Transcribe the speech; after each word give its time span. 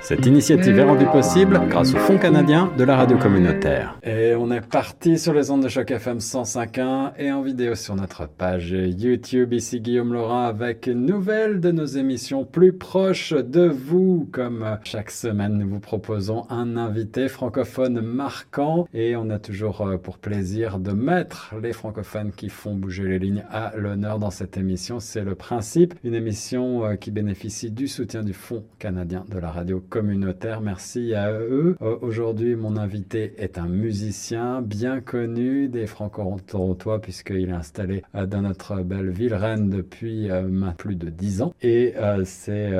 Cette 0.00 0.24
initiative 0.24 0.78
est 0.78 0.84
rendue 0.84 1.06
possible 1.06 1.60
grâce 1.68 1.92
au 1.92 1.98
Fonds 1.98 2.18
canadien 2.18 2.72
de 2.78 2.84
la 2.84 2.96
radio 2.96 3.18
communautaire. 3.18 3.98
Et 4.04 4.34
on 4.34 4.50
est 4.50 4.66
parti 4.66 5.18
sur 5.18 5.34
les 5.34 5.50
ondes 5.50 5.64
de 5.64 5.68
choc 5.68 5.90
FM 5.90 6.18
105.1 6.18 7.12
et 7.18 7.30
en 7.32 7.42
vidéo 7.42 7.74
sur 7.74 7.94
notre 7.94 8.26
page 8.26 8.70
YouTube. 8.70 9.52
Ici 9.52 9.80
Guillaume 9.80 10.12
Laurent 10.12 10.44
avec 10.44 10.86
une 10.86 11.04
nouvelle 11.04 11.60
de 11.60 11.72
nos 11.72 11.84
émissions 11.84 12.44
plus 12.44 12.72
proches 12.72 13.34
de 13.34 13.66
vous. 13.66 14.28
Comme 14.32 14.78
chaque 14.84 15.10
semaine, 15.10 15.58
nous 15.58 15.68
vous 15.68 15.80
proposons 15.80 16.46
un 16.48 16.76
invité 16.76 17.28
francophone 17.28 18.00
marquant 18.00 18.86
et 18.94 19.16
on 19.16 19.28
a 19.30 19.38
toujours 19.38 19.82
euh, 19.82 19.98
pour 19.98 20.18
plaisir 20.18 20.78
de 20.78 20.92
mettre 20.92 21.54
les 21.60 21.72
francophones 21.72 22.30
qui 22.32 22.48
font 22.48 22.74
bouger 22.74 23.04
les 23.08 23.18
lignes 23.18 23.44
à 23.50 23.72
l'honneur 23.76 24.18
dans 24.18 24.30
cette 24.30 24.56
émission. 24.56 25.00
C'est 25.00 25.24
le 25.24 25.34
principe. 25.34 25.94
Une 26.04 26.14
émission 26.14 26.84
euh, 26.84 26.94
qui 26.94 27.10
bénéficie 27.10 27.70
du 27.70 27.88
soutien 27.88 28.22
du 28.22 28.32
Fonds 28.32 28.64
canadien 28.78 29.24
de 29.28 29.38
la 29.38 29.50
radio 29.50 29.82
communautaire. 29.88 30.60
Merci 30.60 31.14
à 31.14 31.32
eux. 31.32 31.76
Euh, 31.82 31.96
aujourd'hui, 32.02 32.54
mon 32.54 32.76
invité 32.76 33.34
est 33.38 33.58
un 33.58 33.68
musicien 33.68 34.62
bien 34.62 35.00
connu 35.00 35.68
des 35.68 35.86
Franco-Torontois 35.86 37.00
puisqu'il 37.00 37.48
est 37.48 37.52
installé 37.52 38.02
euh, 38.14 38.26
dans 38.26 38.42
notre 38.42 38.82
belle 38.82 39.10
ville 39.10 39.34
Rennes 39.34 39.70
depuis 39.70 40.30
euh, 40.30 40.48
plus 40.76 40.96
de 40.96 41.08
dix 41.08 41.42
ans. 41.42 41.54
Et 41.62 41.94
c'est 42.24 42.70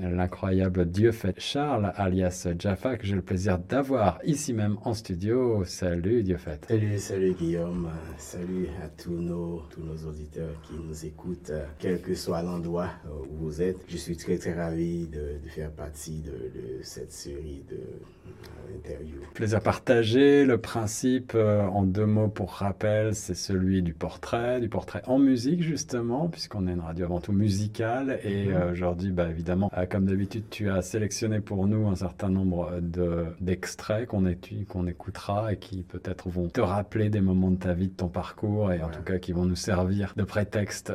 l'incroyable 0.00 0.86
Dieu 0.86 1.12
fait 1.12 1.34
Charles, 1.38 1.92
alias 1.96 2.48
Jaffa, 2.58 2.96
que 2.96 3.06
j'ai 3.06 3.14
le 3.14 3.22
plaisir 3.22 3.58
d'avoir 3.58 4.18
ici 4.24 4.52
même 4.52 4.76
en 4.84 4.94
studio. 4.94 5.64
Salut 5.64 6.22
Dieu 6.22 6.36
fait. 6.36 6.64
Salut, 6.68 6.98
salut 6.98 7.34
Guillaume. 7.34 7.90
Salut 8.16 8.68
à 8.82 8.88
tous 8.88 9.12
nos, 9.12 9.62
auditeurs 10.08 10.60
qui 10.62 10.74
nous 10.74 11.04
écoutent, 11.04 11.52
quel 11.78 12.00
que 12.00 12.14
soit 12.14 12.42
l'endroit 12.42 12.90
où 13.30 13.44
vous 13.44 13.62
êtes. 13.62 13.78
Je 13.88 13.96
suis 13.96 14.16
très 14.16 14.38
très 14.38 14.54
ravi 14.54 15.06
de 15.06 15.38
faire 15.48 15.70
partie 15.70 16.20
de, 16.20 16.53
de 16.54 16.82
cette 16.82 17.12
série 17.12 17.64
de 17.70 17.78
euh. 18.86 18.90
Plaisir 19.34 19.60
partagé. 19.60 20.44
Le 20.44 20.58
principe, 20.58 21.32
euh, 21.34 21.62
en 21.62 21.82
deux 21.82 22.06
mots 22.06 22.28
pour 22.28 22.52
rappel, 22.52 23.14
c'est 23.14 23.34
celui 23.34 23.82
du 23.82 23.94
portrait, 23.94 24.60
du 24.60 24.68
portrait 24.68 25.02
en 25.06 25.18
musique 25.18 25.62
justement, 25.62 26.28
puisqu'on 26.28 26.66
est 26.66 26.72
une 26.72 26.80
radio 26.80 27.06
avant 27.06 27.20
tout 27.20 27.32
musicale. 27.32 28.20
Et 28.24 28.46
mhm. 28.46 28.54
euh, 28.54 28.72
aujourd'hui, 28.72 29.10
bah, 29.10 29.28
évidemment, 29.28 29.70
comme 29.90 30.06
d'habitude, 30.06 30.44
tu 30.50 30.70
as 30.70 30.82
sélectionné 30.82 31.40
pour 31.40 31.66
nous 31.66 31.88
un 31.88 31.96
certain 31.96 32.28
nombre 32.28 32.78
de, 32.80 33.26
d'extraits 33.40 34.06
qu'on 34.06 34.24
qu'on 34.68 34.86
écoutera 34.86 35.52
et 35.52 35.58
qui 35.58 35.82
peut-être 35.82 36.30
vont 36.30 36.48
te 36.48 36.60
rappeler 36.60 37.10
des 37.10 37.20
moments 37.20 37.50
de 37.50 37.58
ta 37.58 37.74
vie, 37.74 37.88
de 37.88 37.92
ton 37.92 38.08
parcours, 38.08 38.72
et 38.72 38.82
en 38.82 38.88
tout 38.88 39.02
cas 39.02 39.18
qui 39.18 39.32
vont 39.32 39.44
nous 39.44 39.56
servir 39.56 40.14
de 40.16 40.22
prétexte 40.22 40.92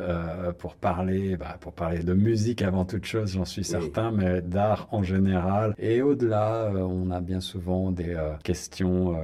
pour 0.58 0.74
parler, 0.74 1.36
bah, 1.36 1.56
pour 1.60 1.72
parler 1.72 2.02
de 2.02 2.12
musique 2.12 2.62
avant 2.62 2.84
toute 2.84 3.04
chose, 3.04 3.32
j'en 3.32 3.44
suis 3.44 3.62
certain, 3.62 4.10
mais 4.10 4.42
d'art 4.42 4.88
en 4.90 5.02
général 5.04 5.49
et 5.78 6.02
au-delà, 6.02 6.64
euh, 6.64 6.78
on 6.78 7.10
a 7.10 7.20
bien 7.20 7.40
souvent 7.40 7.90
des 7.90 8.14
euh, 8.14 8.34
questions 8.42 9.16
euh, 9.16 9.20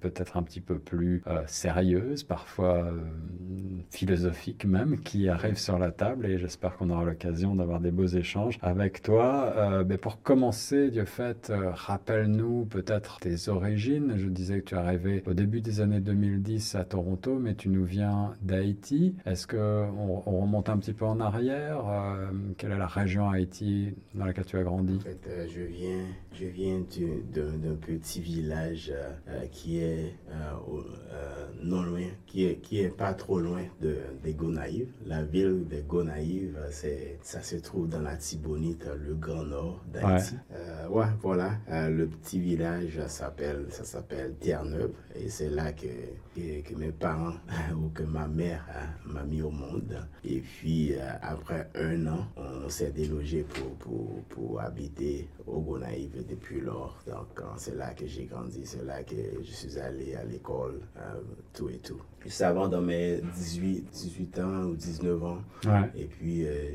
peut-être 0.00 0.36
un 0.36 0.42
petit 0.42 0.60
peu 0.60 0.78
plus 0.78 1.22
sérieuses, 1.46 2.22
parfois 2.22 2.90
philosophiques 3.90 4.64
même, 4.64 5.00
qui 5.00 5.28
arrivent 5.28 5.58
sur 5.58 5.78
la 5.78 5.90
table. 5.90 6.26
Et 6.26 6.38
j'espère 6.38 6.76
qu'on 6.76 6.90
aura 6.90 7.04
l'occasion 7.04 7.54
d'avoir 7.54 7.80
des 7.80 7.90
beaux 7.90 8.06
échanges 8.06 8.58
avec 8.62 9.02
toi. 9.02 9.82
mais 9.86 9.98
pour 9.98 10.22
commencer, 10.22 10.90
Dieu 10.90 11.04
fait, 11.04 11.52
rappelle-nous 11.52 12.66
peut-être 12.66 13.18
tes 13.20 13.48
origines. 13.48 14.14
Je 14.16 14.28
disais 14.28 14.60
que 14.60 14.64
tu 14.66 14.74
es 14.74 14.78
arrivé 14.78 15.22
au 15.26 15.34
début 15.34 15.60
des 15.60 15.80
années 15.80 16.00
2010 16.00 16.74
à 16.74 16.84
Toronto, 16.84 17.38
mais 17.38 17.54
tu 17.54 17.68
nous 17.68 17.84
viens 17.84 18.32
d'Haïti. 18.42 19.16
Est-ce 19.24 19.46
qu'on 19.46 20.22
on 20.26 20.40
remonte 20.40 20.68
un 20.68 20.78
petit 20.78 20.92
peu 20.92 21.04
en 21.04 21.20
arrière? 21.20 21.84
Quelle 22.58 22.72
est 22.72 22.78
la 22.78 22.86
région 22.86 23.28
Haïti 23.30 23.94
dans 24.14 24.26
laquelle 24.26 24.46
tu 24.46 24.56
as 24.56 24.62
grandi? 24.62 24.98
Viens 25.66 26.80
d'un 27.32 27.74
petit 27.80 28.20
village 28.20 28.92
euh, 28.94 29.12
euh, 29.28 29.46
qui 29.50 29.78
est 29.78 30.14
euh, 30.30 31.46
non 31.62 31.82
loin, 31.82 32.06
qui 32.26 32.46
est, 32.46 32.56
qui 32.56 32.80
est 32.80 32.88
pas 32.88 33.14
trop 33.14 33.40
loin 33.40 33.62
de, 33.80 33.96
de 34.24 34.32
Gonaïve. 34.32 34.88
La 35.06 35.22
ville 35.22 35.66
de 35.68 35.80
Gonaïve, 35.80 36.58
c'est, 36.70 37.18
ça 37.22 37.42
se 37.42 37.56
trouve 37.56 37.88
dans 37.88 38.02
la 38.02 38.16
Tibonite, 38.16 38.86
le 39.04 39.14
grand 39.14 39.44
nord 39.44 39.84
d'Haïti. 39.92 40.34
Ouais. 40.90 41.06
voilà. 41.22 41.52
le 41.88 42.06
petit 42.06 42.40
village 42.40 43.00
s'appelle, 43.06 43.66
ça 43.70 43.84
s'appelle 43.84 44.34
Terre-Neuve 44.40 44.92
et 45.14 45.28
c'est 45.28 45.50
là 45.50 45.72
que, 45.72 45.86
que, 46.34 46.74
mes 46.74 46.92
parents 46.92 47.34
ou 47.74 47.88
que 47.88 48.02
ma 48.02 48.28
mère 48.28 48.64
m'a 49.04 49.24
mis 49.24 49.42
au 49.42 49.50
monde. 49.50 49.96
Et 50.24 50.40
puis, 50.40 50.94
après 51.22 51.70
un 51.74 52.06
an, 52.06 52.26
on 52.36 52.68
s'est 52.68 52.92
délogé 52.92 53.42
pour, 53.42 53.74
pour, 53.76 54.22
pour 54.28 54.60
habiter 54.60 55.28
au 55.46 55.60
Gonaïve 55.60 56.24
depuis 56.28 56.60
lors. 56.60 56.98
Donc, 57.06 57.40
c'est 57.56 57.76
là 57.76 57.94
que 57.94 58.06
j'ai 58.06 58.24
grandi, 58.24 58.60
c'est 58.64 58.84
là 58.84 59.02
que 59.02 59.14
je 59.42 59.50
suis 59.50 59.78
allé 59.78 60.14
à 60.14 60.24
l'école, 60.24 60.80
euh, 60.96 61.20
tout 61.52 61.68
et 61.68 61.78
tout. 61.78 62.00
Juste 62.22 62.42
avant, 62.42 62.68
dans 62.68 62.80
mes 62.80 63.20
18, 63.20 63.88
18 63.90 64.38
ans 64.40 64.64
ou 64.64 64.74
19 64.74 65.24
ans. 65.24 65.38
Et 65.94 66.06
puis, 66.06 66.46
euh, 66.46 66.74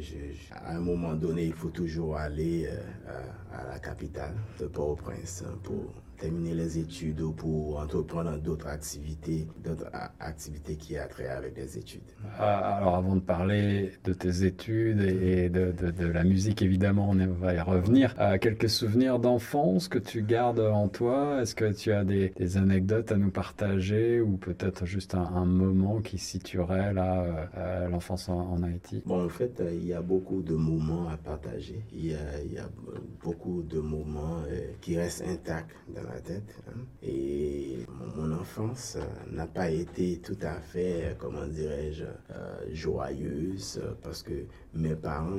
à 0.52 0.76
un 0.76 0.80
moment 0.80 1.14
donné, 1.14 1.46
il 1.46 1.54
faut 1.54 1.70
toujours 1.70 2.16
aller 2.16 2.68
euh, 2.68 3.22
à, 3.54 3.66
la 3.68 3.80
capitale 3.80 4.36
de 4.60 4.68
Port-au-Prince 4.68 5.44
hein, 5.46 5.58
pour 5.64 5.94
terminer 6.22 6.54
les 6.54 6.78
études 6.78 7.20
ou 7.22 7.32
pour 7.32 7.80
entreprendre 7.80 8.38
d'autres 8.38 8.68
activités, 8.68 9.48
d'autres 9.64 9.90
activités 10.20 10.76
qui 10.76 10.96
a 10.96 11.08
trait 11.08 11.28
avec 11.28 11.58
les 11.58 11.78
études. 11.78 12.02
Ah, 12.38 12.78
alors 12.78 12.96
avant 12.96 13.16
de 13.16 13.22
parler 13.22 13.94
de 14.04 14.14
tes 14.14 14.46
études 14.46 15.02
et 15.02 15.50
de, 15.50 15.72
de, 15.72 16.06
la 16.06 16.24
musique, 16.24 16.62
évidemment, 16.62 17.10
on 17.10 17.28
va 17.34 17.56
y 17.56 17.60
revenir. 17.60 18.14
À 18.20 18.38
quelques 18.38 18.70
souvenirs 18.70 19.18
d'enfance 19.18 19.88
que 19.88 19.98
tu 19.98 20.22
gardes 20.22 20.60
en 20.60 20.88
toi? 20.90 21.42
Est-ce 21.42 21.56
que 21.56 21.74
tu 21.74 21.92
as 21.92 22.04
des, 22.04 22.30
des, 22.38 22.58
anecdotes 22.58 23.12
à 23.12 23.18
nous 23.18 23.32
partager 23.32 24.22
ou 24.22 24.38
peut-être 24.38 24.86
juste 24.86 25.16
un, 25.16 25.46
moment 25.46 26.02
qui 26.02 26.20
situerait 26.20 26.94
là 26.94 27.50
euh, 27.58 27.88
l'enfance 27.90 28.30
en, 28.30 28.62
Haïti? 28.62 29.02
Bon, 29.06 29.26
en 29.26 29.30
fait, 29.30 29.60
euh, 29.60 29.74
il 29.74 29.88
y 29.88 29.94
a 29.94 30.02
beaucoup 30.02 30.42
de 30.42 30.54
moments 30.54 31.10
à 31.10 31.18
partager. 31.18 31.84
Il 31.92 32.06
y 32.06 32.14
a, 32.14 32.42
il 32.46 32.54
y 32.54 32.60
a 32.60 32.70
beaucoup 33.24 33.64
de 33.64 33.80
moments 33.80 34.44
euh, 34.48 34.60
qui 34.82 34.98
restent 34.98 35.26
intacts 35.28 35.76
dans 35.96 36.04
la 36.04 36.11
tête. 36.20 36.56
Hein. 36.68 36.80
Et 37.04 37.86
mon, 38.16 38.32
enfance 38.34 38.98
euh, 39.00 39.36
n'a 39.36 39.48
pas 39.48 39.70
été 39.70 40.20
tout 40.20 40.38
à 40.42 40.56
fait, 40.60 41.04
euh, 41.04 41.14
comment 41.18 41.46
dirais-je, 41.48 42.04
euh, 42.04 42.66
joyeuse 42.72 43.82
parce 44.02 44.24
que 44.24 44.46
mes 44.74 44.96
parents 44.96 45.30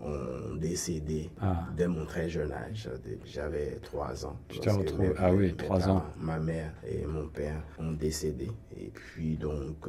ont, 0.00 0.54
décédé 0.56 1.30
ah. 1.40 1.66
dès 1.76 1.86
mon 1.86 2.06
très 2.06 2.28
jeune 2.28 2.50
âge. 2.50 2.88
J'avais 3.24 3.78
trois 3.82 4.24
ans. 4.24 4.36
Tu 4.48 4.58
t'es 4.58 4.70
retrouvé 4.70 5.12
Ah 5.18 5.32
oui, 5.32 5.54
trois 5.54 5.86
ans. 5.88 6.02
Ma 6.18 6.38
mère 6.38 6.72
et 6.86 7.04
mon 7.04 7.28
père 7.28 7.62
ont 7.78 7.92
décédé. 7.92 8.50
Et 8.76 8.85
puis 9.00 9.36
donc, 9.36 9.86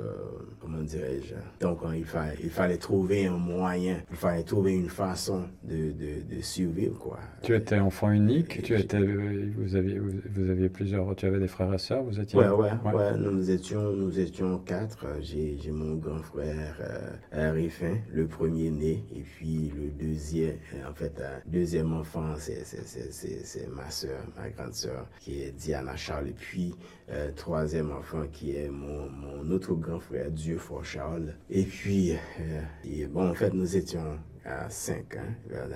comment 0.60 0.82
dirais-je, 0.84 1.36
donc 1.60 1.80
il 1.96 2.06
fallait, 2.06 2.38
il 2.44 2.50
fallait 2.50 2.78
trouver 2.78 3.28
un 3.28 3.38
moyen, 3.38 3.98
il 4.10 4.18
fallait 4.18 4.44
trouver 4.44 4.74
une 4.74 4.90
façon 4.90 5.44
de, 5.64 5.92
de, 5.92 6.36
de 6.36 6.42
survivre. 6.42 6.98
Quoi. 6.98 7.20
Tu 7.42 7.56
étais 7.56 7.80
enfant 7.80 8.12
unique, 8.12 8.62
tu 8.64 8.76
étais 8.76 9.00
vous 9.58 9.76
aviez, 9.76 10.00
vous, 10.00 10.50
aviez 10.50 10.70
plusieurs, 10.70 11.16
tu 11.16 11.26
avais 11.26 11.40
des 11.40 11.48
frères 11.48 11.74
et 11.74 11.78
sœurs, 11.78 12.04
vous 12.04 12.20
étiez. 12.20 12.40
Ouais, 12.40 12.50
ouais, 12.50 12.72
ouais. 12.94 13.18
nous, 13.18 13.50
étions, 13.52 13.92
nous 13.92 14.20
étions 14.20 14.60
quatre. 14.60 15.06
J'ai, 15.22 15.58
mon 15.72 15.96
grand 15.96 16.22
frère 16.22 16.76
euh, 17.34 17.68
le 18.12 18.28
premier 18.28 18.70
né, 18.72 19.04
et 19.16 19.22
puis 19.22 19.72
le 19.76 19.90
deuxième, 19.90 20.58
en 20.88 20.94
fait, 20.94 21.20
euh, 21.20 21.40
deuxième 21.46 21.94
enfant, 21.94 22.36
c'est, 22.38 22.64
c'est, 22.66 23.68
ma 23.70 23.90
sœur, 23.90 24.20
ma 24.38 24.50
grande 24.50 24.74
sœur, 24.74 25.08
qui 25.20 25.42
est 25.42 25.52
Diana 25.52 25.96
Charles, 25.96 26.30
et 26.30 26.36
puis 26.38 26.74
euh, 27.10 27.32
troisième 27.36 27.92
enfant 27.92 28.24
qui 28.32 28.56
est 28.56 28.70
mon, 28.70 28.97
mon 29.10 29.50
autre 29.52 29.74
grand 29.74 30.00
frère, 30.00 30.32
Dieu 30.32 30.58
Fort 30.58 30.86
Charles. 30.86 31.36
Et 31.50 31.64
puis, 31.64 32.14
et, 32.84 33.06
bon, 33.08 33.30
en 33.30 33.34
fait, 33.34 33.54
nous 33.54 33.76
étions 33.76 34.18
à 34.46 34.70
5 34.70 35.16
ans. 35.16 35.20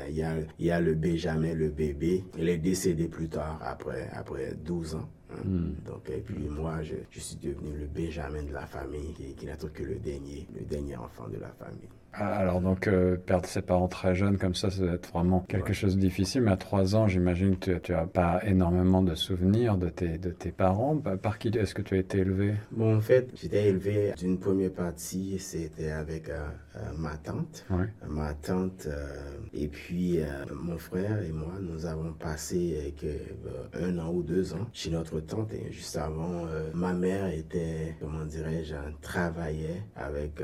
Il 0.09 0.15
y, 0.15 0.23
a, 0.23 0.35
il 0.59 0.65
y 0.65 0.71
a 0.71 0.79
le 0.79 0.95
Benjamin, 0.95 1.53
le 1.53 1.69
bébé. 1.69 2.23
Il 2.37 2.49
est 2.49 2.57
décédé 2.57 3.07
plus 3.07 3.29
tard, 3.29 3.59
après, 3.61 4.09
après 4.13 4.53
12 4.55 4.95
ans. 4.95 5.09
Hein. 5.31 5.35
Hmm. 5.45 5.73
Donc, 5.85 6.09
et 6.09 6.21
puis 6.21 6.47
moi, 6.49 6.81
je, 6.83 6.95
je, 7.09 7.19
suis 7.19 7.37
devenu 7.37 7.71
le 7.77 7.87
Benjamin 7.87 8.43
de 8.43 8.53
la 8.53 8.65
famille, 8.65 9.13
qui, 9.13 9.33
qui 9.35 9.45
n'est 9.45 9.57
que 9.57 9.83
le 9.83 9.95
dernier, 9.95 10.47
le 10.53 10.65
dernier 10.65 10.95
enfant 10.97 11.27
de 11.27 11.37
la 11.37 11.49
famille. 11.49 11.89
Ah, 12.13 12.35
alors 12.35 12.59
donc 12.59 12.87
euh, 12.87 13.15
perdre 13.15 13.47
ses 13.47 13.61
parents 13.61 13.87
très 13.87 14.15
jeunes 14.15 14.37
comme 14.37 14.53
ça, 14.53 14.69
ça 14.69 14.81
doit 14.81 14.93
être 14.93 15.11
vraiment 15.11 15.41
quelque 15.47 15.71
chose 15.71 15.95
de 15.95 16.01
difficile. 16.01 16.41
Mais 16.41 16.51
à 16.51 16.57
trois 16.57 16.95
ans, 16.95 17.07
j'imagine 17.07 17.57
que 17.57 17.77
tu 17.77 17.93
n'as 17.93 18.05
pas 18.05 18.41
énormément 18.45 19.01
de 19.01 19.15
souvenirs 19.15 19.77
de 19.77 19.89
tes, 19.89 20.17
de 20.17 20.29
tes 20.31 20.51
parents. 20.51 20.97
Par 20.97 21.37
qui 21.37 21.47
est-ce 21.49 21.73
que 21.73 21.81
tu 21.81 21.95
as 21.95 21.99
été 21.99 22.19
élevé? 22.19 22.55
Bon, 22.71 22.97
en 22.97 23.01
fait, 23.01 23.29
j'étais 23.35 23.69
élevé 23.69 24.13
d'une 24.17 24.39
première 24.39 24.71
partie, 24.71 25.39
c'était 25.39 25.91
avec 25.91 26.29
euh, 26.29 26.47
euh, 26.75 26.79
ma 26.97 27.15
tante. 27.15 27.65
Ma 28.07 28.33
tante 28.33 28.87
et 29.53 29.67
puis 29.67 30.19
mon 30.53 30.77
frère 30.77 31.21
et 31.23 31.31
moi, 31.31 31.53
nous 31.61 31.85
avons 31.85 32.13
passé 32.13 32.93
un 33.73 33.97
an 33.99 34.11
ou 34.11 34.23
deux 34.23 34.53
ans 34.53 34.67
chez 34.73 34.89
notre 34.89 35.19
tante. 35.21 35.53
Et 35.53 35.71
juste 35.71 35.95
avant, 35.95 36.45
ma 36.73 36.93
mère 36.93 37.27
était, 37.27 37.95
comment 37.99 38.25
dirais-je, 38.25 38.75
travaillait 39.01 39.83
avec 39.95 40.41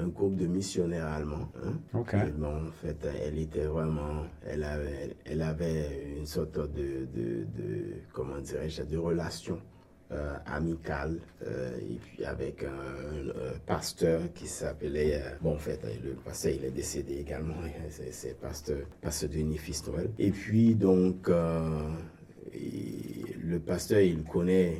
un 0.00 0.06
groupe 0.08 0.36
de 0.36 0.46
missionnaires 0.46 1.07
allemand. 1.14 1.48
Hein. 1.62 1.78
en 1.94 2.70
fait, 2.82 3.08
elle 3.24 3.38
était 3.38 3.66
vraiment, 3.66 4.26
elle 4.46 4.64
avait, 4.64 5.16
elle 5.24 5.42
avait 5.42 6.14
une 6.18 6.26
sorte 6.26 6.58
de, 6.58 7.06
de, 7.14 7.44
de 7.56 7.94
comment 8.12 8.38
dirais-je, 8.38 8.82
de 8.82 8.96
relation 8.96 9.60
euh, 10.10 10.38
amicale 10.46 11.20
euh, 11.46 11.76
et 11.80 11.96
puis 11.96 12.24
avec 12.24 12.64
un, 12.64 13.58
pasteur 13.66 14.22
qui 14.34 14.46
s'appelait 14.46 15.16
euh, 15.16 15.36
bon 15.42 15.56
en 15.56 15.58
fait 15.58 15.78
le 16.02 16.12
pasteur 16.14 16.54
il 16.54 16.64
est 16.64 16.70
décédé 16.70 17.18
également 17.18 17.56
hein, 17.62 17.68
c'est 18.10 18.40
pasteur 18.40 18.78
pasteur 19.02 19.28
Denis 19.28 19.60
Noël 19.86 20.08
et 20.18 20.30
puis 20.30 20.74
donc 20.74 21.28
le 21.28 21.98
pasteur 23.58 24.00
il 24.00 24.22
connaît 24.24 24.78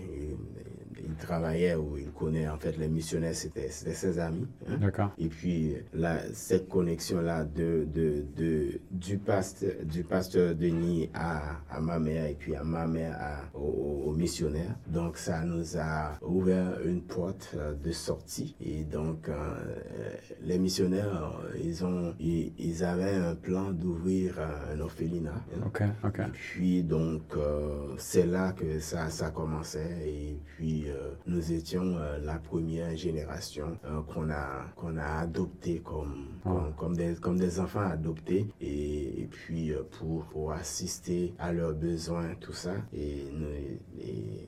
travaillait 1.18 1.74
ou 1.74 1.98
il 1.98 2.10
connaît 2.10 2.48
en 2.48 2.56
fait 2.58 2.76
les 2.78 2.88
missionnaires, 2.88 3.34
c'était 3.34 3.68
ses 3.70 4.18
amis. 4.18 4.46
Hein. 4.68 4.78
D'accord. 4.80 5.10
Et 5.18 5.28
puis 5.28 5.74
là, 5.92 6.20
cette 6.32 6.68
connexion-là 6.68 7.44
de, 7.44 7.86
de, 7.92 8.24
de, 8.36 8.80
du, 8.90 9.18
pasteur, 9.18 9.72
du 9.84 10.04
pasteur 10.04 10.54
Denis 10.54 11.10
à, 11.14 11.60
à 11.70 11.80
ma 11.80 11.98
mère 11.98 12.26
et 12.26 12.34
puis 12.34 12.54
à 12.54 12.64
ma 12.64 12.86
mère 12.86 13.16
à, 13.18 13.58
aux, 13.58 14.12
missionnaires. 14.12 14.74
Donc 14.88 15.16
ça 15.16 15.44
nous 15.44 15.76
a 15.76 16.18
ouvert 16.22 16.80
une 16.84 17.02
porte 17.02 17.54
euh, 17.56 17.74
de 17.74 17.92
sortie. 17.92 18.56
Et 18.60 18.84
donc 18.84 19.28
euh, 19.28 20.14
les 20.42 20.58
missionnaires, 20.58 21.40
ils, 21.62 21.84
ont, 21.84 22.14
ils, 22.18 22.84
avaient 22.84 23.14
un 23.14 23.34
plan 23.34 23.70
d'ouvrir 23.70 24.40
un 24.40 24.80
orphelinat. 24.80 25.30
Hein. 25.54 25.66
Ok, 25.66 25.82
ok. 26.04 26.18
Et 26.20 26.30
puis 26.32 26.82
donc 26.82 27.22
euh, 27.36 27.94
c'est 27.98 28.26
là 28.26 28.52
que 28.52 28.80
ça, 28.80 29.10
ça 29.10 29.30
commençait. 29.30 29.98
Et 30.04 30.38
puis 30.44 30.86
nous 31.26 31.52
étions 31.52 31.96
euh, 31.96 32.18
la 32.22 32.34
première 32.34 32.96
génération 32.96 33.78
euh, 33.84 34.00
qu'on 34.12 34.30
a, 34.30 34.64
qu'on 34.76 34.96
a 34.96 35.20
adopté 35.20 35.80
comme, 35.84 36.26
ah. 36.44 36.68
comme, 36.76 36.96
des, 36.96 37.14
comme 37.14 37.38
des 37.38 37.60
enfants 37.60 37.80
adoptés 37.80 38.46
et, 38.60 39.28
puis 39.30 39.72
euh, 39.72 39.82
pour, 39.98 40.24
pour, 40.24 40.52
assister 40.52 41.34
à 41.38 41.52
leurs 41.52 41.74
besoins, 41.74 42.34
tout 42.40 42.52
ça. 42.52 42.72
Et, 42.96 43.24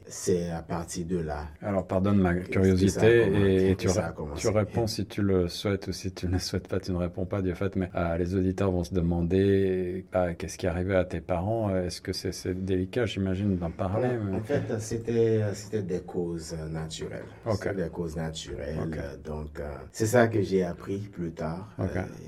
c'est 0.06 0.50
à 0.50 0.62
partir 0.62 1.06
de 1.06 1.18
là. 1.18 1.46
Alors, 1.60 1.86
pardonne 1.86 2.18
ma 2.18 2.34
curiosité 2.34 3.70
et, 3.70 3.76
tu, 3.76 3.88
tu 4.36 4.48
réponds 4.48 4.86
si 4.86 5.06
tu 5.06 5.22
le 5.22 5.48
souhaites 5.48 5.88
ou 5.88 5.92
si 5.92 6.12
tu 6.12 6.26
ne 6.26 6.32
le 6.32 6.38
souhaites 6.38 6.68
pas, 6.68 6.80
tu 6.80 6.92
ne 6.92 6.96
réponds 6.96 7.26
pas 7.26 7.42
du 7.42 7.54
fait, 7.54 7.76
mais 7.76 7.90
les 8.18 8.34
auditeurs 8.34 8.70
vont 8.70 8.84
se 8.84 8.94
demander 8.94 10.06
ah, 10.12 10.34
qu'est-ce 10.34 10.58
qui 10.58 10.66
est 10.66 10.68
arrivé 10.68 10.94
à 10.96 11.04
tes 11.04 11.20
parents? 11.20 11.74
Est-ce 11.76 12.00
que 12.00 12.12
c'est 12.12 12.64
délicat, 12.64 13.06
j'imagine, 13.06 13.56
d'en 13.56 13.70
parler 13.70 14.10
En 14.32 14.40
fait, 14.40 14.62
c'était 14.80 15.42
des 15.82 16.00
causes 16.00 16.49
naturelles. 16.52 17.24
C'est 17.54 17.76
des 17.76 17.88
causes 17.88 18.16
naturelles. 18.16 18.78
Donc, 19.24 19.58
euh, 19.60 19.76
c'est 19.92 20.06
ça 20.06 20.28
que 20.28 20.42
j'ai 20.42 20.64
appris 20.64 20.98
plus 20.98 21.32
tard. 21.32 21.68
Euh, 21.78 21.86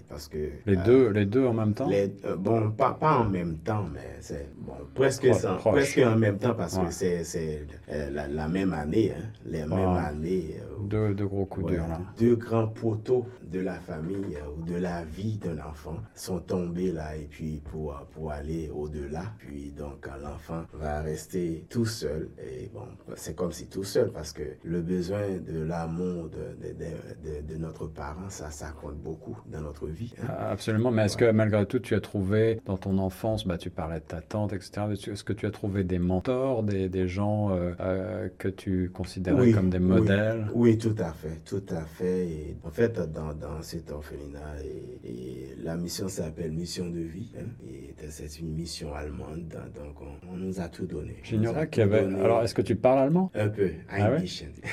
parce 0.09 0.29
que, 0.29 0.51
les, 0.67 0.77
euh, 0.77 0.85
deux, 0.85 1.09
les 1.11 1.27
deux 1.27 1.47
en 1.47 1.55
même 1.55 1.75
temps? 1.75 1.89
Bon, 2.39 2.71
pas, 2.71 2.95
pas 2.95 3.19
en 3.19 3.25
même 3.29 3.59
temps, 3.59 3.87
mais 3.93 4.17
c'est 4.21 4.49
bon, 4.57 4.75
presque, 4.95 5.29
presque 5.59 5.99
en 5.99 6.17
même 6.17 6.39
temps 6.39 6.55
parce 6.55 6.79
que 6.79 6.91
c'est 6.91 7.67
la, 8.11 8.49
même 8.49 8.73
année. 8.73 9.13
Hein, 9.17 9.29
les 9.47 9.65
mêmes 9.65 9.97
années. 9.97 10.57
deux, 10.83 11.15
deux, 11.15 11.27
gros 11.27 11.47
coups 11.47 11.73
durs. 11.73 11.87
Deux 12.19 12.37
grands 12.37 12.69
poteaux 12.69 13.27
de 13.43 13.61
la 13.61 13.75
famille 13.75 14.37
ou 14.57 14.63
de 14.63 14.77
la 14.77 15.05
vie 15.05 15.37
d'un 15.39 15.59
enfant 15.59 15.97
sont 16.15 16.41
tombés 16.41 16.93
là 16.93 17.17
et 17.17 17.27
puis 17.31 17.63
pour, 17.71 17.95
pour 18.13 18.31
aller 18.31 18.71
au-delà. 18.75 19.25
Puis 19.39 19.73
donc, 19.77 20.09
l'enfant 20.23 20.65
va 20.73 21.01
rester 21.01 21.67
tout 21.69 21.87
seul. 21.87 22.31
Et 22.39 22.71
bon, 22.73 22.87
c'est 23.17 23.35
comme 23.35 23.53
si 23.53 23.67
tout 23.67 23.85
seul 23.85 24.12
parce 24.13 24.33
que 24.33 24.43
le 24.65 24.81
besoin 24.81 25.21
de 25.39 25.63
l'amour 25.63 26.29
de, 26.29 26.73
de, 26.73 27.53
de, 27.53 27.59
notre 27.59 27.87
parent, 27.87 28.29
ça, 28.29 28.51
ça 28.51 28.73
compte 28.81 28.97
beaucoup 28.97 29.39
dans 29.47 29.61
notre 29.61 29.87
vie. 29.87 30.13
Hein. 30.21 30.27
Ah, 30.29 30.51
absolument, 30.51 30.91
mais 30.91 31.05
est-ce 31.05 31.17
que 31.17 31.31
malgré 31.31 31.67
tout, 31.67 31.79
tu 31.79 31.95
as 31.95 32.01
trouvé 32.01 32.61
dans 32.67 32.77
ton 32.77 32.99
enfance, 32.99 33.47
bah, 33.47 33.59
tu 33.59 33.71
parlais 33.71 34.01
de 34.01 34.05
ta 34.05 34.21
tante, 34.21 34.53
etc., 34.53 34.71
est-ce 34.93 35.25
que 35.25 35.33
tu 35.33 35.47
as 35.47 35.51
trouvé 35.51 35.85
des 35.85 35.99
mentors, 35.99 36.63
des, 36.63 36.89
des 36.89 37.09
gens 37.09 37.51
euh, 37.51 37.73
euh, 37.81 38.29
que 38.39 38.49
tu 38.49 38.91
considérais 38.93 39.53
comme 39.53 39.71
des 39.71 39.79
modèles? 39.79 40.47
Oui. 40.55 40.79
tout 40.79 40.95
à 40.99 41.13
fait, 41.13 41.41
tout 41.45 41.65
à 41.71 41.83
fait. 41.83 42.27
Et 42.27 42.57
en 42.65 42.71
fait, 42.71 42.99
dans, 43.13 43.35
dans 43.35 43.63
cet 43.63 43.91
orphelinat, 43.91 44.63
et, 45.05 45.55
la 45.63 45.77
mission 45.77 46.09
s'appelle 46.09 46.53
Mission 46.53 46.89
de 46.91 46.99
vie, 46.99 47.31
hein, 47.39 47.45
et 47.69 47.95
c'est 48.09 48.41
une 48.41 48.53
mission 48.53 48.93
allemande, 48.95 49.57
donc 49.75 49.97
on, 50.29 50.37
nous 50.37 50.61
a 50.61 50.69
tout 50.69 50.87
donné. 50.87 51.17
J'ignorais 51.23 51.69
qu'il 51.69 51.81
y 51.81 51.85
avait... 51.85 52.01
Alors, 52.01 52.43
est-ce 52.43 52.55
que 52.55 52.63
tu 52.63 52.75
parles 52.75 52.99
allemand? 52.99 53.31
Un 53.35 53.49
peu, 53.49 53.71
ah 53.95 54.11
ouais 54.11 54.25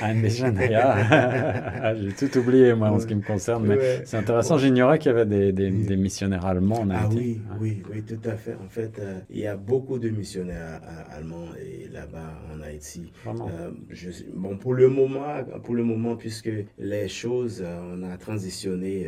ah, 1.82 1.94
J'ai 1.94 2.12
tout 2.12 2.38
oublié, 2.38 2.74
moi, 2.74 2.90
en 2.90 2.98
ce 2.98 3.06
qui 3.06 3.14
me 3.14 3.22
concerne, 3.22 3.66
mais 3.66 4.02
c'est 4.04 4.16
intéressant. 4.16 4.58
J'ignorais 4.58 4.98
qu'il 4.98 5.12
y 5.12 5.14
avait 5.14 5.26
des, 5.26 5.52
des, 5.52 5.96
missionnaires 5.96 6.46
allemands 6.46 6.80
en 6.80 6.90
Ah 6.90 7.08
oui, 7.10 7.40
oui, 7.60 7.82
oui, 7.92 8.02
tout 8.02 8.28
à 8.28 8.34
fait. 8.34 8.54
En 8.54 8.68
fait, 8.68 8.98
euh, 8.98 9.20
il 9.30 9.40
y 9.40 9.46
a 9.46 9.56
beaucoup 9.56 9.98
de 9.98 10.08
missionnaires 10.08 10.80
euh, 10.84 11.18
allemands 11.18 11.48
là-bas 11.92 12.40
en 12.54 12.60
Haïti. 12.62 13.12
Euh, 13.26 13.70
je, 13.90 14.10
bon, 14.34 14.56
pour 14.56 14.74
le 14.74 14.88
moment, 14.88 15.44
pour 15.62 15.74
le 15.74 15.84
moment, 15.84 16.16
puisque 16.16 16.50
les 16.78 17.08
choses, 17.08 17.62
on 17.64 18.02
a 18.02 18.16
transitionné 18.16 19.06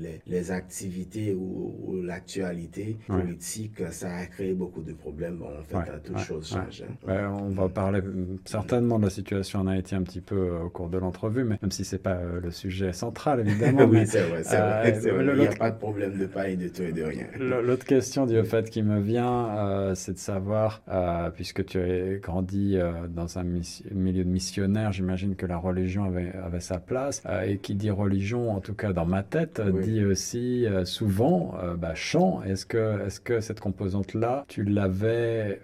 les, 0.00 0.20
les, 0.26 0.50
activités 0.50 1.34
ou, 1.34 2.02
l'actualité 2.02 2.96
politique, 3.06 3.82
ça 3.90 4.14
a 4.14 4.26
créé 4.26 4.52
beaucoup 4.52 4.82
de 4.82 4.92
problèmes. 4.92 5.36
Bon, 5.38 5.46
en 5.46 5.62
fait, 5.62 6.02
toutes 6.02 6.18
choses 6.18 6.48
changent. 6.48 6.84
Hein. 7.08 7.32
on 7.40 7.50
va 7.50 7.68
parler 7.68 8.00
certainement 8.44 8.98
de 8.98 9.04
la 9.04 9.10
situation 9.10 9.53
en 9.56 9.66
Haïti 9.66 9.94
un 9.94 10.02
petit 10.02 10.20
peu 10.20 10.36
euh, 10.36 10.64
au 10.64 10.68
cours 10.68 10.88
de 10.88 10.98
l'entrevue, 10.98 11.44
mais 11.44 11.58
même 11.62 11.70
si 11.70 11.84
c'est 11.84 11.98
pas 11.98 12.14
euh, 12.14 12.40
le 12.40 12.50
sujet 12.50 12.92
central, 12.92 13.40
évidemment. 13.46 13.84
oui, 13.84 14.06
c'est 14.06 14.22
vrai, 14.22 14.42
c'est 14.44 14.56
vrai, 14.56 15.06
euh, 15.06 15.34
Il 15.34 15.40
n'y 15.40 15.46
a 15.46 15.52
pas 15.52 15.70
de 15.70 15.78
problème 15.78 16.18
de 16.18 16.28
et 16.46 16.56
de 16.56 16.68
tout 16.68 16.82
et 16.82 16.92
de 16.92 17.02
rien. 17.02 17.26
L'autre 17.38 17.84
question, 17.84 18.26
du 18.26 18.42
fait, 18.44 18.68
qui 18.70 18.82
me 18.82 19.00
vient, 19.00 19.92
c'est 19.94 20.14
de 20.14 20.18
savoir, 20.18 20.82
puisque 21.34 21.64
tu 21.64 21.78
as 21.78 22.18
grandi 22.18 22.78
dans 23.08 23.38
un 23.38 23.44
milieu 23.92 24.24
de 24.24 24.28
missionnaire, 24.28 24.92
j'imagine 24.92 25.36
que 25.36 25.46
la 25.46 25.56
religion 25.56 26.04
avait, 26.04 26.32
avait 26.44 26.60
sa 26.60 26.78
place. 26.78 27.22
et 27.46 27.58
qui 27.58 27.74
dit 27.74 27.90
religion, 27.90 28.50
en 28.50 28.60
tout 28.60 28.74
cas 28.74 28.92
dans 28.92 29.06
ma 29.06 29.22
tête, 29.22 29.60
dit 29.82 30.04
aussi 30.04 30.66
souvent 30.84 31.54
bah, 31.78 31.94
chant. 31.94 32.42
Est-ce 32.42 32.66
que, 32.66 33.40
cette 33.40 33.60
composante-là, 33.60 34.44
tu 34.48 34.64
l'avais 34.64 35.60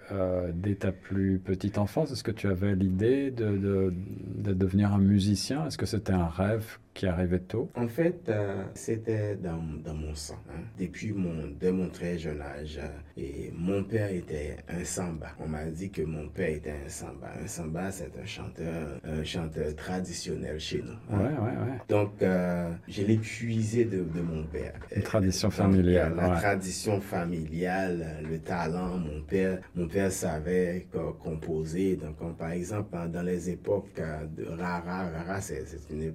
dès 0.54 0.74
ta 0.76 0.92
plus 0.92 1.38
petite 1.38 1.78
enfance? 1.78 2.12
Est-ce 2.12 2.24
que 2.24 2.30
tu 2.30 2.46
avais 2.46 2.74
l'idée 2.74 3.30
de, 3.30 3.56
de, 3.56 3.79
de 3.90 4.52
devenir 4.52 4.92
un 4.92 4.98
musicien? 4.98 5.66
Est-ce 5.66 5.78
que 5.78 5.86
c'était 5.86 6.12
un 6.12 6.28
rêve 6.28 6.78
qui 6.94 7.06
arrivait 7.06 7.38
tôt 7.38 7.70
En 7.76 7.88
fait, 7.88 8.28
euh, 8.28 8.64
c'était 8.74 9.36
dans, 9.36 9.62
dans, 9.84 9.94
mon 9.94 10.14
sang. 10.14 10.38
Hein. 10.50 10.60
Depuis 10.78 11.12
mon, 11.12 11.48
dès 11.58 11.72
mon 11.72 11.88
très 11.88 12.18
jeune 12.18 12.40
âge, 12.40 12.78
euh, 12.82 12.88
et 13.16 13.52
mon 13.54 13.84
père 13.84 14.10
était 14.10 14.56
un 14.68 14.84
samba. 14.84 15.28
On 15.38 15.46
m'a 15.46 15.64
dit 15.66 15.90
que 15.90 16.02
mon 16.02 16.28
père 16.28 16.48
était 16.48 16.74
un 16.84 16.88
samba. 16.88 17.32
Un 17.42 17.46
samba, 17.46 17.90
c'est 17.90 18.10
un 18.20 18.26
chanteur, 18.26 19.00
un 19.04 19.24
chanteur 19.24 19.74
traditionnel 19.76 20.58
chez 20.58 20.82
nous. 20.82 20.92
Hein. 21.14 21.18
Ouais, 21.18 21.28
ouais, 21.28 21.56
ouais. 21.56 21.78
Donc, 21.88 22.22
euh, 22.22 22.70
je 22.88 23.02
l'ai 23.02 23.16
puisé 23.18 23.84
de, 23.84 24.02
de, 24.02 24.20
mon 24.20 24.44
père. 24.44 24.74
Une 24.94 25.02
tradition 25.02 25.50
familiale. 25.50 26.14
la 26.16 26.36
tradition 26.36 27.00
familiale, 27.00 28.18
le 28.28 28.38
talent. 28.38 28.98
Mon 28.98 29.22
père, 29.22 29.58
mon 29.74 29.86
père 29.86 30.10
savait 30.10 30.86
composer. 31.22 31.96
Donc, 31.96 32.36
par 32.36 32.50
exemple, 32.50 32.96
dans 33.12 33.22
les 33.22 33.50
époques 33.50 34.00
de 34.36 34.44
Rara, 34.44 35.08
Rara, 35.10 35.40
c'est 35.40 35.64
une, 35.90 36.12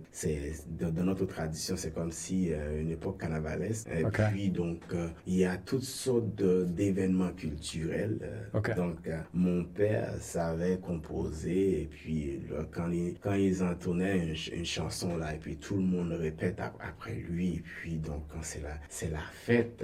dans, 0.67 1.03
notre 1.03 1.25
tradition, 1.25 1.75
c'est 1.77 1.93
comme 1.93 2.11
si 2.11 2.51
euh, 2.51 2.81
une 2.81 2.91
époque 2.91 3.19
carnavalesque. 3.19 3.87
Et 3.89 4.03
puis, 4.03 4.49
donc, 4.49 4.81
euh, 4.93 5.07
il 5.27 5.35
y 5.35 5.45
a 5.45 5.57
toutes 5.57 5.83
sortes 5.83 6.35
d'événements 6.35 7.31
culturels. 7.31 8.19
Euh, 8.53 8.75
donc, 8.75 8.97
mon 9.33 9.63
père 9.63 10.13
savait 10.19 10.77
composer. 10.77 11.81
Et 11.81 11.85
puis, 11.85 12.41
quand, 12.71 12.89
il, 12.89 13.15
quand 13.21 13.35
ils 13.35 13.63
entonnaient 13.63 14.35
une, 14.51 14.65
chanson, 14.65 15.17
là, 15.17 15.35
et 15.35 15.37
puis 15.37 15.57
tout 15.57 15.75
le 15.75 15.83
monde 15.83 16.11
répète 16.11 16.59
après 16.59 17.13
lui. 17.13 17.55
Et 17.55 17.63
puis, 17.63 17.97
donc, 17.97 18.23
quand 18.29 18.41
c'est 18.41 18.61
la, 18.61 18.77
c'est 18.89 19.11
la 19.11 19.23
fête, 19.31 19.83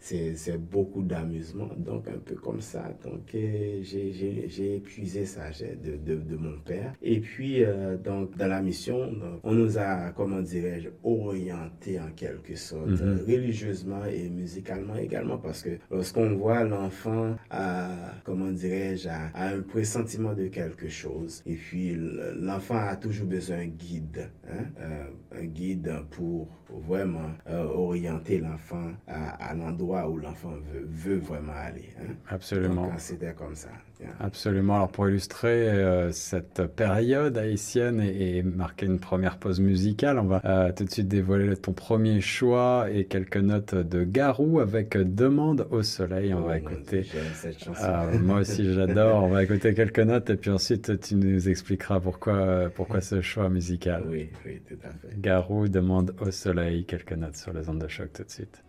c'est 0.00 0.58
beaucoup 0.58 1.02
d'amusement. 1.02 1.70
Donc, 1.76 2.08
un 2.08 2.18
peu 2.18 2.36
comme 2.36 2.60
ça. 2.60 2.96
Donc, 3.04 3.30
j'ai 3.32 4.76
épuisé 4.76 5.26
ça 5.26 5.50
de, 5.50 5.96
de, 5.96 6.20
de, 6.20 6.36
mon 6.36 6.58
père. 6.60 6.94
Et 7.02 7.20
puis, 7.20 7.64
donc, 8.04 8.36
dans 8.36 8.46
la 8.48 8.62
mission, 8.62 9.10
on 9.42 9.52
nous 9.52 9.78
a, 9.78 10.10
comment 10.16 10.40
dirais-je, 10.40 10.88
orienté 11.04 12.00
en 12.00 12.10
quelque 12.16 12.54
sorte, 12.56 12.88
Mhm. 12.90 13.20
religieusement 13.26 14.04
et 14.04 14.28
musicalement 14.28 14.96
également, 14.96 15.38
parce 15.38 15.62
que 15.62 15.70
lorsqu'on 15.90 16.34
voit 16.36 16.64
l'enfant, 16.64 17.36
a, 17.50 17.88
comment 18.24 18.50
dirais-je, 18.50 19.08
a, 19.08 19.30
a 19.34 19.48
un 19.54 19.60
pressentiment 19.62 20.34
de 20.34 20.48
quelque 20.48 20.88
chose, 20.88 21.42
et 21.46 21.54
puis 21.54 21.96
l'enfant 22.36 22.76
a 22.78 22.96
toujours 22.96 23.26
besoin 23.26 23.58
d'un 23.58 23.66
guide, 23.66 24.30
hein, 24.48 24.64
euh, 24.80 25.04
un 25.40 25.44
guide 25.44 25.92
pour 26.10 26.48
vraiment 26.86 27.30
euh, 27.48 27.64
orienter 27.64 28.38
l'enfant 28.38 28.92
à, 29.06 29.50
à 29.50 29.54
l'endroit 29.54 30.08
où 30.08 30.16
l'enfant 30.16 30.54
veut, 30.72 30.86
veut 30.88 31.18
vraiment 31.18 31.52
aller. 31.54 31.90
hein. 32.00 32.14
Absolument. 32.28 32.86
Donc, 32.88 32.98
c'était 32.98 33.34
comme 33.34 33.54
ça. 33.54 33.68
Absolument. 34.20 34.76
Alors 34.76 34.88
pour 34.90 35.08
illustrer 35.08 35.68
euh, 35.68 36.10
cette 36.12 36.62
période 36.74 37.36
haïtienne 37.38 38.00
et, 38.00 38.38
et 38.38 38.42
marquer 38.42 38.86
une 38.86 38.98
première 38.98 39.38
pause 39.38 39.60
musicale, 39.60 40.18
on 40.18 40.24
va 40.24 40.40
euh, 40.44 40.72
tout 40.72 40.84
de 40.84 40.90
suite 40.90 41.08
dévoiler 41.08 41.56
ton 41.56 41.72
premier 41.72 42.20
choix 42.20 42.86
et 42.92 43.04
quelques 43.04 43.36
notes 43.36 43.74
de 43.74 44.04
Garou 44.04 44.60
avec 44.60 44.96
Demande 44.96 45.66
au 45.70 45.82
soleil. 45.82 46.34
On 46.34 46.42
Oh, 46.44 46.46
va 46.48 46.58
écouter. 46.58 47.06
Cette 47.34 47.58
chanson. 47.62 47.80
Ah, 47.84 48.06
moi 48.20 48.40
aussi 48.40 48.72
j'adore. 48.72 49.24
On 49.24 49.28
va 49.28 49.42
écouter 49.44 49.74
quelques 49.74 49.98
notes 50.00 50.30
et 50.30 50.36
puis 50.36 50.50
ensuite 50.50 51.00
tu 51.00 51.14
nous 51.16 51.48
expliqueras 51.48 52.00
pourquoi, 52.00 52.68
pourquoi 52.74 53.00
ce 53.00 53.20
choix 53.20 53.48
musical. 53.48 54.02
Oui, 54.08 54.30
oui, 54.46 54.60
tout 54.68 54.76
à 54.84 54.90
fait. 54.90 55.20
Garou 55.20 55.68
demande 55.68 56.14
au 56.20 56.30
soleil 56.30 56.84
quelques 56.84 57.12
notes 57.12 57.36
sur 57.36 57.52
les 57.52 57.68
ondes 57.68 57.80
de 57.82 57.88
choc 57.88 58.12
tout 58.12 58.24
de 58.24 58.30
suite. 58.30 58.62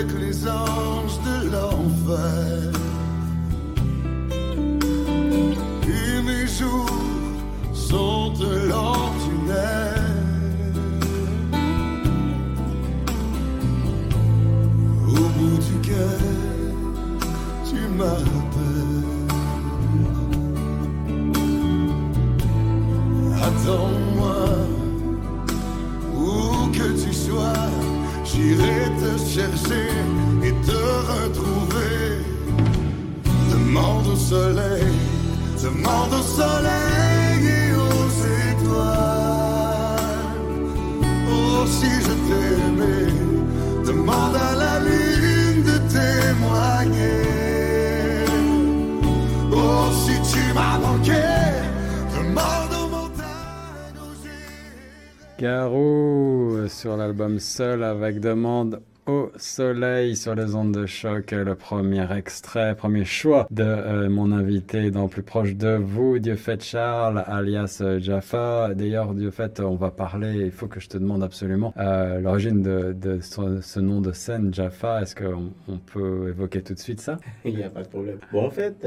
Avec 0.00 0.18
les 0.18 0.48
anges 0.48 1.18
de 1.24 1.50
l'enfer. 1.50 2.72
Et 5.86 6.22
mes 6.22 6.46
jours 6.46 6.88
sont 7.74 8.30
de 8.32 8.70
tunnels. 9.22 10.34
Au 15.08 15.26
bout 15.36 15.58
du 15.68 15.88
cœur, 15.88 16.20
tu 17.68 17.80
m'appelles. 17.98 19.04
Attends-moi, 23.42 24.40
où 26.16 26.70
que 26.72 26.88
tu 27.04 27.12
sois, 27.12 27.68
j'irai 28.24 28.79
chercher 29.34 29.90
et 30.42 30.54
te 30.66 30.80
retrouver. 31.12 31.98
Demande 33.52 34.06
au 34.08 34.16
soleil, 34.16 34.92
demande 35.62 36.12
au 36.20 36.22
soleil 36.22 37.40
et 37.58 37.70
aux 37.88 38.10
étoiles. 38.50 39.60
Oh, 41.32 41.64
si 41.66 41.90
je 42.06 42.14
t'aimais, 42.26 43.12
demande 43.86 44.36
à 44.50 44.52
la 44.62 44.74
lune 44.80 45.62
de 45.70 45.76
témoigner. 45.96 47.24
Oh, 49.52 49.86
si 50.04 50.14
tu 50.32 50.42
m'as 50.54 50.78
manqué, 50.78 51.22
demande 52.16 52.72
aux 52.80 52.88
montagnes, 52.96 53.98
aux. 54.00 55.40
Garou 55.40 56.56
euh, 56.56 56.68
sur 56.68 56.96
l'album 56.96 57.38
Seul 57.38 57.84
avec 57.84 58.18
demande 58.18 58.80
au 59.10 59.32
soleil 59.36 60.16
sur 60.16 60.34
les 60.34 60.54
ondes 60.54 60.72
de 60.72 60.86
choc, 60.86 61.32
le 61.32 61.54
premier 61.54 62.06
extrait, 62.16 62.74
premier 62.76 63.04
choix 63.04 63.46
de 63.50 63.64
euh, 63.64 64.08
mon 64.08 64.30
invité 64.32 64.90
dans 64.90 65.08
Plus 65.08 65.22
proche 65.22 65.54
de 65.54 65.74
vous, 65.74 66.18
Dieu 66.18 66.36
fait 66.36 66.62
Charles, 66.62 67.24
alias 67.26 67.78
euh, 67.80 67.98
Jaffa. 67.98 68.72
D'ailleurs, 68.74 69.14
Dieu 69.14 69.30
fait, 69.30 69.60
on 69.60 69.74
va 69.74 69.90
parler, 69.90 70.44
il 70.44 70.50
faut 70.52 70.68
que 70.68 70.80
je 70.80 70.88
te 70.88 70.96
demande 70.96 71.22
absolument 71.22 71.74
euh, 71.76 72.20
l'origine 72.20 72.62
de, 72.62 73.18
ce, 73.20 73.80
nom 73.80 74.00
de 74.00 74.12
scène, 74.12 74.54
Jaffa. 74.54 75.02
Est-ce 75.02 75.16
qu'on 75.16 75.52
on 75.66 75.78
peut 75.78 76.28
évoquer 76.28 76.62
tout 76.62 76.74
de 76.74 76.78
suite 76.78 77.00
ça? 77.00 77.18
Il 77.44 77.56
n'y 77.56 77.64
a 77.64 77.70
pas 77.70 77.82
de 77.82 77.88
problème. 77.88 78.18
Bon, 78.32 78.46
en 78.46 78.50
fait, 78.50 78.86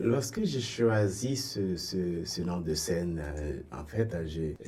lorsque 0.00 0.44
j'ai 0.44 0.60
choisi 0.60 1.36
ce, 1.36 2.42
nom 2.42 2.60
de 2.60 2.74
scène, 2.74 3.20
en 3.72 3.84
fait, 3.84 4.16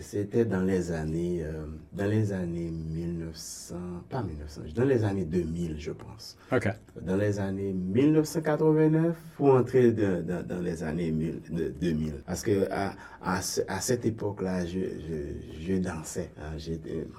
c'était 0.00 0.44
dans 0.44 0.62
les 0.62 0.90
années, 0.90 1.44
dans 1.92 2.06
les 2.06 2.32
années 2.32 2.70
1900, 2.70 3.76
pas 4.11 4.22
1900, 4.32 4.62
dans 4.74 4.84
les 4.84 5.04
années 5.04 5.24
2000, 5.24 5.76
je 5.78 5.92
pense. 5.92 6.36
Ok. 6.52 6.68
Dans 7.00 7.16
les 7.16 7.38
années 7.38 7.72
1989 7.72 9.16
pour 9.36 9.54
entrer 9.54 9.92
de- 9.92 10.22
dans- 10.22 10.46
dans 10.46 10.60
les 10.60 10.82
années 10.82 11.10
1000 11.10 11.40
de- 11.50 11.68
2000. 11.80 12.14
Parce 12.26 12.42
que 12.42 12.70
à, 12.70 12.94
à, 13.22 13.40
ce- 13.42 13.60
à 13.68 13.80
cette 13.80 14.04
époque-là, 14.06 14.64
je, 14.66 14.78
je, 14.80 15.60
je 15.60 15.74
dansais. 15.78 16.30
hein. 16.38 16.56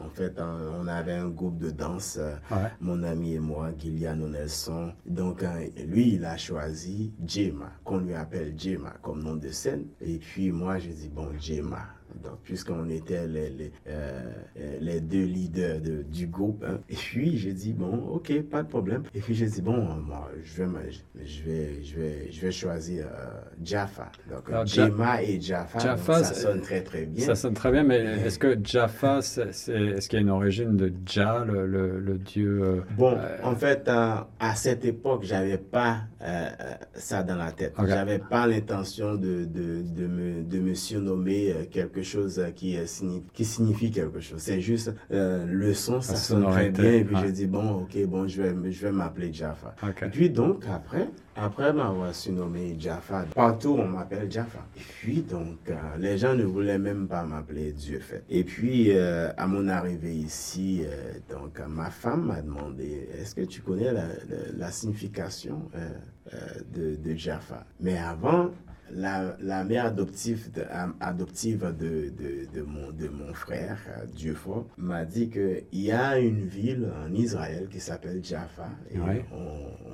En 0.03 0.09
fait, 0.09 0.33
on 0.39 0.87
avait 0.87 1.13
un 1.13 1.29
groupe 1.29 1.57
de 1.59 1.69
danse. 1.71 2.17
euh, 2.19 2.35
Ouais. 2.51 2.69
mon 2.81 3.03
ami 3.03 3.35
et 3.35 3.39
moi, 3.39 3.71
Gilliano 3.77 4.27
Nelson. 4.27 4.91
Donc, 5.05 5.43
hein, 5.43 5.59
lui, 5.87 6.15
il 6.15 6.25
a 6.25 6.37
choisi 6.37 7.13
Jema, 7.25 7.71
qu'on 7.83 7.99
lui 7.99 8.13
appelle 8.13 8.53
Jema 8.57 8.93
comme 9.01 9.23
nom 9.23 9.35
de 9.35 9.49
scène. 9.49 9.85
Et 10.01 10.17
puis, 10.17 10.51
moi, 10.51 10.77
j'ai 10.79 10.93
dit, 10.93 11.09
bon, 11.09 11.27
Jema. 11.39 11.79
Donc, 12.23 12.39
puisqu'on 12.43 12.89
était 12.89 13.27
les, 13.27 13.49
les, 13.49 13.71
euh, 13.87 14.21
euh, 14.59 14.77
les 14.81 15.01
deux 15.01 15.25
leaders 15.25 15.79
de- 15.81 16.03
du 16.03 16.27
groupe. 16.27 16.63
hein. 16.67 16.79
Et 16.89 16.95
puis, 16.95 17.37
j'ai 17.37 17.53
dit, 17.53 17.73
bon, 17.73 17.93
ok, 18.13 18.41
pas 18.43 18.63
de 18.63 18.67
problème. 18.67 19.03
Et 19.15 19.19
puis, 19.19 19.33
j'ai 19.35 19.45
dit, 19.47 19.61
bon, 19.61 19.75
euh, 19.77 19.95
moi, 20.05 20.29
je 20.43 20.63
vais, 20.63 20.69
je 21.25 21.43
vais, 21.43 21.83
je 21.83 21.95
vais, 21.99 22.31
je 22.31 22.41
vais 22.41 22.51
choisir 22.51 23.05
euh, 23.07 23.41
Jaffa. 23.63 24.11
Donc, 24.29 24.49
Alors, 24.49 24.65
Ja- 24.65 24.85
Jema 24.85 25.23
et 25.23 25.39
Jaffa, 25.41 25.79
donc, 25.95 25.99
ça 25.99 26.33
sonne 26.33 26.61
très, 26.61 26.81
très 26.83 27.05
bien. 27.05 27.25
Ça 27.25 27.35
sonne 27.35 27.53
très 27.53 27.71
bien, 27.71 27.83
mais 27.83 27.99
est-ce 28.25 28.37
que 28.39 28.57
Jaffa, 28.63 29.19
est-ce 29.19 30.07
qu'il 30.09 30.17
y 30.17 30.19
a 30.19 30.21
une 30.21 30.29
origine 30.29 30.75
de 30.77 30.91
Ja, 31.07 31.43
le, 31.45 31.65
le, 31.65 31.99
le 31.99 32.17
dieu 32.17 32.61
euh, 32.63 32.81
Bon, 32.97 33.17
en 33.43 33.55
fait, 33.55 33.87
à 33.87 34.55
cette 34.55 34.85
époque, 34.85 35.23
j'avais 35.23 35.57
pas 35.57 36.01
ça 36.95 37.23
dans 37.23 37.35
la 37.35 37.51
tête. 37.51 37.73
Ok. 37.77 37.87
J'avais 37.87 38.19
pas 38.19 38.47
l'intention 38.47 39.15
de, 39.15 39.45
de, 39.45 39.81
de, 39.81 40.07
me, 40.07 40.43
de 40.43 40.59
me 40.59 40.73
surnommer 40.73 41.51
euh, 41.51 41.63
quelque 42.03 42.11
chose 42.11 42.39
euh, 42.39 42.51
qui, 42.51 42.75
est 42.75 42.85
signi- 42.85 43.23
qui 43.33 43.45
signifie 43.45 43.89
quelque 43.91 44.19
chose. 44.19 44.39
C'est 44.39 44.61
juste 44.61 44.93
euh, 45.11 45.45
le 45.47 45.73
son, 45.73 46.01
ça 46.01 46.15
sonne 46.15 46.43
très 46.51 46.69
bien. 46.69 46.91
Et 46.91 47.03
puis 47.03 47.15
ouais. 47.15 47.21
j'ai 47.25 47.31
dit, 47.31 47.47
bon, 47.47 47.81
ok, 47.81 47.97
bon, 48.05 48.27
je 48.27 48.41
vais, 48.41 48.71
je 48.71 48.85
vais 48.85 48.91
m'appeler 48.91 49.31
Jaffa. 49.31 49.73
Et 50.01 50.09
puis 50.09 50.29
donc, 50.29 50.63
après, 50.69 51.07
après 51.35 51.71
m'avoir 51.73 52.13
surnommé 52.13 52.75
Jaffa, 52.77 53.25
partout 53.33 53.75
on 53.79 53.87
m'appelle 53.87 54.29
Jaffa. 54.29 54.59
Et 54.77 54.81
puis 54.81 55.21
donc, 55.21 55.57
euh, 55.69 55.73
les 55.97 56.17
gens 56.17 56.35
ne 56.35 56.43
voulaient 56.43 56.77
même 56.79 57.07
pas 57.07 57.23
m'appeler 57.23 57.71
Dieu 57.71 57.99
fait. 57.99 58.23
Et 58.29 58.43
puis, 58.43 58.91
euh, 58.91 59.31
à 59.37 59.47
mon 59.47 59.67
arrivée 59.67 60.13
ici, 60.15 60.81
euh, 60.83 61.13
donc, 61.33 61.59
euh, 61.59 61.67
ma 61.67 61.89
femme 61.89 62.25
m'a 62.27 62.41
demandé, 62.41 63.07
est-ce 63.19 63.33
que 63.35 63.41
tu 63.41 63.61
connais 63.61 63.91
la, 63.93 64.07
la- 64.07 64.07
la 64.57 64.71
signification 64.71 65.69
euh, 65.75 65.89
euh, 66.33 66.37
de, 66.75 66.95
de 66.95 67.15
Jaffa? 67.15 67.65
Mais 67.79 67.97
avant, 67.97 68.51
la, 68.95 69.35
la 69.39 69.63
mère 69.63 69.85
adoptive 69.85 70.51
de, 70.51 70.63
adoptive 70.99 71.61
de, 71.77 72.09
de, 72.09 72.45
de 72.53 72.61
mon, 72.61 72.91
de 72.91 73.07
mon 73.07 73.33
frère, 73.33 73.79
euh, 73.89 74.05
Dieu 74.05 74.33
fort, 74.35 74.67
m'a 74.77 75.05
dit 75.05 75.29
qu'il 75.29 75.65
y 75.71 75.91
a 75.91 76.19
une 76.19 76.45
ville 76.45 76.91
en 77.05 77.13
Israël 77.13 77.67
qui 77.69 77.79
s'appelle 77.79 78.23
Jaffa. 78.23 78.69
Et 78.91 78.99
Ouais. 78.99 79.25
on, 79.31 79.37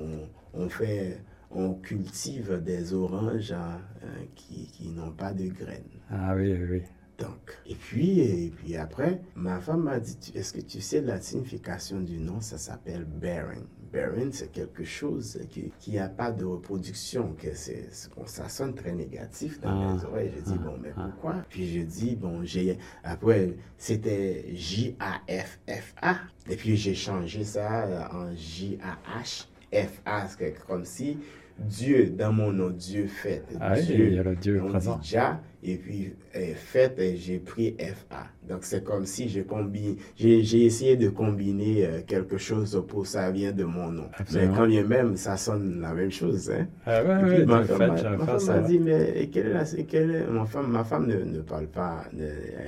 on, 0.03 0.63
on 0.65 0.70
fait, 0.70 1.22
on 1.51 1.74
cultive 1.74 2.62
des 2.63 2.94
oranges 2.94 3.51
hein, 3.51 3.82
euh, 4.03 4.08
qui, 4.36 4.68
qui 4.72 4.89
n'ont 4.89 5.12
pas 5.12 5.34
de 5.34 5.48
graines. 5.48 5.84
Ah 6.10 6.34
oui, 6.36 6.53
oui, 6.53 6.68
oui. 6.72 6.82
Donc, 7.18 7.58
et 7.65 7.75
puis, 7.75 8.20
et 8.22 8.50
puis 8.56 8.77
après, 8.77 9.22
ma 9.36 9.60
femme 9.60 9.84
m'a 9.84 10.00
dit, 10.00 10.18
est-ce 10.36 10.53
que 10.53 10.62
tu 10.62 10.79
sais 10.79 11.01
la 11.01 11.20
signification 11.20 12.00
du 12.00 12.18
nom? 12.18 12.39
Ça 12.39 12.58
s'appelle 12.58 13.03
barren. 13.03 13.65
Barren, 13.91 14.31
c'est 14.31 14.51
quelque 14.51 14.84
chose 14.84 15.39
qui 15.50 15.72
qui 15.79 15.93
n'a 15.96 16.10
pas 16.10 16.31
de 16.31 16.46
reproduction, 16.46 17.34
que 17.38 17.53
c'est, 17.53 17.88
ça 18.25 18.50
sonne 18.50 18.74
très 18.75 18.91
négatif 18.93 19.60
dans 19.62 19.69
Ah, 19.69 19.93
mes 19.96 20.03
oreilles. 20.05 20.31
J'ai 20.36 20.41
dit, 20.41 20.55
ah, 20.60 20.63
bon, 20.63 20.77
mais 20.81 20.93
ah. 20.98 21.10
pourquoi? 21.12 21.46
Puis 21.50 21.67
je 21.74 21.81
dis, 21.81 22.15
bon, 22.15 22.43
j'ai, 22.43 22.77
après, 23.03 23.53
c'était 23.77 24.46
J-A-F-F-A. 24.53 26.15
Et 26.50 26.55
puis 26.55 26.75
j'ai 26.75 26.96
changé 26.96 27.43
ça 27.43 27.86
euh, 27.86 28.03
en 28.12 28.36
J-A-H. 28.36 29.48
F-A, 29.72 30.27
c'est 30.27 30.65
comme 30.65 30.84
si 30.86 31.17
Dieu 31.60 32.10
dans 32.10 32.31
mon 32.34 32.51
nom, 32.51 32.69
Dieu 32.69 33.05
fait. 33.08 33.43
Ah 33.60 33.79
Dieu, 33.79 34.08
il 34.08 34.13
y 34.15 34.19
a 34.19 34.24
le 34.24 34.36
Dieu 34.36 34.62
on 34.63 34.69
présent. 34.69 34.98
dit 34.98 35.10
Jah, 35.10 35.41
et 35.62 35.75
puis 35.77 36.13
euh, 36.36 36.53
fait, 36.55 37.15
j'ai 37.17 37.38
pris 37.38 37.75
FA. 37.77 38.27
Donc 38.50 38.63
c'est 38.63 38.84
comme 38.84 39.06
si 39.06 39.29
je 39.29 39.41
combine, 39.41 39.96
j'ai 40.15 40.44
j'ai 40.44 40.65
essayé 40.65 40.98
de 40.98 41.10
combiner 41.10 41.86
euh, 41.86 42.01
quelque 42.06 42.38
chose 42.38 42.84
pour 42.88 43.06
ça 43.08 43.29
vient 43.32 43.51
de 43.51 43.63
mon 43.63 43.91
nom. 43.91 44.10
Absolument. 44.18 44.51
Mais 44.51 44.58
quand 44.58 44.68
bien 44.68 44.84
même, 44.84 45.15
ça 45.18 45.38
sonne 45.38 45.79
la 45.82 45.94
même 45.94 46.12
chose. 46.12 46.50
Hein? 46.51 46.68
Ah 46.86 47.03
ouais, 47.03 47.20
Et 47.22 47.25
puis 47.25 47.38
ouais, 47.39 47.46
ma 47.46 47.63
femme 47.63 47.98
fait, 47.98 48.18
m'a- 48.18 48.39
femme 48.39 48.65
dit, 48.65 48.79
mais 48.79 49.29
quelle 49.32 49.48
est 49.48 49.53
la, 49.53 49.65
quelle 49.88 50.12
est- 50.15 50.27
ma 50.27 50.46
femme, 50.46 50.72
ma 50.72 50.84
femme 50.84 51.08
ne, 51.08 51.18
ne 51.24 51.41
parle 51.41 51.68
pas, 51.68 52.06
ne- 52.13 52.25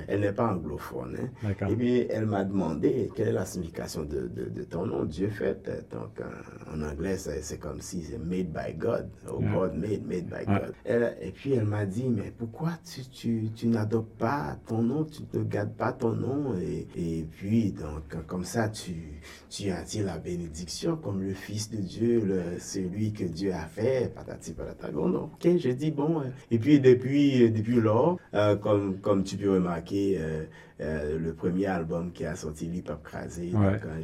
elle 0.08 0.20
n'est 0.22 0.32
pas 0.34 0.54
anglophone. 0.54 1.18
hein. 1.44 1.68
Et 1.70 1.76
puis 1.76 2.06
elle 2.10 2.26
m'a 2.26 2.44
demandé 2.44 3.10
quelle 3.16 3.30
est 3.30 3.34
la 3.34 3.46
signification 3.46 4.04
de, 4.04 4.28
de, 4.28 4.50
de 4.50 4.64
ton 4.64 4.86
nom, 4.86 5.04
Dieu 5.06 5.30
fait. 5.30 5.68
Donc 5.92 6.20
en, 6.22 6.78
en 6.78 6.90
anglais, 6.90 7.18
c'est 7.18 7.58
comme 7.58 7.82
si 7.82 8.04
c'est 8.04 8.18
made 8.20 8.52
by 8.52 8.74
God, 8.78 9.10
Ouais. 9.32 9.46
God 9.54 9.74
made, 9.76 10.06
made 10.06 10.26
by 10.26 10.46
Ouais. 10.48 10.60
God. 10.62 10.74
Elle- 10.86 11.18
et 11.22 11.32
puis 11.32 11.54
elle 11.54 11.66
m'a 11.66 11.86
dit, 11.86 12.08
mais 12.10 12.32
pourquoi 12.38 12.72
tu, 12.86 13.02
tu, 13.10 13.50
tu 13.56 13.68
n'adoptes 13.68 14.18
pas 14.18 14.58
ton 14.68 14.82
nom, 14.84 15.04
tu 15.06 15.22
ne 15.34 15.44
gardes 15.44 15.71
pas 15.78 15.94
ton 15.94 16.14
nom 16.14 16.56
et, 16.60 16.88
et 16.96 17.24
puis 17.24 17.72
donc 17.72 18.26
comme 18.28 18.44
ça 18.44 18.70
tu, 18.70 19.22
tu 19.50 19.70
attires 19.70 20.06
la 20.06 20.18
bénédiction 20.18 20.96
comme 20.98 21.22
le 21.22 21.34
Fils 21.34 21.70
de 21.70 21.78
Dieu, 21.78 22.22
le, 22.26 22.60
celui 22.60 23.14
que 23.14 23.24
Dieu 23.24 23.54
a 23.54 23.66
fait, 23.66 24.14
patati 24.14 24.54
patata. 24.54 24.92
Bon. 24.92 25.30
Ok, 25.34 25.48
j'ai 25.58 25.74
dit 25.74 25.92
bon. 25.92 26.22
Et 26.50 26.60
puis 26.60 26.80
depuis, 26.80 27.50
depuis 27.52 27.80
lors, 27.80 28.18
euh, 28.34 28.56
comme, 28.56 29.00
comme 29.00 29.24
tu 29.24 29.38
peux 29.38 29.52
remarquer, 29.52 30.18
euh, 30.20 30.44
euh, 30.82 31.18
le 31.20 31.34
premier 31.34 31.68
album 31.68 32.12
qui 32.12 32.26
a 32.26 32.36
sorti 32.36 32.66
l'hip 32.66 32.90
hop 32.90 33.04
crasé, 33.04 33.52
Ouais. 33.54 33.72
donc, 33.74 33.86
euh, 33.86 34.02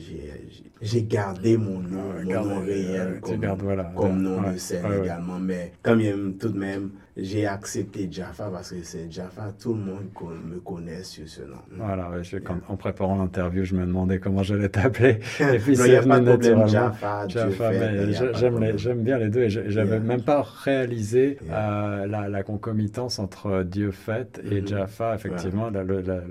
j'ai- 0.82 1.04
gardé 1.04 1.58
mon 1.58 1.80
nom, 1.80 2.10
Ouais, 2.16 2.24
mon 2.24 2.30
garde- 2.30 2.48
nom 2.50 2.60
réel 2.62 3.02
euh, 3.02 3.14
tu 3.16 3.22
comme, 3.22 3.40
gardes, 3.40 3.62
voilà, 3.62 3.92
comme 3.96 4.18
ouais, 4.18 4.22
nom 4.24 4.42
ouais, 4.44 4.54
de 4.54 4.58
scène 4.58 4.86
ouais, 4.86 4.92
ouais. 4.98 5.04
également. 5.06 5.40
Mais 5.40 5.72
quand 5.82 5.96
même, 5.96 6.36
tout 6.38 6.50
de 6.50 6.58
même, 6.60 6.92
j'ai 7.16 7.48
accepté 7.48 8.08
Jaffa 8.12 8.50
parce 8.52 8.72
que 8.72 8.84
c'est 8.84 9.12
Jaffa, 9.12 9.52
tout 9.60 9.74
le 9.74 9.80
monde 9.80 10.12
con- 10.14 10.28
me 10.30 10.60
connaît 10.60 11.02
sur 11.04 11.28
ce 11.28 11.42
nom. 11.42 11.58
Voilà, 11.72 12.12
ouais, 12.12 12.24
je- 12.24 12.38
quand- 12.38 12.60
en 12.68 12.76
préparant 12.76 13.18
l'interview, 13.18 13.64
je 13.64 13.76
me 13.76 13.86
demandais 13.86 14.20
comment 14.20 14.44
j'allais 14.44 14.70
t'appeler. 14.70 15.20
Et 15.56 15.58
puis 15.60 15.74
il 15.78 15.92
y 15.92 15.96
a 15.96 16.04
pas 16.04 16.20
de 16.20 16.26
problème. 16.32 16.68
Jaffa, 16.68 17.28
Jaffa, 17.28 17.72
j'aime 18.76 19.02
bien 19.04 19.18
les 19.18 19.30
deux 19.30 19.42
et 19.42 19.50
je- 19.50 19.68
j'avais 19.70 19.92
Yeah. 19.98 20.00
même 20.00 20.22
pas 20.22 20.42
réalisé 20.42 21.38
Yeah. 21.46 22.02
euh, 22.02 22.08
la, 22.08 22.30
la 22.30 22.44
concomitance 22.44 23.20
entre 23.20 23.64
Dieu 23.64 23.92
fait 23.92 24.42
et 24.50 24.62
Mhm. 24.62 24.68
Jaffa, 24.68 25.16
effectivement, 25.16 25.70
la, 25.70 25.84
le- 25.84 26.02
la- 26.02 26.22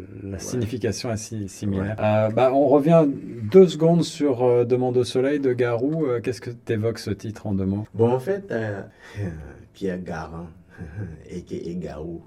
la 0.44 0.50
signification 0.50 1.10
est 1.12 1.16
si- 1.16 1.48
similaire. 1.48 1.96
Ouais. 1.98 2.04
Euh, 2.04 2.28
bah, 2.30 2.52
on 2.52 2.66
revient 2.68 3.04
deux 3.52 3.68
secondes 3.68 4.02
sur 4.04 4.42
euh, 4.44 4.64
Demande 4.64 4.96
au 4.96 5.04
soleil 5.04 5.40
de 5.40 5.52
Garou. 5.52 6.06
Euh, 6.06 6.20
Qu'est-ce 6.20 6.40
que 6.40 6.50
t'évoques 6.50 6.98
ce 6.98 7.10
titre 7.10 7.46
en 7.46 7.54
deux 7.54 7.66
mots? 7.66 7.86
Bon, 7.94 8.10
en 8.12 8.18
fait, 8.20 8.44
euh, 8.50 8.82
Pierre 9.72 10.02
Garand, 10.02 10.46
et 11.30 11.42
Garou, 11.76 12.22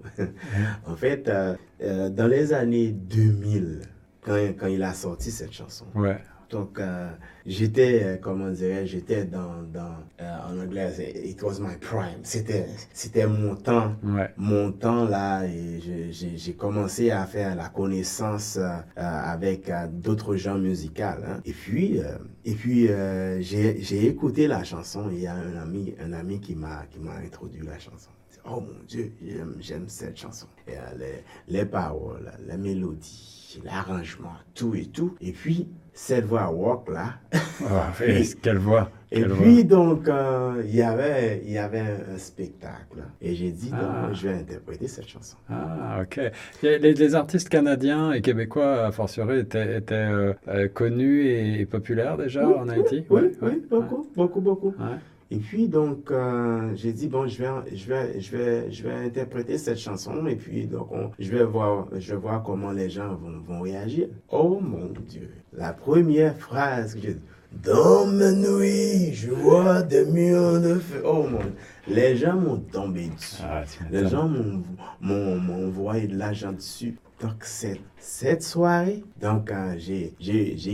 en 0.88 0.96
fait, 0.96 1.28
euh, 1.28 1.56
euh, 1.82 2.10
dans 2.10 2.28
les 2.28 2.52
années 2.54 2.92
2000, 2.92 3.82
quand, 4.22 4.36
quand 4.60 4.68
il 4.68 4.84
a 4.84 4.94
sorti 4.94 5.32
cette 5.32 5.54
chanson, 5.54 5.86
Ouais, 5.96 6.18
donc 6.50 6.80
euh, 6.80 7.10
j'étais, 7.46 8.04
euh, 8.04 8.18
comment 8.18 8.50
dirais 8.50 8.86
j'étais 8.88 9.26
dans, 9.26 9.62
dans 9.72 9.96
euh, 10.22 10.38
en 10.50 10.60
anglais, 10.60 10.92
it 11.24 11.42
was 11.44 11.60
my 11.60 11.78
prime, 11.80 12.20
c'était, 12.24 12.66
c'était 12.94 13.28
mon 13.28 13.56
temps. 13.56 13.96
ouais. 14.04 14.34
Mon 14.38 14.72
temps 14.72 15.06
là, 15.06 15.46
et 15.46 15.80
j'ai 16.12 16.54
commencé 16.54 17.12
à 17.12 17.26
faire 17.26 17.56
la 17.56 17.70
connaissance 17.70 18.58
euh, 18.58 18.78
avec 18.96 19.72
d'autres 19.92 20.36
genres 20.36 20.58
musicaux. 20.58 21.04
hein. 21.04 21.42
Et 21.46 21.54
puis, 21.54 22.00
et 22.46 22.54
puis 22.56 22.88
j'ai 23.42 24.06
écouté 24.08 24.48
la 24.48 24.64
chanson. 24.64 25.10
Il 25.12 25.20
y 25.20 25.28
a 25.28 25.36
un 25.36 25.58
ami, 25.62 25.94
un 26.04 26.14
ami 26.14 26.40
qui 26.40 26.56
m'a 26.56 26.82
introduit 27.24 27.62
la 27.66 27.78
chanson. 27.80 28.10
Oh 28.46 28.62
mon 28.62 28.84
Dieu, 28.88 29.14
j'aime 29.22 29.56
j'aime 29.60 29.90
cette 29.90 30.18
chanson. 30.18 30.48
Et, 30.68 30.72
les, 30.98 31.24
les 31.48 31.66
paroles, 31.66 32.32
la 32.48 32.58
mélodie, 32.58 33.60
l'arrangement, 33.64 34.34
tout 34.56 34.74
et 34.76 34.86
tout. 34.86 35.16
Et 35.22 35.34
puis 35.34 35.68
cette 36.02 36.26
voix 36.26 36.46
rock 36.46 36.90
là. 36.90 37.16
Oh, 37.62 38.04
et 38.04 38.24
quelle 38.42 38.58
voix 38.58 38.90
Et 39.12 39.20
quelle 39.22 39.32
puis, 39.32 39.66
donc, 39.66 40.08
euh, 40.08 40.64
il 40.66 40.74
y 40.76 40.82
avait, 40.82 41.42
il 41.46 41.52
y 41.52 41.58
avait 41.58 41.80
un, 41.82 42.16
un 42.16 42.18
spectacle. 42.18 43.00
Et 43.22 43.36
j'ai 43.36 43.52
dit, 43.52 43.70
non, 43.72 43.78
Ah. 43.82 44.10
je 44.14 44.30
vais 44.30 44.34
interpréter 44.36 44.88
cette 44.88 45.10
chanson. 45.10 45.36
Ah, 45.50 46.00
ok. 46.02 46.22
Les, 46.64 46.80
les 46.94 47.16
artistes 47.16 47.50
canadiens 47.50 48.14
et 48.14 48.22
québécois, 48.22 48.86
a 48.86 48.92
fortiori, 48.92 49.40
étaient, 49.40 49.78
étaient 49.78 49.94
euh, 49.96 50.34
euh, 50.48 50.68
connus 50.70 51.26
et, 51.26 51.60
et 51.60 51.66
populaires 51.66 52.16
déjà 52.18 52.48
Oui, 52.48 52.54
en 52.54 52.70
Haïti? 52.70 53.04
Oui, 53.10 53.22
oui, 53.42 53.62
beaucoup, 53.70 54.08
beaucoup, 54.16 54.40
beaucoup. 54.42 54.70
ouais. 54.80 54.98
Et 55.32 55.38
puis, 55.38 55.68
donc, 55.68 56.10
euh, 56.10 56.72
j'ai 56.76 56.92
dit, 56.92 57.08
bon, 57.08 57.28
je 57.28 57.44
vais, 57.44 57.76
je, 57.76 57.88
vais, 57.88 58.20
je, 58.20 58.36
vais, 58.36 58.72
je 58.72 58.84
vais 58.84 58.94
interpréter 58.94 59.58
cette 59.60 59.78
chanson. 59.78 60.26
Et 60.26 60.36
puis, 60.36 60.66
donc, 60.66 60.92
on- 60.92 61.12
je, 61.20 61.30
vais 61.32 61.44
voir, 61.44 61.88
je 61.98 62.14
vais 62.14 62.20
voir 62.20 62.42
comment 62.44 62.72
les 62.72 62.90
gens 62.90 63.14
vont, 63.16 63.40
vont 63.48 63.62
réagir. 63.62 64.08
Oh 64.30 64.60
mon 64.60 64.88
Dieu. 65.08 65.30
La 65.54 65.74
première 65.74 66.36
phrase 66.36 66.96
que 66.96 67.02
j'ai 67.02 67.14
dit, 67.14 67.22
dans 67.64 68.06
ma 68.08 68.32
nuit, 68.32 69.14
je 69.14 69.32
vois 69.32 69.82
des 69.84 70.06
murs 70.06 70.62
de 70.62 70.76
feu. 70.76 71.02
Oh 71.06 71.24
mon 71.30 71.40
Les 71.88 72.16
gens 72.16 72.36
m'ont 72.36 72.58
tombé 72.60 73.10
dessus. 73.10 73.42
Ah, 73.44 73.64
Les 73.92 74.08
gens 74.08 74.28
m'ont- 74.28 74.64
envoyé 75.68 76.08
de 76.08 76.18
l'argent 76.18 76.52
dessus. 76.54 76.96
Donc, 77.22 77.44
cette, 77.44 77.82
cette 78.00 78.44
soirée, 78.44 79.04
donc, 79.22 79.52
euh, 79.52 79.76
j'ai- 79.78 80.14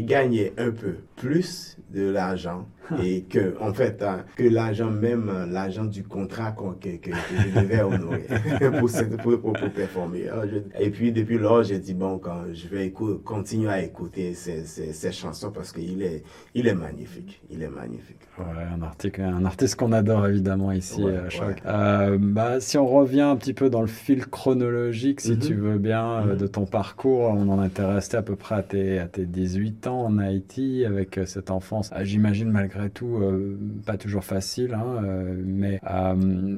gagné 0.04 0.54
un 0.58 0.72
peu 0.72 0.96
plus 1.16 1.78
de 1.94 2.10
l'argent 2.10 2.68
et 3.02 3.22
que, 3.24 3.56
en 3.60 3.74
fait, 3.74 4.02
euh, 4.04 4.18
que 4.36 4.44
l'argent, 4.44 4.92
même 4.92 5.30
euh, 5.30 5.46
l'argent 5.48 5.86
du 5.86 6.04
contrat 6.04 6.52
qu'on- 6.52 6.74
que, 6.74 6.90
je 7.02 7.60
devais 7.60 7.82
honorer 7.82 8.26
pour, 8.80 8.90
cette- 8.90 9.18
pour, 9.24 9.40
pour, 9.40 9.54
pour 9.54 9.70
performer. 9.72 10.28
Alors, 10.30 10.46
je- 10.46 10.84
et 10.84 10.90
puis, 10.92 11.12
depuis 11.12 11.38
lors, 11.40 11.64
j'ai 11.64 11.80
dit, 11.80 11.94
bon, 11.96 12.20
quand 12.20 12.42
je 12.54 12.68
vais 12.68 12.92
continuer 12.92 13.70
à 13.70 13.82
écouter 13.82 14.34
ces, 14.36 14.66
ces, 14.66 14.94
ces 14.94 15.12
chansons 15.12 15.52
parce 15.52 15.72
qu'il 15.72 16.02
est, 16.04 16.24
il 16.54 16.68
est 16.68 16.76
magnifique. 16.76 17.42
Il 17.50 17.64
est 17.64 17.70
magnifique. 17.70 18.20
Ouais, 18.38 18.44
un, 18.72 18.82
article, 18.84 19.22
un 19.22 19.46
artiste 19.46 19.78
qu'on 19.78 19.94
adore 19.94 20.28
évidemment 20.28 20.72
ici 20.74 21.02
Ouais, 21.02 21.16
à 21.16 21.30
Choc. 21.30 21.48
ouais. 21.48 21.56
Euh, 21.66 22.18
bah, 22.20 22.60
si 22.60 22.78
on 22.78 22.86
revient 22.88 23.22
un 23.22 23.38
petit 23.38 23.54
peu 23.54 23.70
dans 23.70 23.82
le 23.82 23.88
fil 23.88 24.28
chronologique, 24.28 25.22
si 25.22 25.32
Mhm. 25.32 25.40
tu 25.40 25.54
veux 25.56 25.78
bien, 25.78 26.28
euh, 26.28 26.36
de 26.36 26.46
ton 26.46 26.66
parcours, 26.66 27.15
on 27.18 27.50
en 27.50 27.64
était 27.64 27.84
resté 27.84 28.18
à 28.18 28.22
peu 28.22 28.36
près 28.36 28.56
à 28.56 28.64
tes, 28.64 29.00
à 29.00 29.08
tes 29.08 29.26
18 29.26 29.88
ans 29.88 30.06
en 30.06 30.18
Haïti 30.20 30.84
avec 30.86 31.18
euh, 31.18 31.26
cette 31.26 31.52
enfance, 31.52 31.90
ah, 31.94 32.04
j'imagine 32.04 32.50
malgré 32.52 32.90
tout 32.90 33.18
euh, 33.18 33.58
pas 33.86 33.98
toujours 33.98 34.24
facile, 34.24 34.74
hein, 34.74 35.02
euh, 35.04 35.36
mais 35.46 35.80
euh, 35.90 36.58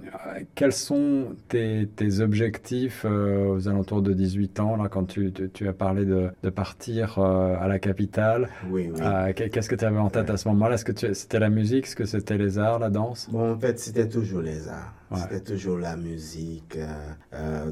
quels 0.55 0.73
sont 0.73 1.35
tes, 1.47 1.87
tes 1.95 2.19
objectifs 2.19 3.05
aux 3.05 3.67
alentours 3.67 4.01
de 4.01 4.13
18 4.13 4.59
ans, 4.59 4.75
là, 4.75 4.89
quand 4.89 5.05
tu, 5.05 5.31
tu, 5.31 5.49
tu 5.49 5.67
as 5.67 5.73
parlé 5.73 6.05
de, 6.05 6.29
de 6.43 6.49
partir 6.49 7.19
à 7.19 7.67
la 7.67 7.79
capitale? 7.79 8.49
Oui, 8.69 8.89
oui. 8.93 9.01
qu'est- 9.35 9.49
Qu'est-ce 9.49 9.69
que 9.69 9.75
tu 9.75 9.85
avais 9.85 9.97
en 9.97 10.09
tête 10.09 10.29
à 10.29 10.37
ce 10.37 10.47
moment-là? 10.49 10.75
Est-ce 10.75 10.85
que 10.85 10.91
tu- 10.91 11.13
c'était 11.13 11.39
la 11.39 11.49
musique? 11.49 11.85
Est-ce 11.85 11.95
que 11.95 12.05
c'était 12.05 12.37
les 12.37 12.59
arts, 12.59 12.79
la 12.79 12.89
danse? 12.89 13.27
Bon, 13.31 13.53
en 13.53 13.57
fait, 13.59 13.79
c'était 13.79 14.07
toujours 14.09 14.41
les 14.41 14.67
arts. 14.67 14.93
Ouais. 15.09 15.17
C'était 15.21 15.39
toujours 15.53 15.77
la 15.77 15.95
musique. 15.95 16.77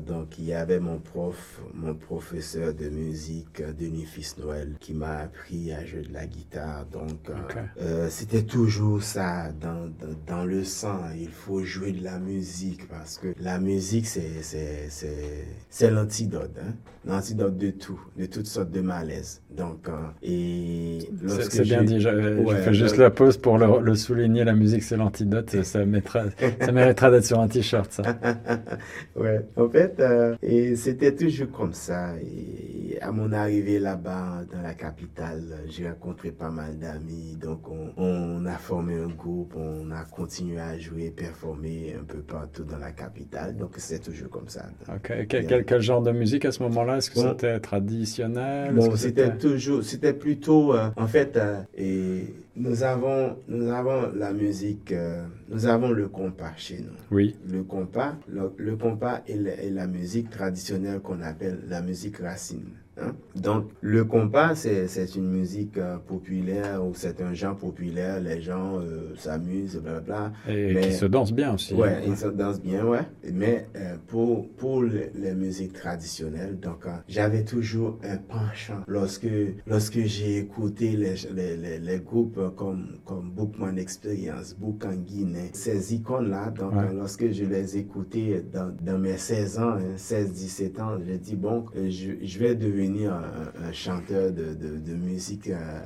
donc, 0.08 0.38
il 0.40 0.46
y 0.46 0.54
avait 0.54 0.80
mon 0.80 1.00
prof, 1.00 1.62
mon 1.74 1.94
professeur 1.94 2.74
de 2.76 2.90
musique, 2.90 3.62
Denis 3.62 4.06
Fils 4.06 4.38
Noël, 4.38 4.76
qui 4.80 4.94
m'a 4.94 5.18
appris 5.20 5.72
à 5.72 5.86
jouer 5.86 6.02
de 6.02 6.14
la 6.14 6.26
guitare. 6.26 6.86
Donc, 6.88 7.30
euh, 7.30 7.34
euh, 7.82 8.10
c'était 8.10 8.44
toujours 8.44 9.02
ça 9.04 9.52
dans, 9.52 9.88
dans, 10.00 10.16
dans 10.28 10.46
le 10.46 10.64
sang. 10.64 11.00
Il 11.18 11.30
faut 11.32 11.64
jouer 11.64 11.92
de 11.92 12.04
la 12.04 12.20
musique 12.20 12.88
parce 12.88 13.18
que 13.18 13.34
la 13.40 13.60
musique, 13.60 14.08
c'est, 14.08 14.42
c'est, 14.42 14.88
c'est, 14.90 15.48
c'est 15.70 15.92
l'antidote. 15.92 16.58
Hein? 16.62 16.74
L'antidote 17.06 17.58
de 17.58 17.70
tout, 17.72 18.00
de 18.18 18.26
toutes 18.26 18.48
sortes 18.48 18.72
de 18.72 18.82
malaises. 18.82 19.42
Donc, 19.52 19.88
euh, 19.88 19.94
et 20.24 21.10
C'est 21.28 21.66
bien 21.66 21.84
dit, 21.84 22.00
je, 22.00 22.46
je 22.46 22.46
Ouais, 22.46 22.58
fais 22.58 22.74
juste 22.74 22.98
le- 22.98 23.04
la 23.04 23.10
pause 23.12 23.38
pour 23.38 23.58
le, 23.58 23.80
le 23.82 23.96
souligner, 23.96 24.44
la 24.44 24.54
musique 24.56 24.84
c'est 24.84 24.98
l'antidote, 24.98 25.62
ça, 25.64 25.86
mettra, 25.86 26.24
ça 26.60 26.72
méritera 26.72 27.12
d'être 27.12 27.26
sur 27.26 27.40
un 27.40 27.48
t-shirt 27.48 27.92
ça. 27.92 28.04
ouais, 29.16 29.40
en 29.56 29.70
fait, 29.70 30.00
euh, 30.00 30.36
et 30.42 30.76
c'était 30.76 31.16
toujours 31.16 31.52
comme 31.52 31.74
ça. 31.74 32.16
Et 32.22 32.98
à 33.02 33.12
mon 33.12 33.32
arrivée 33.32 33.80
là-bas, 33.80 34.44
dans 34.52 34.62
la 34.62 34.74
capitale, 34.74 35.64
j'ai 35.68 35.90
rencontré 35.90 36.32
pas 36.32 36.50
mal 36.52 36.78
d'amis. 36.78 37.36
Donc, 37.38 37.68
on, 37.70 37.94
on 37.98 38.46
a 38.46 38.58
formé 38.58 38.96
un 38.96 39.08
groupe, 39.10 39.56
on 39.56 39.90
a 39.92 40.04
continué 40.06 40.60
à 40.60 40.78
jouer, 40.78 41.10
performer 41.12 41.96
un 42.00 42.04
peu 42.04 42.20
partout 42.22 42.64
dans 42.64 42.78
la 42.78 42.92
capitale. 42.92 43.56
Donc, 43.58 43.74
c'est 43.78 44.00
toujours 44.00 44.30
comme 44.30 44.50
ça. 44.50 44.66
Ok, 44.88 45.26
Quel, 45.28 45.46
quel- 45.48 45.66
quel 45.66 45.82
genre 45.82 46.02
de 46.04 46.12
musique 46.12 46.46
à 46.46 46.52
ce 46.52 46.62
moment-là? 46.64 46.95
Est-ce 46.98 47.10
que 47.12 47.16
Bon. 47.16 47.30
c'était 47.32 47.60
traditionnel? 47.60 48.74
Bon, 48.74 48.96
c'était 48.96 49.36
toujours, 49.38 49.84
c'était 49.84 50.14
plutôt, 50.14 50.74
euh, 50.74 50.90
en 50.98 51.08
fait, 51.08 51.38
euh, 51.38 51.62
et 51.78 52.34
nous 52.56 52.84
avons, 52.84 53.38
nous 53.48 53.70
avons 53.72 54.12
la 54.16 54.34
musique, 54.34 54.92
euh, 54.92 55.26
nous 55.50 55.66
avons 55.66 55.92
le 55.92 56.08
compas 56.08 56.54
chez 56.58 56.80
nous. 56.80 56.96
Oui, 57.12 57.36
Le 57.50 57.64
compas, 57.64 58.16
le, 58.28 58.52
le 58.58 58.76
compas 58.76 59.22
est 59.28 59.70
la 59.72 59.88
musique 59.88 60.30
traditionnelle 60.30 61.00
qu'on 61.00 61.22
appelle 61.22 61.60
la 61.68 61.82
musique 61.82 62.18
racine. 62.18 62.66
Hein? 63.02 63.14
Donc, 63.36 63.66
le 63.82 64.06
compas, 64.06 64.56
c'est 64.56 65.16
une 65.16 65.30
musique 65.30 65.78
euh, 65.78 65.98
populaire 65.98 66.86
ou 66.86 66.94
c'est 66.94 67.22
un 67.22 67.34
genre 67.34 67.58
populaire. 67.58 68.22
Les 68.22 68.42
gens 68.42 68.80
euh, 68.80 69.14
s'amusent, 69.18 69.78
blablabla. 69.78 70.32
Et 70.48 70.74
mais, 70.74 70.82
qui 70.82 70.94
se 70.94 71.06
danse 71.06 71.34
bien 71.34 71.54
aussi. 71.54 71.74
Ouais, 71.74 71.96
hein. 71.96 72.02
ils 72.08 72.16
se 72.16 72.28
dansent 72.28 72.62
bien, 72.62 72.86
ouais. 72.86 73.02
Mais 73.34 73.68
euh, 73.76 73.96
pour, 74.08 74.48
pour 74.52 74.84
les, 74.84 75.34
musiques 75.36 75.74
traditionnelles, 75.74 76.58
donc, 76.60 76.86
j'avais 77.10 77.44
toujours 77.44 78.00
un 78.04 78.18
penchant. 78.18 78.82
Lorsque, 78.88 79.28
lorsque 79.68 80.00
j'ai 80.00 80.38
écouté 80.38 80.96
les, 80.96 81.16
les, 81.34 81.80
les, 81.80 82.00
groupes 82.00 82.56
comme, 82.56 83.00
comme 83.04 83.32
Bookman 83.32 83.76
Experience, 83.76 84.56
Book 84.58 84.86
en 84.86 84.96
Guinée, 84.96 85.50
ces 85.52 85.94
icônes-là, 85.94 86.52
donc, 86.52 86.74
lorsque 86.94 87.32
je 87.32 87.44
les 87.44 87.78
écoutais 87.78 88.46
dans, 88.54 88.74
dans 88.82 88.98
mes 88.98 89.18
16 89.18 89.60
ans, 89.60 89.78
16-17 89.98 90.82
ans, 90.82 90.98
j'ai 91.06 91.18
dit, 91.18 91.36
bon, 91.36 91.66
je, 91.76 92.14
je 92.22 92.40
vais 92.40 92.56
devenir 92.56 92.85
un, 92.88 93.72
chanteur 93.72 94.32
de, 94.32 94.94
musique 94.96 95.50
euh, 95.50 95.80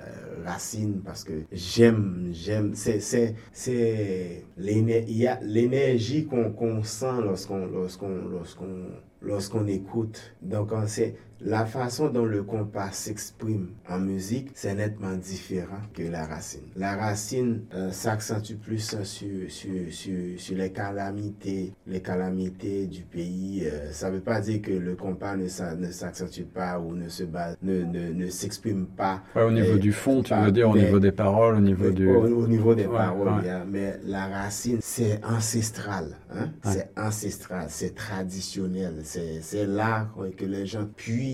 racine 0.45 1.01
parce 1.03 1.23
que 1.23 1.33
j'aime, 1.51 2.29
j'aime, 2.31 2.73
c'est, 2.75 2.99
c'est, 2.99 3.35
c'est 3.51 4.45
l'énergie 4.57 6.25
qu'on, 6.25 6.83
sent 6.83 7.21
lorsqu'on, 7.23 7.65
lorsqu'on, 7.65 8.15
lorsqu'on, 8.31 8.85
lorsqu'on 9.21 9.67
écoute. 9.67 10.35
Donc, 10.41 10.71
c'est, 10.87 11.15
la 11.41 11.65
façon 11.65 12.09
dont 12.09 12.25
le 12.25 12.43
compas 12.43 12.89
s'exprime 12.91 13.69
en 13.89 13.99
musique, 13.99 14.49
c'est 14.53 14.75
nettement 14.75 15.15
différent 15.15 15.79
que 15.93 16.03
la 16.03 16.25
racine. 16.25 16.63
La 16.75 16.95
racine 16.95 17.61
euh, 17.73 17.91
s'accentue 17.91 18.55
plus 18.55 18.79
sur, 18.79 19.05
sur, 19.05 19.49
sur, 19.49 20.39
sur, 20.39 20.57
les 20.57 20.71
calamités, 20.71 21.73
les 21.87 22.01
calamités 22.01 22.87
du 22.87 23.03
pays. 23.03 23.63
Euh, 23.65 23.91
ça 23.91 24.09
ne 24.09 24.15
veut 24.15 24.21
pas 24.21 24.41
dire 24.41 24.61
que 24.61 24.71
le 24.71 24.95
compas 24.95 25.35
ne, 25.35 25.43
ne 25.43 25.91
s'accentue 25.91 26.43
pas 26.43 26.79
ou 26.79 26.93
ne 26.93 27.07
se 27.07 27.23
base, 27.23 27.55
ne, 27.61 27.83
ne, 27.83 28.11
ne 28.11 28.27
s'exprime 28.29 28.85
pas. 28.85 29.21
au 29.35 29.51
niveau 29.51 29.77
du 29.77 29.93
fond, 29.93 30.21
tu 30.21 30.33
veux 30.33 30.51
dire, 30.51 30.69
au 30.69 30.77
niveau 30.77 30.99
des 30.99 31.11
paroles, 31.11 31.55
au 31.55 31.61
niveau 31.61 31.91
du... 31.91 32.09
Au, 32.09 32.47
niveau 32.47 32.75
des 32.75 32.85
paroles, 32.85 33.41
mais 33.67 33.99
la 34.03 34.27
racine, 34.27 34.79
c'est 34.81 35.21
ancestral. 35.23 36.17
Hein? 36.33 36.49
C'est 36.63 36.89
ancestral, 36.97 37.67
c'est 37.69 37.95
traditionnel. 37.95 39.01
C'est 39.03 39.65
là 39.65 40.09
que 40.37 40.45
les 40.45 40.65
gens 40.65 40.85
puissent 40.95 41.28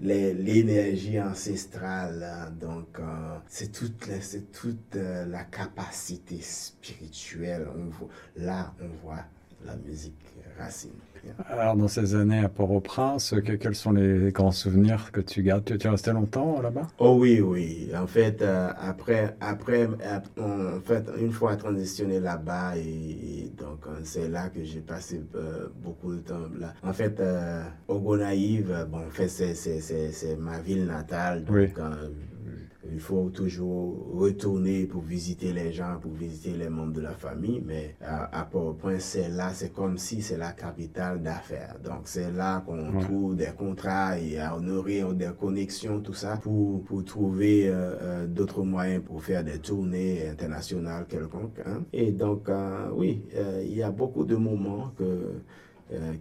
l'énergie 0.00 1.20
ancestrale. 1.20 2.22
Hein. 2.22 2.50
Donc, 2.60 2.98
euh, 2.98 3.38
c'est 3.48 3.72
toute, 3.72 4.10
c'est 4.20 4.52
toute 4.52 4.96
euh, 4.96 5.26
la 5.26 5.44
capacité 5.44 6.40
spirituelle. 6.40 7.66
On 7.76 7.90
là, 8.36 8.74
on 8.80 9.06
voit 9.06 9.24
la 9.64 9.76
musique 9.76 10.26
racine. 10.58 10.90
Alors, 11.48 11.76
dans 11.76 11.88
ces 11.88 12.14
années 12.14 12.40
à 12.40 12.48
Port-au-Prince, 12.48 13.34
quels 13.60 13.74
sont 13.74 13.92
les 13.92 14.32
grands 14.32 14.52
souvenirs 14.52 15.10
que 15.12 15.20
tu 15.20 15.42
gardes? 15.42 15.64
Tu, 15.64 15.86
es 15.86 15.90
resté 15.90 16.12
longtemps 16.12 16.60
là-bas? 16.60 16.88
Oh 16.98 17.16
oui, 17.18 17.40
oui. 17.40 17.90
En 17.96 18.06
fait, 18.06 18.42
euh, 18.42 18.70
après, 18.78 19.36
après, 19.40 19.88
en 20.38 20.80
fait, 20.84 21.04
une 21.18 21.32
fois 21.32 21.56
transitionné 21.56 22.20
là-bas, 22.20 22.76
et, 22.76 23.50
donc 23.56 23.80
euh, 23.86 24.00
c'est 24.02 24.28
là 24.28 24.48
que 24.48 24.64
j'ai 24.64 24.80
passé 24.80 25.22
euh, 25.34 25.68
beaucoup 25.82 26.14
de 26.14 26.20
temps 26.20 26.48
là. 26.58 26.72
En 26.82 26.92
fait, 26.92 27.22
au 27.88 27.98
Gonaïve, 28.00 28.86
bon, 28.90 28.98
en 28.98 29.10
fait, 29.10 29.28
c'est 29.28 30.36
ma 30.38 30.60
ville 30.60 30.86
natale. 30.86 31.44
Donc, 31.44 31.78
il 32.92 33.00
faut 33.00 33.30
toujours 33.30 34.14
retourner 34.14 34.86
pour 34.86 35.02
visiter 35.02 35.52
les 35.52 35.72
gens, 35.72 35.98
pour 36.00 36.12
visiter 36.12 36.52
les 36.52 36.68
membres 36.68 36.92
de 36.92 37.00
la 37.00 37.12
famille. 37.14 37.62
Mais 37.64 37.96
à, 38.00 38.44
Port-au-Prince, 38.50 39.02
c'est 39.02 39.28
là, 39.28 39.50
c'est 39.54 39.72
comme 39.72 39.98
si 39.98 40.22
c'est 40.22 40.36
la 40.36 40.52
capitale 40.52 41.22
d'affaires. 41.22 41.76
Donc 41.82 42.02
c'est 42.04 42.30
là 42.32 42.62
qu'on 42.66 42.98
trouve 43.00 43.36
des 43.36 43.52
contrats 43.56 44.18
et 44.18 44.38
à 44.38 44.56
honorer 44.56 45.02
des 45.14 45.30
connexions, 45.38 46.00
tout 46.00 46.14
ça, 46.14 46.36
pour, 46.36 46.82
pour 46.84 47.04
trouver 47.04 47.68
euh, 47.68 47.94
euh, 48.02 48.26
d'autres 48.26 48.62
moyens 48.62 49.02
pour 49.04 49.22
faire 49.22 49.44
des 49.44 49.58
tournées 49.58 50.28
internationales 50.28 51.06
quelconques. 51.08 51.60
Hein. 51.64 51.84
Et 51.92 52.12
donc, 52.12 52.48
euh, 52.48 52.88
oui, 52.94 53.22
il 53.62 53.74
y 53.74 53.82
a 53.82 53.90
beaucoup 53.90 54.24
de 54.24 54.36
moments 54.36 54.92
que... 54.98 55.40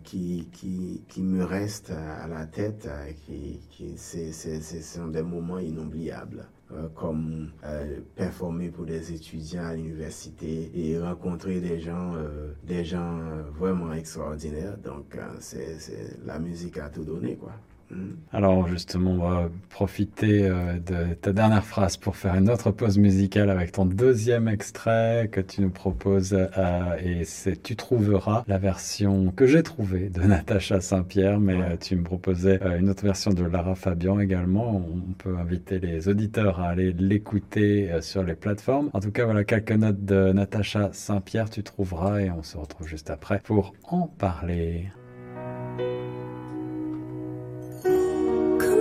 qui, 0.03 0.49
qui, 0.51 1.03
qui, 1.07 1.23
me 1.23 1.43
restent 1.43 1.93
à 2.25 2.27
la 2.27 2.45
tête, 2.45 2.87
qui, 3.25 3.59
qui 3.69 3.93
c'est, 3.97 4.31
ce 4.33 4.81
sont 4.81 5.07
des 5.07 5.23
moments 5.23 5.57
inoubliables. 5.57 6.45
Euh, 6.75 6.87
comme 6.95 7.51
euh, 7.65 7.99
performer 8.15 8.69
pour 8.69 8.85
des 8.85 9.13
étudiants 9.13 9.65
à 9.65 9.75
l'université 9.75 10.71
et 10.73 10.99
rencontrer 10.99 11.59
des 11.59 11.79
gens, 11.79 12.13
euh, 12.15 12.53
des 12.63 12.83
gens 12.83 13.19
vraiment 13.51 13.93
extraordinaires. 13.93 14.77
Donc, 14.77 15.17
c'est 15.39 15.77
la 16.25 16.39
musique 16.39 16.77
à 16.77 16.89
tout 16.89 17.03
donner, 17.03 17.35
quoi. 17.35 17.53
Mm. 17.93 18.15
Alors 18.31 18.67
justement, 18.67 19.11
on 19.11 19.17
va 19.17 19.49
profiter 19.69 20.47
euh, 20.47 20.73
de 20.79 21.13
ta 21.13 21.33
dernière 21.33 21.65
phrase 21.65 21.97
pour 21.97 22.15
faire 22.15 22.35
une 22.35 22.49
autre 22.49 22.71
pause 22.71 22.97
musicale 22.97 23.49
avec 23.49 23.71
ton 23.71 23.85
deuxième 23.85 24.47
extrait 24.47 25.29
que 25.31 25.41
tu 25.41 25.61
nous 25.61 25.69
proposes. 25.69 26.33
Euh, 26.33 26.97
et 27.03 27.25
c'est 27.25 27.61
Tu 27.61 27.75
trouveras 27.75 28.43
la 28.47 28.57
version 28.57 29.31
que 29.31 29.45
j'ai 29.45 29.63
trouvée 29.63 30.09
de 30.09 30.21
Natacha 30.21 30.81
Saint-Pierre, 30.81 31.39
mais 31.39 31.61
euh, 31.61 31.77
tu 31.79 31.95
me 31.95 32.03
proposais 32.03 32.59
une 32.79 32.89
autre 32.89 33.03
version 33.03 33.31
de 33.31 33.43
Lara 33.43 33.75
Fabian 33.75 34.19
également. 34.19 34.75
On 34.77 35.13
peut 35.13 35.37
inviter 35.37 35.79
les 35.79 36.07
auditeurs 36.07 36.59
à 36.59 36.69
aller 36.69 36.93
l'écouter 36.93 37.89
sur 38.01 38.23
les 38.23 38.35
plateformes. 38.35 38.89
En 38.93 38.99
tout 38.99 39.11
cas, 39.11 39.25
voilà 39.25 39.43
quelques 39.43 39.71
notes 39.71 40.03
de 40.03 40.31
Natacha 40.31 40.89
Saint-Pierre, 40.93 41.49
tu 41.49 41.63
trouveras 41.63 42.21
et 42.21 42.31
on 42.31 42.43
se 42.43 42.57
retrouve 42.57 42.87
juste 42.87 43.09
après 43.09 43.39
pour 43.43 43.73
en 43.83 44.07
parler. 44.07 44.87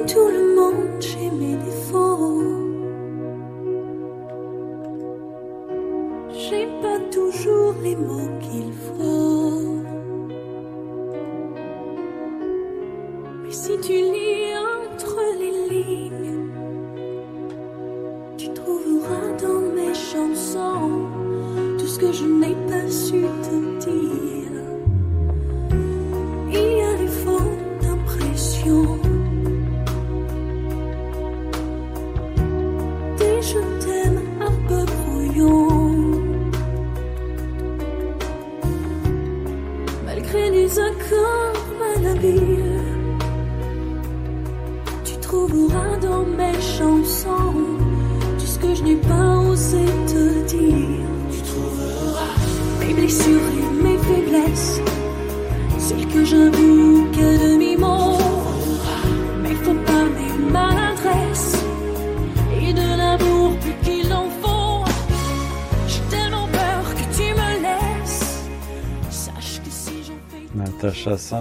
Tout 0.07 0.29
le 0.29 0.55
monde, 0.55 1.01
j'ai 1.01 1.31
mes 1.31 1.57
défauts. 1.57 2.43
J'ai 6.31 6.67
pas 6.81 6.99
toujours 7.11 7.75
les 7.83 7.97
mots 7.97 8.31
qu'il 8.41 8.62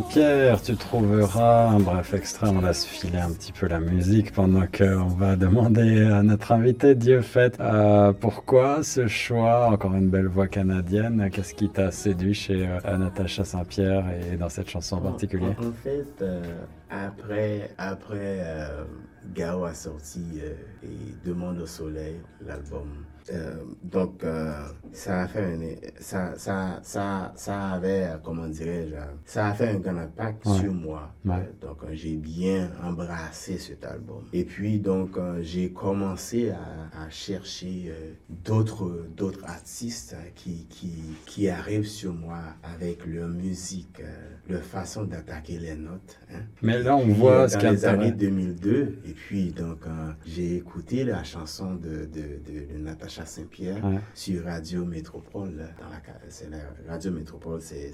Saint-Pierre, 0.02 0.62
tu 0.64 0.76
trouveras 0.76 1.70
un 1.70 1.80
bref 1.80 2.16
extrait. 2.16 2.48
On 2.50 2.62
laisse 2.62 2.86
filer 2.86 3.20
un 3.20 3.32
petit 3.32 3.52
peu 3.52 3.68
la 3.68 3.80
musique 3.80 4.32
pendant 4.32 4.66
qu'on 4.66 5.06
va 5.06 5.36
demander 5.36 6.06
à 6.06 6.24
notre 6.24 6.54
invité 6.54 6.96
Dieu 6.96 7.22
fait. 7.22 7.60
Euh, 7.60 8.12
pourquoi 8.12 8.82
ce 8.82 9.08
choix, 9.08 9.68
encore 9.68 9.94
une 9.94 10.10
belle 10.10 10.26
voix 10.26 10.48
canadienne, 10.48 11.30
qu'est-ce 11.32 11.54
qui 11.54 11.70
t'a 11.70 11.92
séduit 11.92 12.34
chez 12.34 12.68
euh, 12.68 12.98
Natacha 12.98 13.44
Saint-Pierre 13.44 14.06
et 14.10 14.38
dans 14.38 14.50
cette 14.50 14.70
chanson 14.70 14.96
en 14.96 15.02
particulier? 15.02 15.56
En, 15.60 15.72
fait, 15.72 16.24
euh, 16.24 16.42
après, 16.90 17.70
après 17.78 18.40
Gao 19.36 19.66
a 19.66 19.76
sorti 19.76 20.42
et 20.84 20.90
Demande 21.24 21.60
au 21.60 21.68
soleil, 21.68 22.16
l'album 22.44 23.06
donc, 23.84 24.24
ça 24.94 25.22
a 25.22 25.28
fait 25.28 25.94
ça, 26.00 26.34
ça, 26.38 26.80
ça, 26.84 27.32
ça 27.36 27.70
avait, 27.70 28.10
comment 28.24 28.48
dirais-je, 28.48 28.96
ça 29.26 29.48
a 29.48 29.54
fait 29.54 29.70
un 29.70 29.80
grand 29.80 29.98
impact 29.98 30.48
sur 30.48 30.74
moi. 30.74 31.14
donc, 31.26 31.78
j'ai 31.94 32.16
bien 32.16 32.72
embrassé 32.84 33.58
cet 33.58 33.86
album. 33.86 34.24
Et 34.34 34.44
puis, 34.44 34.80
donc, 34.80 35.18
j'ai 35.42 35.72
commencé 35.72 36.52
à, 36.52 37.04
à 37.06 37.10
chercher 37.10 37.94
d'autres, 38.30 39.08
d'autres 39.16 39.44
artistes 39.46 40.16
qui, 40.36 40.66
qui, 40.70 40.94
qui 41.26 41.50
arrivent 41.50 41.88
sur 41.88 42.14
moi 42.14 42.40
avec 42.64 43.06
leur 43.06 43.30
musique, 43.30 44.02
leur 44.50 44.64
façon 44.64 45.04
d'attaquer 45.04 45.60
les 45.60 45.76
notes. 45.76 46.20
Hein. 46.32 46.42
Mais 46.62 46.82
là, 46.82 46.96
on 46.96 47.08
voit 47.08 47.48
ce 47.48 47.58
Dans 47.58 47.72
les 47.72 47.86
années 47.86 48.12
2002, 48.12 49.00
et 49.06 49.14
puis, 49.14 49.52
donc, 49.52 49.80
j'ai 50.26 50.56
écouté 50.56 51.04
la 51.04 51.24
chanson 51.24 51.76
de, 51.76 52.06
de, 52.06 52.40
de, 52.46 52.76
Natacha 53.12 53.26
Saint-Pierre 53.26 53.84
sur 54.14 54.46
Radio 54.46 54.86
Métropole. 54.86 55.70
Dans 55.80 55.90
la, 55.90 56.58
la 56.86 56.94
Radio 56.94 57.12
Métropole, 57.12 57.62
c'est 57.62 57.92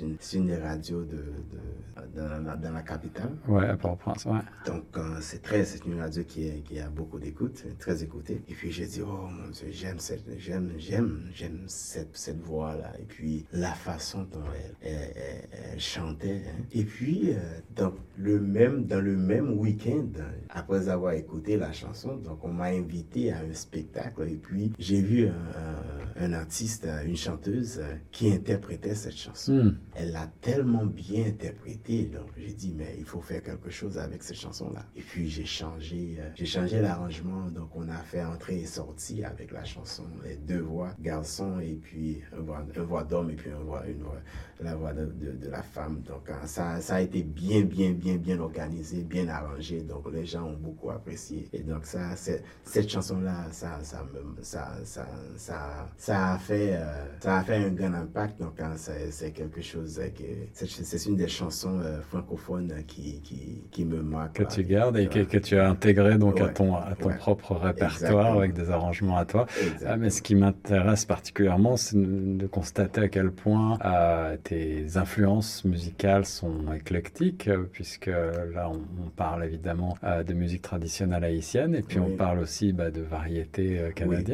une, 0.00 0.16
une, 0.34 0.46
des 0.46 0.56
radios 0.56 1.04
de, 1.04 1.16
de 1.16 2.20
dans, 2.62 2.72
la, 2.72 2.82
capitale. 2.82 3.36
Ouais, 3.48 3.66
à 3.66 3.76
Port-au-Prince, 3.76 4.24
ouais. 4.26 4.40
Donc, 4.66 4.84
euh, 4.96 5.18
c'est 5.20 5.42
très, 5.42 5.64
c'est 5.64 5.84
une 5.84 6.00
radio 6.00 6.22
qui, 6.24 6.62
qui 6.62 6.78
a 6.80 6.88
beaucoup 6.88 7.18
d'écoute, 7.18 7.64
très 7.78 8.02
écoutée. 8.02 8.42
Et 8.48 8.54
puis, 8.54 8.70
j'ai 8.70 8.86
dit, 8.86 9.02
oh 9.02 9.28
mon 9.28 9.48
Dieu, 9.48 9.68
j'aime 9.70 9.98
cette, 9.98 10.24
j'aime, 10.38 10.72
j'aime, 10.78 11.30
j'aime 11.34 11.64
cette, 11.66 12.16
cette 12.16 12.40
voix-là. 12.40 12.92
Et 12.98 13.04
puis, 13.04 13.46
la 13.52 13.72
façon 13.72 14.22
dont 14.24 14.42
elle, 14.82 15.12
elle, 15.52 15.80
chantait. 15.80 16.42
Hein. 16.46 16.62
Et 16.72 16.84
puis, 16.84 17.30
euh, 17.30 17.60
dans 17.74 17.92
le 18.16 18.40
même, 18.40 18.84
dans 18.84 19.00
le 19.00 19.16
même 19.16 19.58
week-end, 19.58 20.08
après 20.48 20.88
avoir 20.88 21.12
écouté 21.12 21.56
la 21.56 21.72
chanson, 21.72 22.16
donc 22.16 22.44
on 22.44 22.52
m'a 22.52 22.66
invité 22.66 23.32
à 23.32 23.40
un 23.40 23.52
spectacle. 23.52 24.22
Puis, 24.46 24.72
j'ai 24.78 25.00
vu 25.00 25.26
un, 25.26 26.24
un, 26.24 26.32
artiste, 26.32 26.86
une 27.04 27.16
chanteuse 27.16 27.80
qui 28.12 28.30
interprétait 28.32 28.94
cette 28.94 29.16
chanson. 29.16 29.52
Hmm. 29.52 29.78
Elle 29.94 30.12
l'a 30.12 30.28
tellement 30.40 30.86
bien 30.86 31.26
interprétée. 31.26 32.04
Donc, 32.04 32.28
j'ai 32.36 32.52
dit, 32.52 32.72
mais 32.76 32.94
il 32.96 33.04
faut 33.04 33.20
faire 33.20 33.42
quelque 33.42 33.70
chose 33.70 33.98
avec 33.98 34.22
cette 34.22 34.36
chanson-là. 34.36 34.84
Et 34.94 35.00
puis, 35.00 35.28
j'ai 35.28 35.44
changé, 35.44 36.16
euh, 36.20 36.30
j'ai 36.36 36.46
changé 36.46 36.80
l'arrangement. 36.80 37.50
Donc, 37.50 37.70
on 37.74 37.88
a 37.88 37.96
fait 37.96 38.22
entrée 38.22 38.60
et 38.60 38.66
sortie 38.66 39.24
avec 39.24 39.50
la 39.50 39.64
chanson, 39.64 40.04
les 40.24 40.36
deux 40.36 40.60
voix, 40.60 40.94
garçon 41.00 41.58
et 41.58 41.74
puis 41.74 42.20
une 42.32 42.44
voix, 42.44 42.64
voix 42.76 43.02
d'homme 43.02 43.30
et 43.30 43.34
puis 43.34 43.50
une 43.50 43.64
voix, 43.64 43.84
une 43.86 44.02
voix, 44.02 44.20
la 44.60 44.76
voix 44.76 44.92
de, 44.92 45.06
de, 45.06 45.50
la 45.50 45.62
femme. 45.62 46.02
Donc, 46.06 46.30
hein, 46.30 46.46
ça, 46.46 46.80
ça 46.80 46.96
a 46.96 47.00
été 47.00 47.22
bien, 47.22 47.62
bien, 47.62 47.92
bien, 47.92 48.16
bien 48.16 48.38
organisé, 48.38 49.02
bien 49.02 49.28
arrangé. 49.28 49.80
Donc, 49.80 50.10
les 50.12 50.24
gens 50.24 50.44
ont 50.44 50.56
beaucoup 50.56 50.90
apprécié. 50.90 51.48
Et 51.52 51.62
donc, 51.62 51.84
ça, 51.84 52.14
cette 52.16 52.88
chanson-là, 52.88 53.48
ça, 53.50 53.82
ça, 53.82 54.06
ça, 54.42 54.68
ça, 54.84 55.06
ça, 55.36 55.88
ça, 55.96 56.32
a 56.32 56.38
fait, 56.38 56.74
euh, 56.74 56.84
ça 57.20 57.38
a 57.38 57.42
fait 57.42 57.56
un 57.56 57.70
grand 57.70 57.94
impact. 57.94 58.40
Donc, 58.40 58.60
hein, 58.60 58.72
c'est 58.76 59.30
quelque 59.32 59.60
chose 59.60 60.00
que, 60.16 60.64
c'est 60.64 61.06
une 61.06 61.16
des 61.16 61.28
chansons 61.28 61.80
euh, 61.80 62.00
francophones 62.02 62.72
qui, 62.86 63.20
qui, 63.20 63.62
qui, 63.70 63.84
me 63.84 64.02
marque. 64.02 64.36
Que 64.36 64.54
tu 64.54 64.64
gardes 64.64 64.96
et 64.96 65.08
que, 65.08 65.20
que, 65.20 65.38
tu 65.38 65.58
as 65.58 65.68
intégré 65.68 66.18
donc 66.18 66.40
à 66.40 66.48
ton, 66.48 66.76
à 66.76 66.94
ton 66.98 67.10
propre 67.10 67.54
répertoire 67.54 68.36
avec 68.36 68.52
des 68.52 68.70
arrangements 68.70 69.16
à 69.16 69.24
toi. 69.24 69.46
Ah, 69.86 69.96
mais 69.96 70.10
ce 70.10 70.22
qui 70.22 70.34
m'intéresse 70.34 71.04
particulièrement, 71.04 71.76
c'est 71.76 71.96
de 71.96 72.46
constater 72.46 73.02
à 73.02 73.08
quel 73.08 73.30
point 73.30 73.78
euh, 73.84 74.36
tes 74.42 74.96
influences 74.96 75.64
musicales 75.64 76.24
sont 76.24 76.72
éclectiques, 76.72 77.48
euh, 77.48 77.64
puisque 77.70 78.06
là, 78.06 78.70
on, 78.70 79.10
parle 79.16 79.44
évidemment 79.44 79.96
euh, 80.04 80.22
de 80.22 80.34
musique 80.34 80.62
traditionnelle 80.62 81.24
haïtienne, 81.24 81.74
et 81.74 81.82
puis 81.82 81.98
on 81.98 82.16
parle 82.16 82.40
aussi 82.40 82.72
bah, 82.72 82.90
de 82.90 83.00
variété 83.00 83.90
canadienne. 83.94 84.25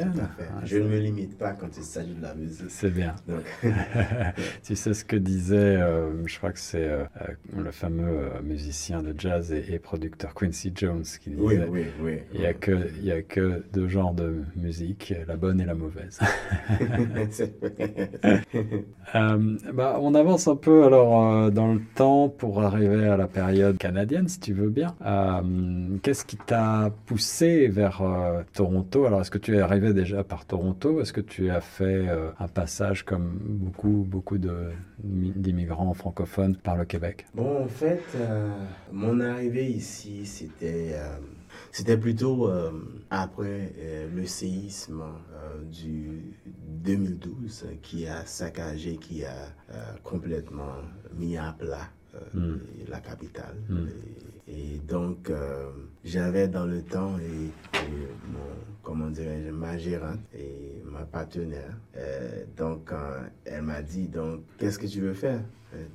Je 0.64 0.78
ne 0.78 0.88
me 0.88 0.98
limite 0.98 1.38
pas 1.38 1.52
quand 1.52 1.76
il 1.76 1.82
s'agit 1.82 2.14
de 2.14 2.22
la 2.22 2.34
musique. 2.34 2.70
C'est 2.70 2.90
bien. 2.90 3.14
tu 4.62 4.76
sais 4.76 4.94
ce 4.94 5.04
que 5.04 5.16
disait, 5.16 5.78
je 6.24 6.38
crois 6.38 6.52
que 6.52 6.58
c'est 6.58 6.88
le 7.56 7.70
fameux 7.70 8.30
musicien 8.42 9.02
de 9.02 9.14
jazz 9.16 9.52
et, 9.52 9.78
producteur 9.78 10.34
Quincy 10.34 10.72
Jones 10.74 11.02
qui 11.02 11.30
disait 11.30 11.66
oui, 11.68 11.84
oui, 12.00 12.18
il 12.32 12.40
n'y 12.40 12.46
a, 12.46 12.54
que, 12.54 13.50
a 13.56 13.58
deux 13.72 13.88
genres 13.88 14.14
de 14.14 14.42
musique, 14.56 15.14
la 15.26 15.36
bonne 15.36 15.60
et 15.60 15.64
la 15.64 15.74
mauvaise. 15.74 16.18
euh, 19.14 19.56
bah, 19.72 19.98
on 20.00 20.14
avance 20.14 20.48
un 20.48 20.56
peu 20.56 20.84
alors 20.84 21.26
euh, 21.26 21.50
dans 21.50 21.72
le 21.72 21.80
temps 21.94 22.28
pour 22.28 22.62
arriver 22.62 23.06
à 23.06 23.16
la 23.16 23.26
période 23.26 23.78
canadienne, 23.78 24.28
si 24.28 24.40
tu 24.40 24.52
veux 24.52 24.68
bien. 24.68 24.94
Euh, 25.04 25.96
qu'est-ce 26.02 26.24
qui 26.24 26.36
t'a 26.36 26.90
poussé 27.06 27.68
vers 27.68 28.02
euh, 28.02 28.42
Toronto? 28.52 29.06
Alors, 29.06 29.20
est-ce 29.20 29.30
que 29.30 29.38
tu 29.38 29.56
es 29.56 29.60
arrivé 29.60 29.81
déjà 29.90 30.22
par 30.24 30.44
Toronto 30.46 31.00
Est-ce 31.00 31.12
que 31.12 31.20
tu 31.20 31.50
as 31.50 31.60
fait 31.60 32.08
un 32.38 32.48
passage 32.48 33.04
comme 33.04 33.38
beaucoup, 33.42 34.06
beaucoup 34.08 34.38
d'immigrants 34.38 35.92
francophones 35.94 36.56
par 36.56 36.76
le 36.76 36.84
Québec? 36.84 37.26
Bon, 37.34 37.64
en 37.64 37.68
fait, 37.68 38.02
mon 38.92 39.20
arrivée 39.20 39.68
ici, 39.68 40.24
c'était 40.26 40.94
c'était 41.70 41.96
plutôt 41.96 42.48
euh, 42.48 42.70
après 43.10 43.72
euh, 43.78 44.08
le 44.14 44.26
séisme 44.26 45.02
euh, 45.02 45.62
du 45.64 46.34
2012 46.84 47.66
qui 47.82 48.06
a 48.06 48.24
saccagé, 48.26 48.96
qui 48.96 49.24
a 49.24 49.32
complètement 50.02 50.76
mis 51.14 51.36
à 51.36 51.54
plat 51.58 51.88
hmm. 52.34 52.56
la 52.88 53.00
capitale. 53.00 53.56
Hmm. 53.68 53.86
Et, 54.48 54.78
donc, 54.86 55.32
j'avais 56.04 56.48
dans 56.48 56.66
le 56.66 56.82
temps 56.82 57.16
et, 57.18 57.50
mon, 58.26 58.40
comment 58.82 59.10
dirais-je, 59.10 59.50
ma 59.50 59.78
gérante 59.78 60.20
et 60.34 60.82
ma 60.84 61.04
partenaire. 61.04 61.76
donc, 62.56 62.90
elle 63.44 63.62
m'a 63.62 63.82
dit, 63.82 64.08
donc, 64.08 64.42
qu'est-ce 64.58 64.78
que 64.78 64.86
tu 64.86 65.00
veux 65.00 65.14
faire? 65.14 65.40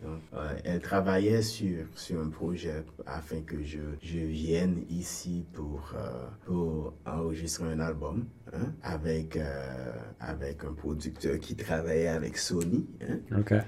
Donc, 0.01 0.21
elle 0.63 0.81
travaillait 0.81 1.41
sur, 1.41 1.85
sur 1.95 2.19
un 2.21 2.29
projet 2.29 2.83
afin 3.05 3.41
que 3.41 3.61
je, 3.63 3.79
je 4.01 4.19
vienne 4.19 4.83
ici 4.89 5.45
pour, 5.53 5.93
euh, 5.95 6.27
pour 6.45 6.93
enregistrer 7.05 7.65
un 7.65 7.79
album 7.79 8.25
hein, 8.53 8.73
avec, 8.81 9.37
euh, 9.37 9.91
avec 10.19 10.63
un 10.63 10.73
producteur 10.73 11.39
qui 11.39 11.55
travaillait 11.55 12.07
avec 12.07 12.37
Sony. 12.37 12.87
Hein. 13.01 13.19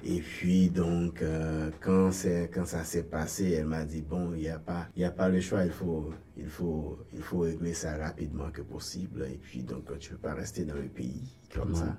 Et 0.03 0.19
puis, 0.21 0.69
donc, 0.69 1.21
euh, 1.21 1.69
quand, 1.79 2.09
quand 2.53 2.65
ça 2.65 2.83
s'est 2.83 3.03
passé, 3.03 3.51
elle 3.51 3.65
m'a 3.65 3.85
dit, 3.85 4.01
bon, 4.01 4.33
il 4.33 4.41
n'y 4.41 4.49
a, 4.49 4.59
pas, 4.59 4.87
a 5.01 5.11
pas 5.11 5.29
le 5.29 5.41
choix, 5.41 5.63
il 5.63 5.71
faut, 5.71 6.11
il, 6.37 6.47
faut, 6.47 6.97
il 7.13 7.21
faut 7.21 7.39
régler 7.39 7.73
ça 7.73 7.97
rapidement 7.97 8.49
que 8.51 8.61
possible. 8.61 9.27
Et 9.31 9.37
puis, 9.37 9.63
donc, 9.63 9.97
tu 9.99 10.11
ne 10.11 10.17
peux 10.17 10.21
pas 10.21 10.33
rester 10.33 10.65
dans 10.65 10.75
le 10.75 10.87
pays 10.87 11.38
comme 11.53 11.75
ça. 11.75 11.95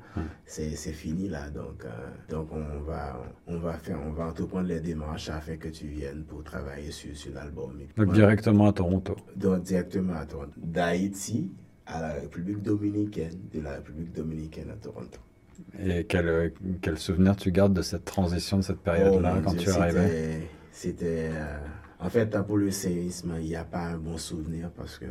C'est 0.47 0.93
fini 0.93 1.29
là. 1.29 1.51
Donc, 1.51 1.85
donc 2.29 2.49
on, 2.53 2.81
va, 2.81 3.21
on 3.47 3.59
va 3.59 3.75
faire 3.75 3.99
on 4.07 4.13
va 4.13 4.27
entreprendre 4.27 4.69
les 4.69 4.81
démarches 4.81 5.29
afin 5.29 5.57
que 5.57 5.69
tu 5.69 5.87
viennes 5.87 6.25
pour 6.25 6.43
travailler 6.43 6.91
sur, 6.91 7.17
sur 7.17 7.33
l'album. 7.35 7.79
Donc 7.97 8.13
directement 8.13 8.69
à 8.69 8.73
Toronto. 8.73 9.17
Donc 9.37 9.63
directement 9.63 10.15
à 10.15 10.27
Toronto. 10.27 10.53
D'Haïti 10.57 11.51
à 11.87 12.01
la 12.01 12.13
République 12.15 12.63
dominicaine, 12.63 13.39
de 13.53 13.61
la 13.61 13.73
République 13.75 14.13
dominicaine 14.13 14.71
à 14.71 14.77
Toronto. 14.77 15.19
Et 15.79 16.05
quel, 16.05 16.53
quel 16.81 16.99
souvenir 16.99 17.37
tu 17.37 17.53
gardes 17.53 17.75
de 17.75 17.83
cette 17.83 18.05
transition, 18.05 18.59
de 18.59 18.63
cette 18.63 18.81
période-là, 18.81 19.37
oh, 19.39 19.43
quand 19.45 19.55
tu 19.57 19.69
arrivé? 19.71 20.49
C'était... 20.73 21.31
Euh, 21.33 21.59
en 22.03 22.09
fait, 22.09 22.37
pour 22.47 22.57
le 22.57 22.71
séisme, 22.71 23.35
il 23.41 23.47
n'y 23.47 23.57
a 23.57 23.65
pas 23.65 23.85
un 23.89 23.99
bon 23.99 24.17
souvenir 24.17 24.71
parce 24.71 24.99
que 24.99 25.07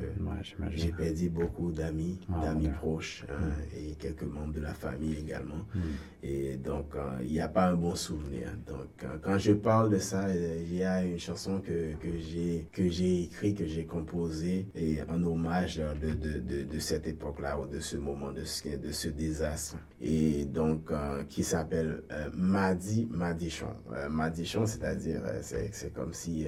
j'ai 0.72 0.92
perdu 0.92 1.30
beaucoup 1.30 1.72
d'amis, 1.72 2.20
ah, 2.34 2.46
d'amis 2.46 2.70
proches 2.70 3.26
hein, 3.30 3.50
mm. 3.50 3.78
et 3.78 3.96
quelques 3.96 4.24
membres 4.24 4.54
de 4.54 4.62
la 4.62 4.74
famille 4.74 5.16
également. 5.18 5.66
Mm. 5.76 5.80
Et 6.24 6.58
donc, 6.58 6.96
euh, 6.96 7.18
il 7.22 7.32
n'y 7.32 7.40
a 7.40 7.48
pas 7.48 7.68
un 7.68 7.76
bon 7.76 7.96
souvenir. 7.96 8.50
Donc, 8.68 8.88
euh, 9.04 9.18
quand 9.22 9.38
je 9.38 9.54
parle 9.54 9.92
de 9.92 10.00
ça, 10.00 10.26
euh, 10.26 10.64
il 10.68 10.76
y 10.76 10.84
a 10.84 11.04
une 11.04 11.20
chanson 11.20 11.62
que, 11.62 11.94
que 12.02 12.90
j'ai 12.90 13.24
écrite, 13.24 13.60
que 13.60 13.66
j'ai 13.66 13.86
composée 13.86 14.68
et 14.76 15.00
en 15.10 15.24
hommage 15.24 15.78
de, 15.78 16.14
de, 16.14 16.40
de, 16.40 16.64
de 16.64 16.80
cette 16.80 17.08
époque-là 17.08 17.60
ou 17.60 17.68
de 17.68 17.80
ce 17.80 17.98
moment, 17.98 18.32
de 18.32 18.44
ce, 18.44 18.76
de 18.78 18.92
ce 18.92 19.10
désastre. 19.10 19.78
Et 20.02 20.46
donc, 20.46 20.92
qui 21.28 21.44
s'appelle 21.44 22.04
Madi 22.34 23.08
Madichon. 23.12 23.68
Madichon, 24.10 24.66
c'est-à-dire, 24.66 25.22
c'est 25.42 25.94
comme 25.94 26.14
si 26.14 26.48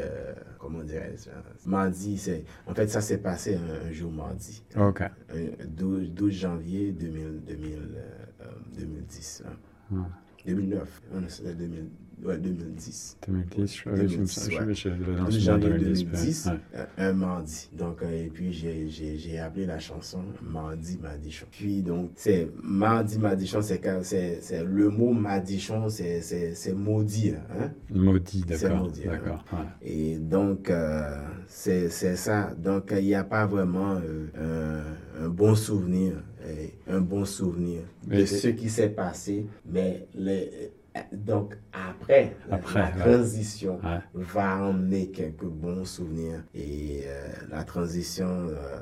comment 0.60 0.84
dirais-je, 0.84 1.30
mardi, 1.70 2.18
c'est, 2.18 2.44
en 2.68 2.74
fait, 2.74 2.88
ça 2.88 3.02
s'est 3.02 3.18
passé 3.20 3.56
un, 3.56 3.92
jour 3.92 4.12
mardi. 4.12 4.64
OK. 4.76 5.04
12, 5.66 6.12
12 6.12 6.34
janvier 6.34 6.92
2000, 6.92 7.42
2010. 8.76 9.44
2009. 10.46 11.02
c'était 11.28 11.56
ouais, 12.26 12.38
2010. 12.38 13.18
2010, 13.28 13.76
je, 13.76 13.90
2010, 13.90 14.50
je, 14.52 14.58
ouais. 14.60 14.74
je, 14.74 14.90
je, 14.90 15.32
je, 15.32 15.40
janvier 15.40 15.70
2010, 15.70 16.04
2010, 16.06 16.46
ouais. 16.48 16.52
euh, 16.76 16.86
un 16.98 17.14
mardi. 17.14 17.70
Donc, 17.74 18.02
euh, 18.04 18.26
et 18.26 18.28
puis 18.28 18.52
j'ai- 18.54 19.40
appelé 19.40 19.66
la 19.66 19.80
chanson 19.80 20.24
Mardi 20.44 21.00
Madichon. 21.02 21.46
Puis 21.52 21.82
donc, 21.82 22.12
c'est 22.16 22.50
Mardi 22.62 23.18
Madichon, 23.18 23.62
c'est 23.62 23.82
le 24.64 24.90
mot 24.90 25.14
Madichon, 25.14 25.88
c'est 25.90 26.74
maudit. 26.76 27.34
Hein? 27.60 27.72
Maudit, 27.90 28.44
d'accord. 28.46 28.88
hein. 28.88 28.92
D'accord. 29.06 29.46
ouais. 29.54 29.90
Et 29.90 30.18
donc, 30.18 30.70
euh, 30.70 31.18
c'est 31.48 31.90
ça. 31.90 32.54
Donc, 32.58 32.94
il 32.98 33.06
n'y 33.06 33.16
a 33.16 33.24
pas 33.24 33.46
vraiment 33.46 33.96
euh, 33.96 34.84
un, 35.20 35.26
un 35.26 35.30
bon 35.30 35.56
souvenir, 35.56 36.14
un 36.88 37.02
bon 37.02 37.26
souvenir 37.26 37.82
de 38.06 38.26
ce 38.26 38.48
qui 38.50 38.70
s'est 38.70 38.90
passé. 38.90 39.46
Mais 39.66 40.08
les, 40.14 40.72
donc, 41.14 41.56
après, 41.72 42.36
la- 42.50 42.56
Après, 42.56 42.80
la, 42.80 42.86
ouais. 42.92 43.00
transition 43.14 43.80
Ouais. 43.84 44.00
va 44.14 44.58
emmener 44.66 45.10
quelques 45.12 45.46
bons 45.46 45.86
souvenirs. 45.86 46.44
Et 46.54 47.04
euh, 47.06 47.28
la 47.50 47.64
transition 47.64 48.28
euh, 48.50 48.82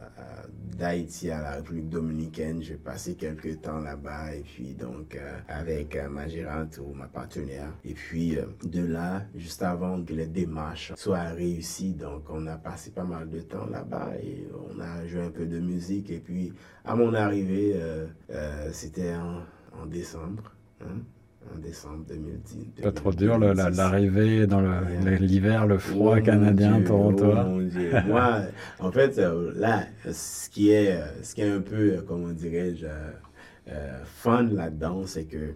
d'Haïti 0.77 1.29
à 1.29 1.41
la 1.41 1.51
République 1.57 1.89
dominicaine, 1.89 2.61
j'ai 2.63 2.77
passé 2.77 3.15
quelques 3.15 3.61
temps 3.61 3.79
là-bas. 3.79 4.33
Et 4.35 4.41
puis, 4.41 4.73
donc, 4.73 5.15
euh, 5.15 5.37
avec 5.47 5.97
ma 6.09 6.27
gérante 6.27 6.79
ou 6.83 6.93
ma 6.93 7.07
partenaire. 7.07 7.71
Et 7.85 7.93
puis, 7.93 8.37
de 8.63 8.83
là, 8.85 9.23
juste 9.35 9.61
avant 9.61 10.03
que 10.03 10.13
les 10.13 10.27
démarches 10.27 10.93
soient 10.95 11.29
réussies, 11.29 11.93
donc, 11.93 12.23
on 12.29 12.47
a 12.47 12.57
passé 12.57 12.91
pas 12.91 13.03
mal 13.03 13.29
de 13.29 13.39
temps 13.41 13.67
là-bas 13.67 14.13
et 14.23 14.47
on 14.71 14.79
a 14.79 15.05
joué 15.05 15.21
un 15.21 15.31
peu 15.31 15.45
de 15.45 15.59
musique. 15.59 16.09
Et 16.09 16.19
puis, 16.19 16.53
à 16.85 16.95
mon 16.95 17.13
arrivée, 17.13 17.79
c'était 18.71 19.13
en, 19.15 19.41
en 19.81 19.85
décembre. 19.85 20.51
hein, 20.81 21.01
en 21.55 21.59
décembre 21.59 22.05
2010. 22.07 22.81
Pas 22.81 22.91
trop 22.91 23.11
dur 23.13 23.37
le- 23.37 23.47
la- 23.53 23.63
2010. 23.65 23.77
l'arrivée 23.77 24.47
dans 24.47 24.61
l'hiver, 25.19 25.67
le 25.67 25.77
froid 25.77 26.17
Oh 26.19 26.23
canadien, 26.23 26.77
Dieu, 26.77 26.85
torontois. 26.85 27.45
oh 27.45 27.49
mon 27.49 27.61
Dieu. 27.67 27.91
Moi, 28.07 28.41
en 28.79 28.91
fait, 28.91 29.17
euh, 29.19 29.51
là, 29.55 29.83
ce 30.11 30.49
qui 30.49 30.71
est, 30.71 30.91
euh, 30.93 31.05
ce 31.23 31.35
qui 31.35 31.41
est 31.41 31.49
un 31.51 31.61
peu, 31.61 31.93
euh, 31.97 32.01
comment 32.07 32.31
dirais-je, 32.31 32.85
euh, 33.69 34.03
fun 34.05 34.43
là-dedans, 34.43 35.03
c'est 35.05 35.25
que 35.25 35.53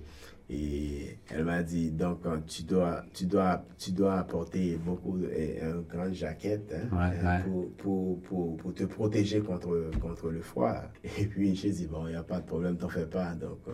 et 0.49 1.17
elle 1.33 1.45
m'a 1.45 1.63
dit 1.63 1.89
donc 1.89 2.19
tu 2.47 2.63
dois 2.63 3.05
tu 3.13 3.25
dois 3.25 3.63
tu 3.77 3.91
dois 3.93 4.15
apporter 4.19 4.77
beaucoup 4.85 5.17
une 5.17 5.83
grande 5.89 6.13
jaquette 6.13 6.75
hein, 6.75 6.89
Ouais, 6.91 7.25
ouais. 7.27 7.39
Pour, 7.45 7.71
pour, 7.77 8.21
pour, 8.23 8.57
pour 8.57 8.73
te 8.73 8.83
protéger 8.83 9.39
contre 9.39 9.89
contre 10.01 10.29
le 10.29 10.41
froid 10.41 10.75
et 11.17 11.25
puis 11.27 11.55
j'ai 11.55 11.71
dit 11.71 11.87
bon 11.87 12.07
il 12.07 12.13
y 12.13 12.17
a 12.17 12.23
pas 12.23 12.41
de 12.41 12.45
problème 12.45 12.75
t'en 12.75 12.89
fais 12.89 13.05
pas 13.05 13.33
donc 13.35 13.59
euh, 13.69 13.71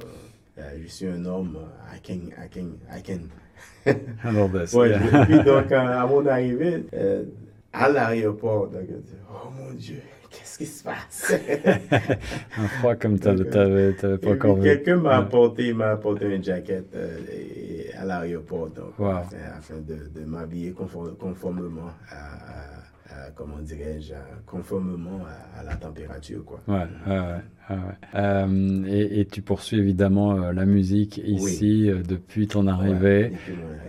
je 0.81 0.87
suis 0.87 1.07
un 1.07 1.25
homme 1.25 1.57
euh, 1.57 1.95
I 1.95 1.99
can 2.01 2.29
I 2.43 2.49
can 2.49 2.69
I 2.97 3.01
can 3.03 3.21
Handle 4.23 4.49
this, 4.61 4.73
Ouais, 4.73 4.89
yeah. 4.89 5.25
puis 5.25 5.43
donc, 5.43 5.71
à 5.71 6.01
à 6.01 6.05
mon 6.07 6.25
arrivée, 6.25 6.85
euh, 6.93 7.23
à 7.73 7.89
l'aéroport, 7.89 8.67
donc, 8.67 8.83
oh 9.31 9.49
mon 9.57 9.73
Dieu, 9.73 10.01
qu'est-ce 10.29 10.57
qui 10.57 10.65
se 10.65 10.83
passe? 10.83 11.33
Un 12.57 12.67
froid 12.79 12.95
comme 12.95 13.19
tu 13.19 13.27
n'avais 13.27 13.45
pas 13.93 14.29
encore 14.31 14.55
vu. 14.57 14.63
Quelqu'un 14.63 14.97
m'a 14.97 15.17
apporté, 15.17 15.73
m'a 15.73 15.91
apporté 15.91 16.33
une 16.35 16.43
jaquette 16.43 16.93
euh, 16.95 17.17
et- 17.31 17.93
à 17.95 18.05
l'aéroport, 18.05 18.69
donc, 18.69 18.97
Wow. 18.99 19.09
afin, 19.17 19.37
afin 19.57 19.75
de, 19.77 20.07
de 20.19 20.25
m'habiller 20.25 20.71
conform- 20.71 21.15
conformément 21.17 21.89
à, 22.11 22.15
à- 22.15 23.25
à, 23.27 23.31
comment 23.35 23.57
dirais-je, 23.59 24.13
conformément 24.45 25.21
à, 25.55 25.59
à 25.59 25.63
la 25.63 25.75
température, 25.75 26.43
quoi. 26.45 26.59
Ouais, 26.67 26.85
ouais, 27.07 27.19
ouais, 27.19 27.41
ouais. 27.75 27.77
Euh, 28.15 28.83
et, 28.87 29.19
et 29.21 29.25
tu 29.25 29.41
poursuis 29.41 29.77
évidemment 29.79 30.35
euh, 30.35 30.51
la 30.53 30.65
musique 30.65 31.19
ici 31.23 31.89
euh, 31.89 32.01
depuis 32.01 32.47
ton 32.47 32.67
arrivée. 32.67 33.31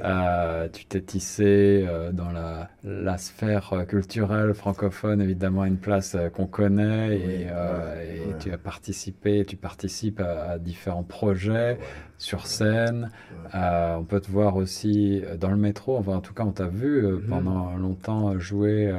Ouais, 0.03 0.71
tu 0.73 0.85
t'es 0.87 1.01
tissé 1.01 1.87
dans 2.13 2.31
la, 2.33 2.69
la 2.85 3.19
sphère 3.19 3.73
culturelle 3.89 4.55
francophone, 4.55 5.21
évidemment 5.21 5.65
une 5.65 5.77
place 5.79 6.17
qu'on 6.35 6.47
connaît, 6.47 7.17
et, 7.17 7.47
ouais, 7.47 8.17
et 8.17 8.29
ouais. 8.29 8.37
tu 8.39 8.53
as 8.53 8.59
participé, 8.59 9.45
tu 9.45 9.57
participes 9.57 10.21
à, 10.21 10.53
à 10.53 10.59
différents 10.59 11.03
projets 11.03 11.79
sur 12.19 12.47
scène. 12.47 13.11
on 13.55 14.05
peut 14.05 14.21
te 14.21 14.31
voir 14.31 14.57
aussi 14.57 15.23
dans 15.41 15.51
le 15.51 15.57
métro, 15.57 15.97
enfin 15.97 16.17
en 16.17 16.21
tout 16.21 16.35
cas 16.35 16.45
on 16.45 16.53
t'a 16.53 16.67
vu 16.67 17.03
Mhm. 17.03 17.21
pendant 17.29 17.77
longtemps 17.77 18.39
jouer 18.39 18.93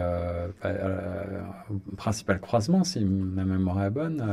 au 1.70 1.96
principal 1.96 2.40
croisement, 2.40 2.84
si 2.84 3.04
ma 3.04 3.44
mémoire 3.46 3.84
est 3.84 3.90
bonne, 3.90 4.24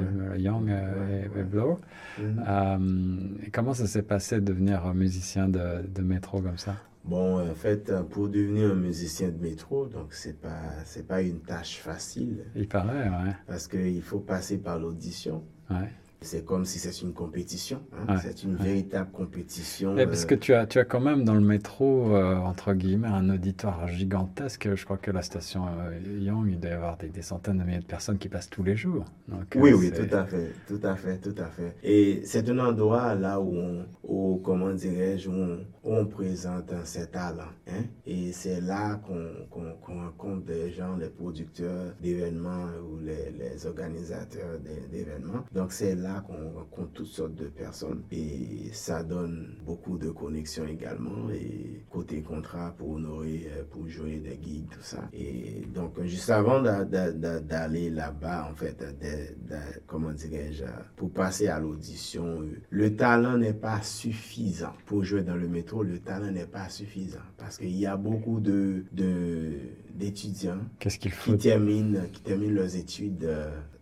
euh, 0.00 0.36
Young 0.38 0.70
euh, 0.70 1.24
et, 1.36 1.42
Blow. 1.42 1.78
Mhm. 2.18 2.44
Euh, 2.48 3.48
comment 3.52 3.74
ça 3.74 3.86
s'est 3.86 4.02
passé 4.02 4.36
de 4.36 4.44
devenir 4.44 4.92
musicien 4.94 5.48
de, 5.48 5.86
de 5.86 6.02
métro 6.02 6.40
comme 6.40 6.58
ça? 6.58 6.76
Bon, 7.04 7.40
en 7.40 7.54
fait, 7.54 7.92
pour 8.10 8.28
devenir 8.28 8.72
un 8.72 8.74
musicien 8.74 9.28
de 9.28 9.40
métro, 9.40 9.86
donc 9.86 10.12
c'est 10.12 10.38
pas 10.38 10.60
c'est 10.84 11.06
pas 11.06 11.22
une 11.22 11.40
tâche 11.40 11.78
facile 11.78 12.44
Il 12.54 12.68
paraît, 12.68 13.08
ouais. 13.08 13.34
parce 13.46 13.66
qu'il 13.68 14.02
faut 14.02 14.20
passer 14.20 14.58
par 14.58 14.78
l'audition. 14.78 15.42
ouais. 15.70 15.88
C'est 16.22 16.44
comme 16.44 16.64
si 16.66 16.78
c'est 16.78 17.00
une 17.02 17.12
compétition. 17.14 17.80
hein. 17.92 18.14
Ouais, 18.14 18.20
C'est 18.22 18.42
une 18.42 18.56
ouais. 18.56 18.62
véritable 18.62 19.10
compétition. 19.10 19.96
Et 19.96 20.06
parce 20.06 20.24
euh, 20.24 20.26
que 20.26 20.34
tu 20.34 20.52
as, 20.52 20.66
tu 20.66 20.78
as 20.78 20.84
quand 20.84 21.00
même 21.00 21.24
dans 21.24 21.34
le 21.34 21.40
métro, 21.40 22.14
euh, 22.14 22.34
entre 22.36 22.74
guillemets, 22.74 23.08
un 23.08 23.30
auditoire 23.30 23.88
gigantesque. 23.88 24.74
Je 24.74 24.84
crois 24.84 24.98
que 24.98 25.10
la 25.10 25.22
station 25.22 25.64
euh, 25.66 25.98
Young, 26.20 26.46
il 26.50 26.60
doit 26.60 26.70
y 26.70 26.74
avoir 26.74 26.96
des, 26.98 27.08
des 27.08 27.22
centaines 27.22 27.58
de 27.58 27.64
milliers 27.64 27.78
de 27.78 27.84
personnes 27.84 28.18
qui 28.18 28.28
passent 28.28 28.50
tous 28.50 28.62
les 28.62 28.76
jours. 28.76 29.04
Donc, 29.28 29.56
Oui, 29.56 29.72
oui, 29.72 29.90
tout 29.92 30.14
à 30.14 30.24
fait, 30.26 30.52
tout 30.68 30.80
à 30.82 30.94
fait, 30.96 31.18
tout 31.18 31.34
à 31.38 31.46
fait. 31.46 31.74
Et 31.82 32.20
c'est 32.24 32.48
un 32.50 32.58
endroit 32.58 33.14
là 33.14 33.40
où 33.40 33.54
on, 33.56 33.86
où, 34.02 34.40
comment 34.44 34.72
dirais-je, 34.74 35.30
où 35.30 35.32
on, 35.32 35.58
on 35.84 36.04
présente 36.06 36.72
un- 36.72 36.84
ses 36.84 37.06
talents. 37.06 37.44
Hein? 37.68 37.84
Et 38.06 38.32
c'est 38.32 38.60
là 38.60 39.00
qu'on 39.06 39.30
qu'on 39.50 39.94
rencontre 40.00 40.44
des 40.46 40.70
gens, 40.72 40.96
les 40.96 41.08
producteurs 41.08 41.94
d'événements 42.02 42.66
ou 42.90 42.98
les, 42.98 43.30
les 43.38 43.66
organisateurs 43.66 44.58
d'é- 44.58 44.86
d'événements. 44.90 45.44
Donc 45.54 45.72
c'est 45.72 45.94
là 45.94 46.09
qu'on 46.26 46.50
rencontre 46.58 46.92
toutes 46.94 47.06
sortes 47.06 47.34
de 47.34 47.46
personnes 47.46 48.02
et 48.10 48.68
ça 48.72 49.02
donne 49.02 49.54
beaucoup 49.64 49.96
de 49.98 50.10
connexions 50.10 50.66
également 50.66 51.30
et 51.30 51.84
côté 51.90 52.20
contrat 52.22 52.74
pour 52.76 52.90
honorer, 52.92 53.48
euh, 53.52 53.62
pour 53.70 53.88
jouer 53.88 54.18
des 54.18 54.38
gigs, 54.42 54.68
tout 54.70 54.82
ça. 54.82 55.08
Et 55.12 55.62
donc 55.74 56.00
juste 56.04 56.30
avant 56.30 56.60
d'a- 56.62 56.84
d'a- 56.84 57.12
d'a- 57.12 57.40
d'aller 57.40 57.90
là-bas, 57.90 58.48
en 58.50 58.54
fait, 58.54 58.78
de- 58.80 59.48
de- 59.48 59.80
comment 59.86 60.12
dirais-je, 60.12 60.64
pour 60.96 61.10
passer 61.10 61.48
à 61.48 61.60
l'audition, 61.60 62.42
euh, 62.42 62.60
le 62.70 62.96
talent 62.96 63.36
n'est 63.38 63.52
pas 63.54 63.80
suffisant. 63.82 64.72
Pour 64.86 65.04
jouer 65.04 65.22
dans 65.22 65.36
le 65.36 65.48
métro, 65.48 65.82
le 65.82 65.98
talent 66.00 66.30
n'est 66.32 66.46
pas 66.46 66.68
suffisant 66.68 67.18
parce 67.38 67.56
qu'il 67.58 67.76
y 67.76 67.86
a 67.86 67.96
beaucoup 67.96 68.40
de 68.40 68.84
de- 68.92 69.58
d'étudiants 69.94 70.58
Qu'est-ce 70.78 70.98
qu'il 70.98 71.10
faut? 71.12 71.32
qui 71.32 71.38
terminent, 71.38 72.00
qui 72.12 72.22
terminent 72.22 72.54
leurs 72.54 72.76
études 72.76 73.28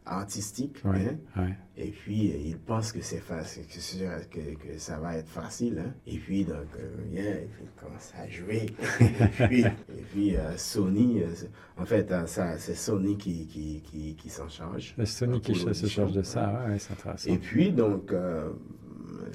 artistiques. 0.09 0.79
Ouais, 0.85 1.17
hein. 1.37 1.49
Et 1.77 1.91
puis, 1.91 2.33
euh, 2.33 2.37
ils 2.39 2.59
pensent 2.59 2.91
que 2.93 3.01
c'est 3.01 3.19
facile, 3.21 3.65
que, 3.67 3.79
c'est- 3.81 4.29
que, 4.31 4.41
que 4.57 4.79
ça 4.79 4.99
va 4.99 5.17
être 5.17 5.29
facile. 5.29 5.83
hein. 5.87 5.93
Et 6.07 6.19
puis, 6.19 6.45
donc, 6.45 6.67
euh, 6.79 6.97
yeah, 7.13 7.37
ils 7.41 7.81
commencent 7.81 8.13
à 8.19 8.29
jouer. 8.29 8.67
et 9.01 9.47
puis, 9.47 9.61
et 9.63 10.03
puis, 10.13 10.37
euh, 10.37 10.57
Sony, 10.57 11.23
euh, 11.23 11.27
en 11.77 11.85
fait, 11.85 12.11
euh, 12.11 12.27
ça, 12.27 12.59
c'est 12.59 12.75
Sony 12.75 13.17
qui, 13.17 13.47
qui, 13.47 13.83
qui, 13.83 14.17
qui 14.17 14.29
s'en 14.29 14.49
charge. 14.49 14.95
C'est 14.97 15.07
Sony 15.07 15.41
qui 15.41 15.55
se 15.55 15.87
charge 15.87 16.13
de 16.13 16.23
ça, 16.23 16.65
ouais, 16.67 16.73
ouais. 16.75 17.15
Et 17.27 17.39
puis, 17.39 17.71
donc, 17.73 18.13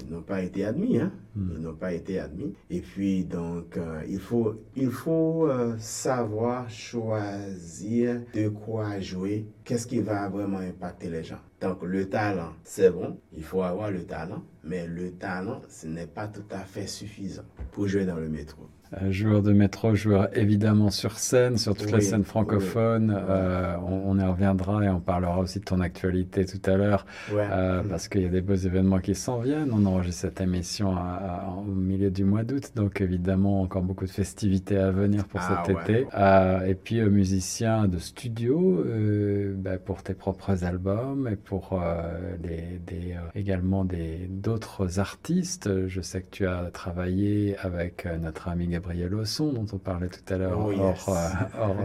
n'ont 0.10 0.22
pas 0.22 0.42
été 0.42 0.66
admis. 0.66 1.00
Hein? 1.00 1.12
Hmm. 1.36 1.50
Ils 1.56 1.62
n'ont 1.62 1.76
pas 1.76 1.94
été 1.94 2.20
admis. 2.20 2.54
Et 2.70 2.82
puis, 2.82 3.24
donc, 3.26 3.78
euh, 3.78 4.02
il 4.08 4.20
faut, 4.20 4.56
il 4.76 4.92
faut 4.92 5.48
euh, 5.48 5.76
savoir 5.78 6.70
choisir 6.70 8.22
de 8.34 8.50
quoi 8.50 9.00
jouer. 9.00 9.48
Qu'est-ce 9.64 9.88
qui 9.88 10.00
va 10.00 10.30
vraiment 10.30 10.60
impacter 10.60 11.10
les 11.10 11.24
gens? 11.24 11.40
Donc, 11.62 11.84
le 11.84 12.10
talent, 12.10 12.54
c'est 12.64 12.92
bon. 12.92 13.18
Il 13.36 13.44
faut 13.44 13.62
avoir 13.62 13.92
le 13.92 14.06
talent. 14.06 14.44
Mais 14.64 14.88
le 14.88 15.12
talent, 15.12 15.62
ce 15.70 15.88
n'est 15.88 16.08
pas 16.08 16.28
tout 16.28 16.46
à 16.52 16.60
fait 16.60 16.88
suffisant 16.88 17.44
pour 17.72 17.88
jouer 17.88 18.06
dans 18.06 18.18
le 18.18 18.30
métro. 18.30 18.70
Euh, 19.02 19.12
joueur 19.12 19.42
de 19.42 19.54
métro, 19.54 19.96
joueur 19.96 20.30
évidemment 20.38 20.90
sur 20.92 21.18
scène, 21.18 21.58
sur 21.58 21.76
toutes 21.76 21.88
les 21.92 21.96
Oui, 21.96 22.02
scènes 22.04 22.24
francophones. 22.24 23.12
oui. 23.12 23.24
Euh, 23.28 23.76
on, 23.88 24.12
on 24.12 24.20
y 24.20 24.24
reviendra 24.24 24.84
et 24.84 24.90
on 24.90 25.00
parlera 25.00 25.40
aussi 25.40 25.60
de 25.60 25.64
ton 25.66 25.80
actualité 25.80 26.46
tout 26.46 26.62
à 26.70 26.76
l'heure, 26.78 27.06
Ouais. 27.34 27.48
euh, 27.52 27.82
parce 27.90 28.08
qu'il 28.08 28.22
y 28.22 28.26
a 28.26 28.30
des 28.30 28.42
beaux 28.42 28.54
événements 28.54 29.00
qui 29.00 29.16
s'en 29.16 29.40
viennent. 29.40 29.72
On 29.74 29.86
enregistre 29.86 30.22
cette 30.22 30.42
émission 30.42 30.96
à- 30.96 31.00
à- 31.48 31.54
au 31.58 31.64
milieu 31.72 32.12
du 32.12 32.24
mois 32.24 32.44
d'août, 32.44 32.72
donc 32.76 33.02
évidemment 33.02 33.62
encore 33.62 33.82
beaucoup 33.82 34.06
de 34.06 34.12
festivités 34.12 34.78
à 34.78 34.92
venir 34.92 35.26
pour 35.26 35.40
Ah, 35.42 35.64
cet 35.66 35.76
ouais. 35.76 35.82
été. 35.82 36.08
Euh, 36.16 36.66
et 36.66 36.76
puis 36.76 37.00
euh, 37.00 37.10
musicien 37.10 37.88
de 37.88 37.98
studio 37.98 38.84
euh, 38.86 39.56
bah, 39.58 39.78
pour 39.80 40.04
tes 40.04 40.14
propres 40.14 40.64
albums 40.66 41.28
et 41.32 41.36
pour 41.36 41.80
euh, 41.82 42.04
les, 42.44 42.80
des, 42.86 43.14
euh, 43.14 43.20
également 43.34 43.86
des 43.86 44.28
d'autres 44.30 45.00
artistes. 45.00 45.88
Je 45.88 46.02
sais 46.02 46.22
que 46.22 46.30
tu 46.30 46.46
as 46.46 46.70
travaillé 46.72 47.56
avec 47.60 48.06
euh, 48.06 48.18
notre 48.20 48.50
ami 48.50 48.68
Gabriel 48.68 48.83
Gabriel 48.84 49.16
Osson, 49.16 49.54
dont 49.54 49.66
on 49.72 49.78
parlait 49.78 50.10
tout 50.10 50.34
à 50.34 50.38
l'heure 50.38 50.60
Oh, 50.60 50.72
hors, 50.78 51.06
euh, 51.10 51.58
hors, 51.62 51.76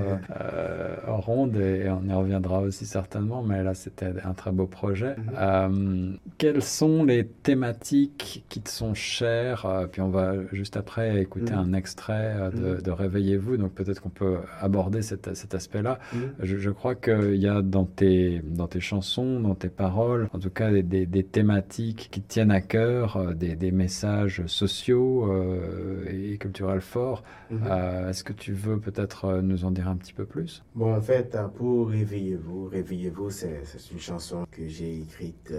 euh, 0.41 0.97
hors 1.07 1.29
onde, 1.29 1.57
et 1.57 1.89
on 1.89 2.03
y 2.09 2.13
reviendra 2.13 2.61
aussi 2.61 2.87
certainement, 2.87 3.43
mais 3.43 3.63
là 3.63 3.75
c'était 3.75 4.13
un 4.25 4.33
très 4.35 4.51
beau 4.51 4.67
projet. 4.67 5.15
Mhm. 5.17 5.25
Euh, 5.39 6.11
quelles 6.39 6.63
sont 6.63 7.05
les 7.05 7.25
thématiques 7.27 8.45
qui 8.49 8.61
te 8.61 8.69
sont 8.71 8.95
chères? 8.95 9.67
Puis 9.93 10.01
on 10.01 10.09
va 10.09 10.33
juste 10.53 10.77
après 10.77 11.21
écouter 11.23 11.53
Mhm. 11.53 11.59
un 11.59 11.73
extrait 11.73 12.35
de, 12.55 12.75
Mhm. 12.77 12.83
de 12.83 12.91
Réveillez-vous, 12.91 13.57
donc 13.59 13.73
peut-être 13.75 14.01
qu'on 14.03 14.09
peut 14.09 14.39
aborder 14.61 15.03
cet, 15.03 15.35
cet 15.37 15.55
aspect-là. 15.55 15.99
Je, 16.41 16.57
je 16.57 16.71
crois 16.71 16.97
qu'il 16.97 17.37
y 17.37 17.47
a 17.47 17.63
dans 17.63 17.85
tes, 17.85 18.43
dans 18.45 18.67
tes 18.67 18.81
chansons, 18.81 19.39
dans 19.41 19.55
tes 19.55 19.69
paroles, 19.69 20.29
en 20.33 20.39
tout 20.41 20.51
cas 20.51 20.71
des, 20.73 20.83
des- 20.83 21.07
des 21.07 21.23
thématiques 21.23 22.09
qui 22.11 22.21
te 22.21 22.29
tiennent 22.29 22.51
à 22.51 22.61
cœur, 22.61 23.35
des, 23.37 23.55
des 23.55 23.71
messages 23.71 24.43
sociaux 24.47 25.31
euh, 25.33 26.05
et 26.11 26.39
culturels 26.39 26.78
forts. 26.81 27.23
Mhm. 27.51 27.61
Euh, 27.71 28.09
Est-ce 28.11 28.25
que 28.25 28.33
tu 28.33 28.53
veux 28.53 28.79
peut-être 28.81 29.25
euh, 29.27 29.43
nous 29.43 29.65
en 29.65 29.71
dire 29.71 29.89
un 29.89 29.97
petit 29.97 30.13
peu 30.13 30.27
plus? 30.27 30.63
Bon, 30.75 30.95
en 30.95 31.01
fait, 31.01 31.35
euh, 31.35 31.49
pour 31.49 31.89
Réveillez-vous, 31.91 32.67
Réveillez-vous, 32.67 33.31
c'est 33.31 33.63
une 33.93 33.99
chanson 34.01 34.47
que 34.51 34.67
j'ai 34.69 35.01
écrite 35.03 35.53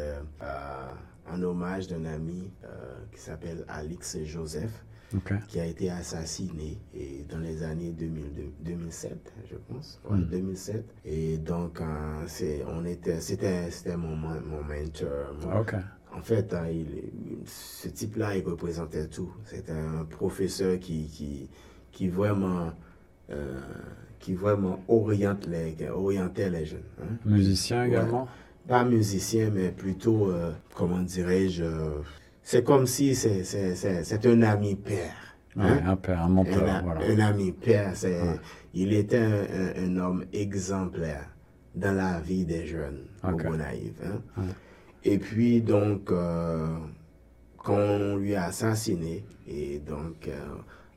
en 1.31 1.41
hommage 1.43 1.87
d'un 1.87 2.05
ami 2.05 2.51
qui 3.11 3.19
s'appelle 3.19 3.63
Alix 3.67 4.17
Joseph, 4.23 4.83
qui 5.47 5.59
a 5.59 5.65
été 5.65 5.89
assassiné 5.89 6.79
et 6.93 7.25
dans 7.29 7.39
les 7.39 7.63
années 7.63 7.91
2002 7.91 8.51
2007, 8.63 9.33
je 9.49 9.55
pense. 9.55 9.99
Ouais, 10.09 10.17
Mm. 10.17 10.25
2007. 10.29 10.85
Et 11.05 11.37
donc, 11.39 11.81
euh, 11.81 12.23
c'est, 12.27 12.63
on 12.67 12.85
était, 12.85 13.19
c'était, 13.19 13.71
c'était 13.71 13.97
mon, 13.97 14.15
mon 14.15 14.29
mentor. 14.63 15.33
mon- 15.41 15.61
Ok. 15.61 15.73
En 16.19 16.21
fait, 16.23 16.53
hein, 16.53 16.65
il- 16.69 17.45
ce 17.45 17.87
type-là, 17.87 18.35
il 18.35 18.43
représentait 18.45 19.07
tout. 19.07 19.31
C'était 19.45 19.71
un 19.71 20.03
professeur 20.03 20.77
qui, 20.79 21.07
qui, 21.07 21.49
qui 21.91 22.09
vraiment, 22.09 22.71
euh, 23.31 23.59
qui 24.19 24.33
vraiment 24.33 24.79
oriente 24.89 25.47
les, 25.47 25.75
orientait 25.89 26.49
les 26.49 26.65
jeunes. 26.65 26.81
hein. 27.01 27.05
Musicien 27.25 27.81
Ouais. 27.81 27.87
également? 27.87 28.27
Pas 28.67 28.83
musicien, 28.83 29.49
mais 29.53 29.69
plutôt, 29.71 30.29
euh, 30.29 30.51
comment 30.75 30.99
dirais-je, 31.01 31.63
euh, 31.63 32.01
c'est 32.43 32.63
comme 32.63 32.85
si 32.85 33.15
c'est, 33.15 34.25
un 34.27 34.41
ami 34.41 34.75
père. 34.75 35.15
Ouais, 35.55 35.63
hein. 35.65 35.81
Un 35.85 35.95
père, 35.95 36.21
un 36.21 36.25
Un, 36.25 36.29
menteur, 36.29 36.69
a- 36.69 36.81
voilà. 36.81 37.01
un 37.07 37.19
ami 37.19 37.51
père, 37.53 37.91
c'est, 37.95 38.21
Ouais. 38.21 38.39
il 38.73 38.93
était 38.93 39.17
un, 39.19 39.41
un- 39.41 39.83
un 39.85 39.97
homme 39.97 40.25
exemplaire 40.33 41.29
dans 41.75 41.95
la 41.95 42.19
vie 42.19 42.45
des 42.45 42.65
jeunes 42.67 43.05
Ok. 43.23 43.33
au 43.45 43.49
Gonaïve. 43.49 43.93
hein. 44.05 44.43
Et 45.03 45.17
puis, 45.17 45.61
donc, 45.61 46.11
euh, 46.11 46.67
quand 47.57 47.77
on 47.77 48.17
lui 48.17 48.35
a 48.35 48.45
assassiné, 48.45 49.23
et 49.47 49.79
donc, 49.79 50.27
euh, 50.27 50.39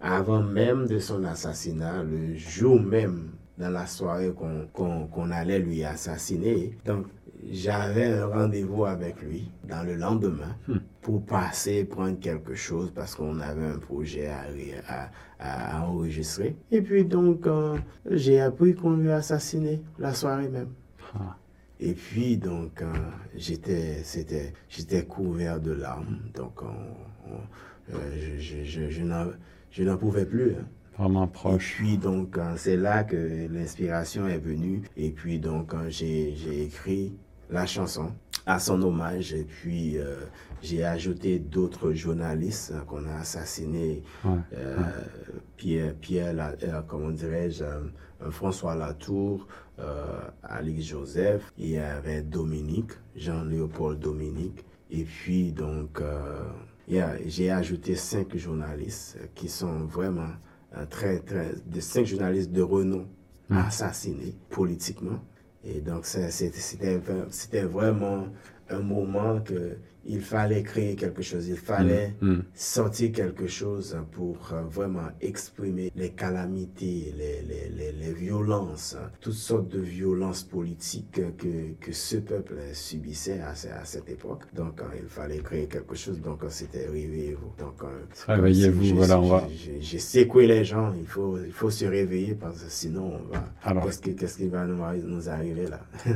avant 0.01 0.43
même 0.43 0.87
de 0.87 0.99
son 0.99 1.25
assassinat, 1.25 2.03
le 2.03 2.35
jour 2.37 2.81
même, 2.81 3.31
dans 3.59 3.71
la 3.71 3.87
soirée 3.87 4.33
qu'on 4.73 5.31
allait 5.31 5.59
lui 5.61 5.85
assassiner, 5.85 6.77
donc, 6.85 7.07
j'avais 7.51 8.07
un 8.07 8.27
rendez-vous 8.27 8.85
avec 8.85 9.21
lui 9.21 9.51
dans 9.69 9.83
le 9.85 9.97
lendemain 9.97 10.57
Hmm. 10.69 10.77
pour 11.01 11.25
passer 11.25 11.85
prendre 11.85 12.19
quelque 12.21 12.55
chose 12.55 12.93
parce 12.95 13.17
qu'on 13.17 13.41
avait 13.41 13.67
un 13.67 13.79
projet 13.79 14.29
à- 14.29 15.11
à 15.41 15.83
enregistrer. 15.85 16.57
Et 16.71 16.81
puis 16.83 17.05
donc, 17.05 17.47
euh, 17.49 17.77
j'ai 18.09 18.41
appris 18.41 18.75
qu'on 18.77 18.97
lui 18.97 19.11
a 19.11 19.17
assassiné 19.17 19.83
la 19.99 20.15
soirée 20.15 20.49
même. 20.49 20.69
Ah. 21.17 21.37
Et 21.85 21.95
puis 21.95 22.37
donc, 22.37 22.81
euh, 22.81 22.93
j'étais, 23.37 24.03
c'était, 24.05 24.53
j'étais 24.69 25.05
couvert 25.05 25.61
de 25.61 25.73
larmes. 25.73 26.21
Donc, 26.35 26.63
on- 26.63 27.33
on- 27.33 27.95
euh, 27.95 27.99
je, 28.39 28.41
je, 28.65 28.89
je, 28.91 28.91
je 29.71 29.83
n'en, 29.83 29.97
pouvais 29.97 30.25
plus. 30.25 30.53
hein. 30.53 30.65
Vraiment 30.97 31.27
Et 31.27 31.31
proche. 31.31 31.75
puis 31.77 31.99
donc, 31.99 32.39
euh, 32.39 32.55
c'est 32.57 32.77
là 32.77 33.03
que 33.03 33.49
l'inspiration 33.51 34.29
est 34.29 34.39
venue. 34.39 34.83
Et 34.97 35.11
puis 35.11 35.41
donc, 35.41 35.73
j'ai 35.89 36.63
écrit 36.63 37.15
la 37.51 37.67
chanson 37.67 38.13
à 38.47 38.59
son 38.59 38.83
hommage. 38.83 39.33
Et 39.35 39.45
puis, 39.45 39.99
euh, 39.99 40.17
j'ai 40.63 40.85
ajouté 40.85 41.39
d'autres 41.39 41.93
journalistes 41.93 42.73
hein, 42.75 42.85
qu'on 42.87 43.07
a 43.07 43.15
assassinés. 43.17 44.03
Ouais. 44.25 44.39
Euh, 44.57 44.77
Pierre, 45.57 45.95
Pierre 45.95 46.33
La- 46.35 46.55
euh, 46.63 46.83
comment 46.87 47.11
dirais-je, 47.11 47.65
François 48.31 48.75
Latour, 48.77 49.47
euh, 49.79 50.21
Alix 50.43 50.85
Joseph, 50.87 51.53
il 51.59 51.71
y 51.71 51.79
avait 51.79 52.23
Dominique, 52.23 52.93
Jean-Léopold 53.17 53.99
Dominique. 53.99 54.65
Et 54.91 55.05
puis, 55.05 55.53
donc, 55.53 56.01
il 56.87 56.95
y 56.97 57.01
a- 57.01 57.17
j'ai 57.27 57.51
ajouté 57.51 57.95
cinq 57.97 58.37
journalistes 58.37 59.19
qui 59.35 59.49
sont 59.49 59.87
vraiment 59.87 60.29
très, 60.91 61.19
très, 61.21 61.53
de 61.67 61.81
cinq 61.81 62.05
journalistes 62.07 62.53
de 62.53 62.63
renom 62.63 63.07
assassinés 63.51 64.35
politiquement. 64.51 65.19
Et 65.65 65.81
donc, 65.81 66.05
c'était 66.07 67.63
vraiment 67.63 68.27
un 68.69 68.81
moment 68.81 69.41
que 69.41 69.77
il 70.05 70.21
fallait 70.21 70.63
créer 70.63 70.97
quelque 70.97 71.23
chose, 71.23 71.49
il 71.49 71.57
fallait 71.57 72.15
Mm. 72.21 72.41
sortir 72.55 73.13
quelque 73.13 73.47
chose 73.47 73.97
pour 74.13 74.37
euh, 74.53 74.63
vraiment 74.63 75.09
exprimer 75.21 75.93
les 75.95 76.11
calamités, 76.11 77.15
les, 77.17 77.43
les, 77.43 77.69
les, 77.69 77.93
les 77.93 78.13
violences, 78.13 78.97
toutes 79.21 79.33
sortes 79.35 79.69
de 79.69 79.81
violences 79.81 80.43
politiques 80.43 81.21
que, 81.37 81.73
que 81.81 81.93
ce 81.93 82.17
peuple 82.17 82.55
subissait 82.73 83.41
à, 83.41 83.51
à 83.51 83.85
cette 83.85 84.09
époque. 84.09 84.43
Donc, 84.55 84.81
euh, 84.81 84.85
il 85.01 85.09
fallait 85.09 85.39
créer 85.39 85.67
quelque 85.67 85.95
chose. 85.95 86.21
Donc, 86.21 86.43
euh, 86.43 86.49
c'était 86.51 86.87
réveillez-vous. 86.87 87.53
Donc, 87.59 87.83
Réveillez-vous, 88.27 88.83
si 88.85 88.93
voilà, 88.93 89.21
on 89.21 89.29
va- 89.29 89.49
j'ai- 89.81 89.99
secoué 89.99 90.47
les 90.47 90.65
gens. 90.65 90.93
Il 90.99 91.07
faut, 91.07 91.39
il 91.39 91.53
faut 91.53 91.71
se 91.71 91.85
réveiller 91.85 92.35
parce 92.35 92.63
que 92.63 92.71
sinon, 92.71 93.21
on 93.21 93.33
va. 93.33 93.45
Alors, 93.63 93.85
Qu'est-ce 93.85 94.01
qui, 94.01 94.15
qu'est-ce 94.17 94.37
qui 94.37 94.49
va 94.49 94.67
nous 94.67 95.29
arriver 95.29 95.69
là? 95.69 95.81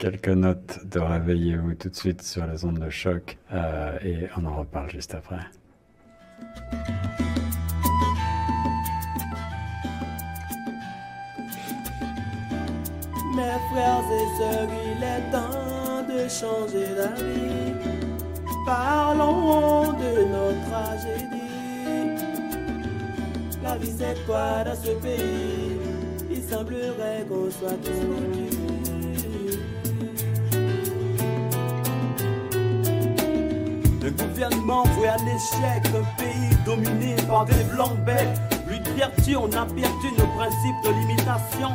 quelques 0.00 0.28
notes 0.28 0.80
de 0.86 0.98
Réveillez-vous 0.98 1.74
tout 1.74 1.90
de 1.90 1.94
suite 1.94 2.22
sur 2.22 2.46
les 2.46 2.64
ondes 2.64 2.78
de 2.78 2.88
choc 2.88 3.36
euh, 3.52 3.98
et 4.02 4.28
on 4.36 4.46
en 4.46 4.56
reparle 4.56 4.90
juste 4.90 5.14
après. 5.14 5.44
Mes 13.36 13.58
frères 13.70 14.08
et 14.10 14.28
sœurs, 14.38 14.68
il 14.86 15.02
est 15.04 15.30
temps 15.30 16.02
de 16.08 16.28
changer 16.28 16.88
d'avis. 16.96 17.74
Parlons 18.64 19.92
de 19.92 20.12
notre 20.32 20.62
tragédie. 20.70 21.36
La 23.62 23.76
vie 23.76 23.92
c'est 23.98 24.16
quoi 24.24 24.64
dans 24.64 24.74
ce 24.74 24.92
pays? 24.92 25.76
Il 26.30 26.42
semblerait 26.42 27.26
qu'on 27.28 27.50
soit 27.50 27.78
tous. 27.84 28.79
Le 34.10 34.24
gouvernement 34.24 34.82
voit 34.96 35.10
à 35.10 35.16
l'échec 35.18 35.86
un 35.86 36.20
pays 36.20 36.56
dominé 36.64 37.14
par 37.28 37.44
des 37.44 37.62
blancs 37.72 37.96
bêtes. 38.04 38.40
Lui 38.66 39.36
on 39.36 39.46
a 39.52 39.64
perdu 39.66 40.08
nos 40.18 40.26
principes 40.36 40.82
de 40.84 40.90
limitation. 41.00 41.70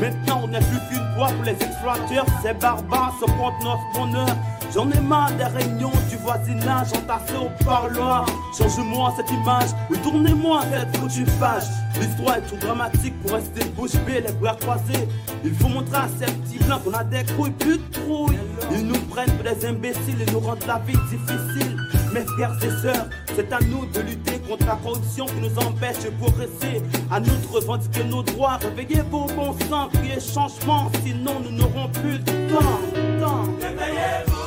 Maintenant 0.00 0.40
on 0.44 0.48
n'est 0.48 0.58
plus 0.58 0.78
qu'une 0.90 1.14
proie 1.14 1.28
pour 1.28 1.44
les 1.44 1.52
exploiteurs. 1.52 2.26
Ces 2.42 2.54
barbares 2.54 3.14
se 3.20 3.26
comptent 3.26 3.62
notre 3.62 3.92
bonheur. 3.94 4.36
J'en 4.74 4.90
ai 4.90 5.00
marre 5.00 5.32
des 5.32 5.44
réunions 5.44 5.92
du 6.10 6.16
voisinage 6.16 6.88
entassées 6.92 7.36
au 7.40 7.64
parloir. 7.64 8.26
Change-moi 8.56 9.14
cette 9.16 9.30
image, 9.30 9.70
retournez-moi 9.88 10.62
cette 10.70 10.96
foutue 10.96 11.24
page. 11.40 11.64
L'histoire 11.98 12.36
est 12.36 12.42
trop 12.42 12.56
dramatique 12.56 13.14
pour 13.22 13.32
rester 13.32 13.64
bouche 13.70 13.94
bée, 14.06 14.20
les 14.20 14.32
bras 14.32 14.56
croisés. 14.60 15.08
Il 15.44 15.54
faut 15.54 15.68
montrer 15.68 15.96
à 15.96 16.08
ces 16.18 16.26
petits 16.26 16.58
blancs 16.64 16.82
qu'on 16.84 16.92
a 16.92 17.04
des 17.04 17.24
couilles 17.34 17.50
plus 17.52 17.78
de 17.78 17.90
trouille. 17.92 18.38
Ils 18.72 18.86
nous 18.86 18.98
prennent 19.10 19.30
pour 19.30 19.44
des 19.44 19.66
imbéciles 19.66 20.20
et 20.20 20.30
nous 20.32 20.40
rendent 20.40 20.66
la 20.66 20.78
vie 20.80 20.98
difficile. 21.10 21.76
Mes 22.12 22.24
frères 22.24 22.56
et 22.62 22.82
sœurs, 22.82 23.06
c'est 23.34 23.52
à 23.52 23.60
nous 23.60 23.86
de 23.86 24.00
lutter 24.00 24.38
contre 24.48 24.66
la 24.66 24.76
corruption 24.76 25.26
qui 25.26 25.40
nous 25.40 25.58
empêche 25.58 25.98
de 26.04 26.10
progresser. 26.10 26.82
À 27.10 27.20
nous 27.20 27.26
de 27.26 27.46
revendiquer 27.52 28.04
nos 28.04 28.22
droits. 28.22 28.58
Réveillez 28.62 29.02
vos 29.10 29.26
bons 29.26 29.56
sens, 29.68 29.90
criez 29.92 30.20
changement, 30.20 30.90
sinon 31.04 31.40
nous 31.44 31.52
n'aurons 31.52 31.88
plus 31.88 32.18
de 32.18 32.32
temps. 32.52 32.80
temps. 33.20 34.45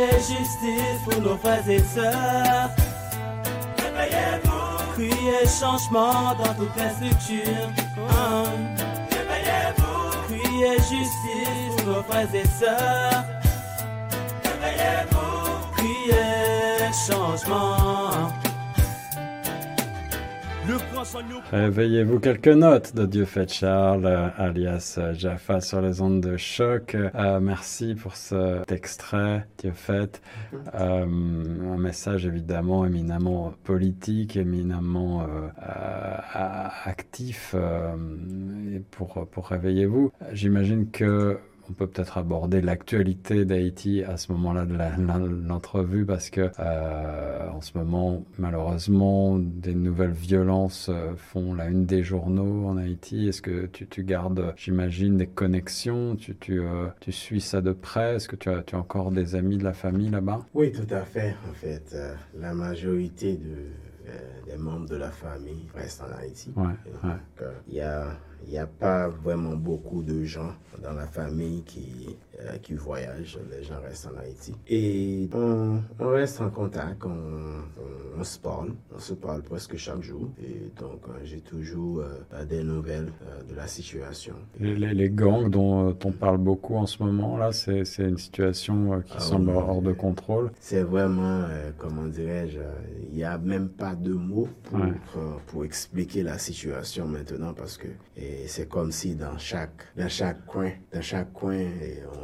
Justice 0.00 1.02
pour 1.04 1.20
nos 1.20 1.36
frères 1.36 1.68
et 1.68 1.78
sœurs. 1.78 2.70
Réveillez-vous. 3.78 4.94
Criez 4.94 5.46
changement 5.46 6.34
dans 6.34 6.54
toutes 6.54 6.74
les 6.76 7.08
structures. 7.08 7.68
Hein. 8.10 8.44
Réveillez-vous. 9.10 10.10
Criez 10.26 10.76
justice 10.78 11.76
pour 11.76 11.86
nos 11.86 12.02
frères 12.02 12.34
et 12.34 12.46
sœurs. 12.46 13.24
Réveillez-vous. 14.42 15.74
Criez 15.76 16.92
changement. 17.06 18.39
Réveillez-vous 21.50 22.20
quelques 22.20 22.48
notes 22.48 22.94
de 22.94 23.06
Dieu 23.06 23.24
fait 23.24 23.50
Charles, 23.50 24.06
alias 24.36 24.98
Jaffa 25.14 25.60
sur 25.60 25.80
les 25.80 26.02
ondes 26.02 26.20
de 26.20 26.36
choc. 26.36 26.94
Euh, 26.94 27.40
merci 27.40 27.94
pour 27.94 28.16
cet 28.16 28.70
extrait, 28.70 29.46
Dieu 29.58 29.72
fait. 29.74 30.20
Euh, 30.74 31.04
un 31.04 31.78
message 31.78 32.26
évidemment 32.26 32.84
éminemment 32.84 33.54
politique, 33.64 34.36
éminemment 34.36 35.22
euh, 35.22 35.48
actif 36.84 37.54
pour, 38.90 39.26
pour 39.28 39.46
Réveillez-vous. 39.48 40.12
J'imagine 40.32 40.90
que 40.90 41.38
on 41.70 41.72
peut 41.72 41.86
peut-être 41.86 42.18
aborder 42.18 42.60
l'actualité 42.60 43.44
d'Haïti 43.44 44.02
à 44.02 44.16
ce 44.16 44.32
moment-là 44.32 44.66
de 44.66 45.46
l'entrevue 45.46 46.04
parce 46.04 46.28
que 46.28 46.50
euh, 46.58 47.48
en 47.48 47.60
ce 47.60 47.78
moment, 47.78 48.24
malheureusement, 48.38 49.38
des 49.38 49.74
nouvelles 49.74 50.10
violences 50.10 50.88
euh, 50.88 51.14
font 51.16 51.54
la 51.54 51.68
une 51.68 51.86
des 51.86 52.02
journaux 52.02 52.66
en 52.66 52.76
Haïti. 52.76 53.28
Est-ce 53.28 53.40
que 53.40 53.66
tu, 53.66 53.86
tu 53.86 54.02
gardes, 54.02 54.52
j'imagine, 54.56 55.16
des 55.16 55.28
connexions? 55.28 56.16
Tu, 56.16 56.34
tu, 56.34 56.60
euh, 56.60 56.88
tu, 56.98 57.12
suis 57.12 57.40
ça 57.40 57.60
de 57.60 57.72
près? 57.72 58.16
Est-ce 58.16 58.28
que 58.28 58.36
tu 58.36 58.48
as, 58.48 58.62
tu 58.62 58.74
as 58.74 58.78
encore 58.78 59.12
des 59.12 59.36
amis 59.36 59.56
de 59.56 59.64
la 59.64 59.72
famille 59.72 60.10
là-bas? 60.10 60.40
Oui, 60.54 60.72
tout 60.72 60.92
à 60.92 61.02
fait. 61.02 61.36
En 61.48 61.54
fait, 61.54 61.96
la 62.36 62.52
majorité 62.52 63.36
de, 63.36 64.50
des 64.50 64.56
membres 64.56 64.88
de 64.88 64.96
la 64.96 65.10
famille 65.10 65.68
restent 65.74 66.02
en 66.02 66.18
Haïti. 66.18 66.52
Ouais, 66.56 67.14
il 67.68 67.74
y 67.74 67.80
a 67.80 68.08
il 68.44 68.50
n'y 68.50 68.58
a 68.58 68.66
pas 68.66 69.08
vraiment 69.08 69.54
beaucoup 69.54 70.02
de 70.02 70.24
gens 70.24 70.54
dans 70.82 70.92
la 70.92 71.06
famille 71.06 71.62
qui, 71.64 72.16
euh, 72.46 72.56
qui 72.58 72.74
voyagent. 72.74 73.38
Les 73.50 73.62
gens 73.62 73.80
restent 73.82 74.06
en 74.06 74.18
Haïti. 74.18 74.54
Et 74.68 75.28
on, 75.34 75.80
reste 75.98 76.40
en 76.40 76.50
contact, 76.50 77.02
on, 77.04 78.24
se 78.24 78.38
parle. 78.38 78.72
On 78.94 78.98
se 78.98 79.14
parle 79.14 79.42
presque 79.42 79.76
chaque 79.76 80.02
jour. 80.02 80.28
Et 80.42 80.70
donc, 80.78 81.00
euh, 81.08 81.12
j'ai 81.24 81.40
toujours 81.40 82.00
euh, 82.00 82.44
des 82.44 82.62
nouvelles 82.62 83.12
de 83.48 83.54
la 83.54 83.66
situation. 83.66 84.34
Les, 84.58 85.10
gangs 85.10 85.50
dont 85.50 85.96
on 86.04 86.12
parle 86.12 86.38
beaucoup 86.38 86.76
en 86.76 86.86
ce 86.86 87.02
moment, 87.02 87.36
là, 87.36 87.52
c'est 87.52 87.84
une 87.98 88.18
situation 88.18 89.02
qui 89.04 89.14
ah 89.16 89.20
semble 89.20 89.50
hors 89.50 89.82
de 89.82 89.92
contrôle. 89.92 90.50
C'est 90.60 90.82
vraiment, 90.82 91.44
comment 91.78 92.06
dirais-je, 92.06 92.60
il 93.10 93.16
n'y 93.16 93.24
a 93.24 93.38
même 93.38 93.68
pas 93.68 93.94
de 93.94 94.12
mots 94.12 94.48
pour, 94.64 94.80
pour 95.46 95.64
expliquer 95.64 96.22
la 96.22 96.38
situation 96.38 97.06
maintenant 97.06 97.54
parce 97.54 97.76
que 97.76 97.88
c'est 98.46 98.68
comme 98.68 98.92
si 98.92 99.14
dans 99.14 99.38
chaque, 99.38 99.86
dans 99.96 100.08
chaque 100.08 100.44
coin, 100.46 100.70
dans 100.92 101.02
chaque 101.02 101.32
coin, 101.32 101.64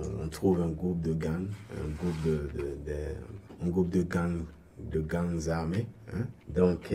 on, 0.02 0.05
trouve 0.30 0.60
un 0.60 0.70
groupe 0.70 1.00
de 1.00 1.12
gangs, 1.12 1.48
un 1.74 1.88
groupe 2.02 2.22
de, 2.24 2.50
de, 2.86 3.64
un 3.64 3.68
groupe 3.68 3.90
de 3.90 4.02
gangs, 4.02 4.44
de 4.92 5.00
gangs 5.00 5.48
armés. 5.48 5.86
Hein. 6.12 6.26
Donc, 6.48 6.92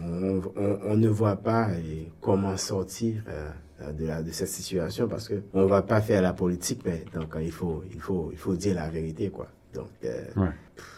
on, 0.00 0.40
on, 0.56 0.96
ne 0.96 1.08
voit 1.08 1.36
pas 1.36 1.68
comment 2.20 2.56
sortir 2.56 3.22
euh, 3.28 3.92
de, 3.92 4.06
la, 4.06 4.22
de 4.22 4.30
cette 4.30 4.48
situation 4.48 5.08
parce 5.08 5.28
que 5.28 5.42
on 5.52 5.66
va 5.66 5.82
pas 5.82 6.00
faire 6.00 6.22
la 6.22 6.32
politique, 6.32 6.82
mais 6.84 7.04
donc 7.14 7.36
il 7.40 7.52
faut, 7.52 7.82
il 7.92 8.00
faut, 8.00 8.30
il 8.32 8.38
faut 8.38 8.54
dire 8.54 8.74
la 8.74 8.88
vérité, 8.88 9.30
quoi. 9.30 9.48
Donc, 9.74 9.90
euh, 10.04 10.24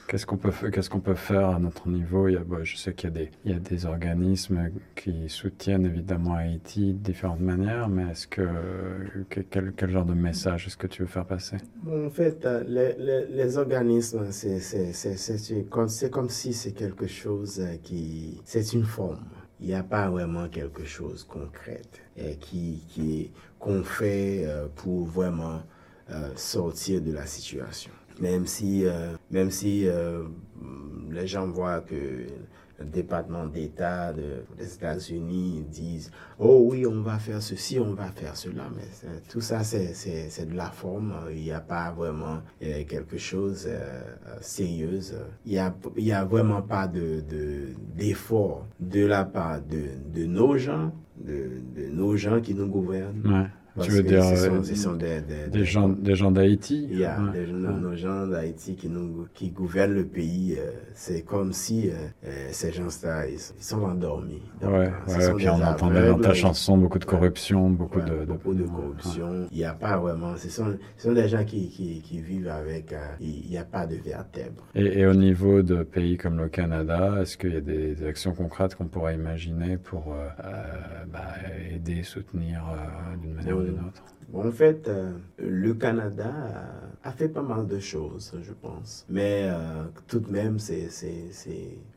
Qu'est-ce 0.07 0.27
qu'on 0.27 0.37
peut, 0.37 0.51
qu'est-ce 0.71 0.91
qu'on 0.91 1.01
peut 1.01 1.15
faire 1.15 1.51
à 1.51 1.59
notre 1.59 1.89
niveau? 1.89 2.29
Il 2.29 2.35
y 2.35 2.37
a, 2.37 2.45
bah, 2.45 2.59
Je 2.63 2.77
sais 2.77 2.95
qu'il 2.95 3.11
y 3.11 3.13
a, 3.13 3.17
des, 3.17 3.31
il 3.45 3.53
y 3.53 3.55
a 3.55 3.59
des 3.59 3.87
organismes 3.87 4.71
qui 4.97 5.29
soutiennent 5.29 5.87
évidemment 5.87 6.35
Haïti 6.35 6.93
de 6.93 6.99
différentes 6.99 7.41
manières, 7.41 7.89
mais 7.89 8.11
est-ce 8.11 8.27
que, 8.27 8.47
quel, 9.29 9.73
quel, 9.73 9.91
genre 9.91 10.05
de 10.05 10.15
message 10.15 10.67
est-ce 10.67 10.77
que 10.77 10.87
tu 10.87 11.03
veux 11.03 11.09
faire 11.09 11.27
passer? 11.27 11.59
En 11.89 12.11
fait, 12.11 12.45
euh, 12.45 12.65
les, 12.67 12.95
les, 12.99 13.27
les 13.27 13.59
organismes, 13.59 14.31
c'est, 14.31 15.69
comme, 16.11 16.29
si 16.29 16.53
c'est 16.53 16.73
quelque 16.73 17.07
chose 17.07 17.61
euh, 17.61 17.77
qui... 17.83 18.41
C'est 18.45 18.73
une 18.73 18.85
forme. 18.85 19.25
Il 19.61 19.67
n'y 19.69 19.75
a 19.75 19.83
pas 19.85 20.09
vraiment 20.11 20.49
quelque 20.49 20.85
chose 20.85 21.27
de 21.27 21.33
concret 21.33 21.83
et 22.17 22.37
qui, 22.37 23.31
qu'on 23.59 23.83
fait 23.83 24.47
pour 24.75 25.05
vraiment 25.05 25.61
sortir 26.35 27.03
de 27.03 27.13
la 27.13 27.27
situation 27.27 27.93
même 28.21 28.47
si, 28.47 28.85
euh, 28.85 29.15
même 29.31 29.51
si 29.51 29.87
euh, 29.87 30.25
les 31.11 31.27
gens 31.27 31.47
voient 31.49 31.81
que 31.81 32.27
le 32.81 32.87
département 32.87 33.47
d'État 33.47 34.13
des 34.13 34.75
États-Unis 34.75 35.65
disent 35.71 36.11
Oh 36.39 36.67
oui, 36.71 36.87
on 36.87 37.03
va 37.03 37.19
faire 37.19 37.43
ceci, 37.43 37.79
on 37.79 37.93
va 37.93 38.11
faire 38.11 38.37
cela. 38.37 38.65
Mais 38.75 39.21
tout 39.29 39.43
ça, 39.43 39.63
c'est 39.63 40.49
de 40.49 40.57
la 40.57 40.71
forme. 40.71 41.15
Il 41.31 41.43
n'y 41.43 41.53
a 41.53 41.61
pas 41.61 41.93
vraiment 41.93 42.39
euh, 42.63 42.85
quelque 42.89 43.19
chose 43.19 43.67
euh, 43.69 44.03
sérieux. 44.41 45.01
Il 45.45 45.53
n'y 45.53 45.59
a, 45.59 45.75
y 45.97 46.13
a 46.13 46.25
vraiment 46.25 46.63
pas 46.63 46.89
d'effort 46.89 48.67
de, 48.81 49.01
de, 49.01 49.07
la 49.07 49.25
part 49.25 49.61
de, 49.61 49.89
de 50.19 50.25
nos 50.25 50.57
gens, 50.57 50.93
de, 51.23 51.61
de 51.77 51.87
nos 51.91 52.17
gens 52.17 52.41
qui 52.41 52.55
nous 52.55 52.69
gouvernent 52.69 53.51
tu 53.83 53.91
veux 53.91 54.03
dire 54.03 54.25
ce 54.25 54.75
sont, 54.75 54.95
des, 54.95 55.21
des, 55.51 55.65
gens, 55.65 55.89
des 55.89 56.15
gens 56.15 56.31
d'Haïti 56.31 56.89
Il 56.91 56.99
y 56.99 57.05
a 57.05 57.19
des, 57.33 57.47
nos, 57.47 57.95
gens 57.95 58.27
d'Haïti 58.27 58.75
qui, 58.75 58.89
nous, 58.89 59.27
qui 59.35 59.51
gouvernent 59.51 59.95
le 59.95 60.05
pays. 60.05 60.57
Euh, 60.59 60.71
c'est 60.95 61.23
comme 61.23 61.53
si 61.53 61.89
euh, 61.89 61.95
euh, 62.27 62.49
ces 62.51 62.73
gens-là, 62.73 63.29
ils, 63.29 63.39
sont 63.39 63.83
endormis. 63.83 64.43
Donc, 64.61 64.73
ouais, 64.73 64.93
ouais 65.09 65.35
puis 65.37 65.49
on 65.49 65.63
entendait 65.63 66.09
dans 66.09 66.19
ta 66.19 66.35
chanson 66.35 66.77
beaucoup 66.77 66.99
de 66.99 67.05
corruption, 67.05 67.71
beaucoup 67.71 68.01
de, 68.01 68.25
Beaucoup 68.25 68.55
de 68.55 68.65
corruption. 68.65 69.47
Il 69.51 69.59
n'y 69.59 69.65
a 69.65 69.75
pas 69.75 69.97
vraiment... 69.99 70.37
Ce 70.37 70.49
sont, 70.49 70.77
ce 70.97 71.09
sont 71.09 71.15
des 71.15 71.29
gens 71.29 71.45
qui, 71.45 71.69
qui, 71.69 72.01
qui 72.01 72.21
vivent 72.21 72.49
avec... 72.49 72.95
il 73.21 73.49
n'y 73.49 73.59
a 73.59 73.65
pas 73.65 73.87
de 73.87 73.97
vertèbres. 73.97 74.67
Et, 74.75 75.01
et, 75.01 75.07
au 75.07 75.15
niveau 75.15 75.63
de 75.63 75.83
pays 75.83 76.17
comme 76.17 76.39
le 76.39 76.49
Canada, 76.49 77.19
est-ce 77.21 77.37
qu'il 77.37 77.55
y 77.55 77.57
a 77.57 77.61
des 77.61 78.05
actions 78.05 78.33
concrètes 78.35 78.75
qu'on 78.75 78.87
pourrait 78.87 79.15
imaginer 79.15 79.77
pour 79.77 80.15
bah, 81.13 81.21
aider, 81.73 82.03
soutenir 82.03 82.63
d'une 83.21 83.35
manière 83.35 83.60
d'une 83.63 83.79
autre 83.79 84.05
en 84.33 84.51
fait, 84.53 84.87
euh, 84.89 85.13
le 85.39 85.75
Canada 85.75 86.33
a, 87.03 87.13
fait 87.13 87.29
pas 87.29 87.43
mal 87.43 87.67
de 87.67 87.79
choses, 87.79 88.33
je 88.43 88.53
pense. 88.53 89.05
Mais 89.09 89.49
euh, 89.49 89.85
tout 90.07 90.21
de 90.21 90.31
même, 90.31 90.59
c'est, 90.59 90.89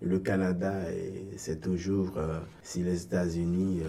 le 0.01 0.20
Canada, 0.20 0.74
c'est 1.36 1.61
toujours, 1.61 2.18
euh, 2.18 2.39
si 2.61 2.84
les 2.84 3.03
États-Unis 3.03 3.82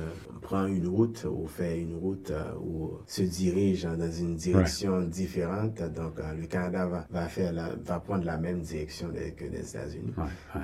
prend 0.43 0.67
une 0.67 0.87
route 0.89 1.27
ou 1.31 1.47
fait 1.47 1.81
une 1.81 1.97
route 1.97 2.33
ou 2.63 2.93
se 3.07 3.23
dirige 3.23 3.85
dans 3.85 4.11
une 4.11 4.37
direction 4.37 5.03
différente, 5.03 5.83
donc 5.95 6.21
le 6.39 6.47
Canada 6.47 6.87
va, 6.87 7.07
va, 7.11 7.29
faire 7.29 7.53
va 7.85 8.01
prendre 8.01 8.25
la 8.25 8.37
même 8.37 8.61
direction 8.61 9.09
que 9.37 9.45
les 9.45 9.71
États-Unis. 9.71 10.13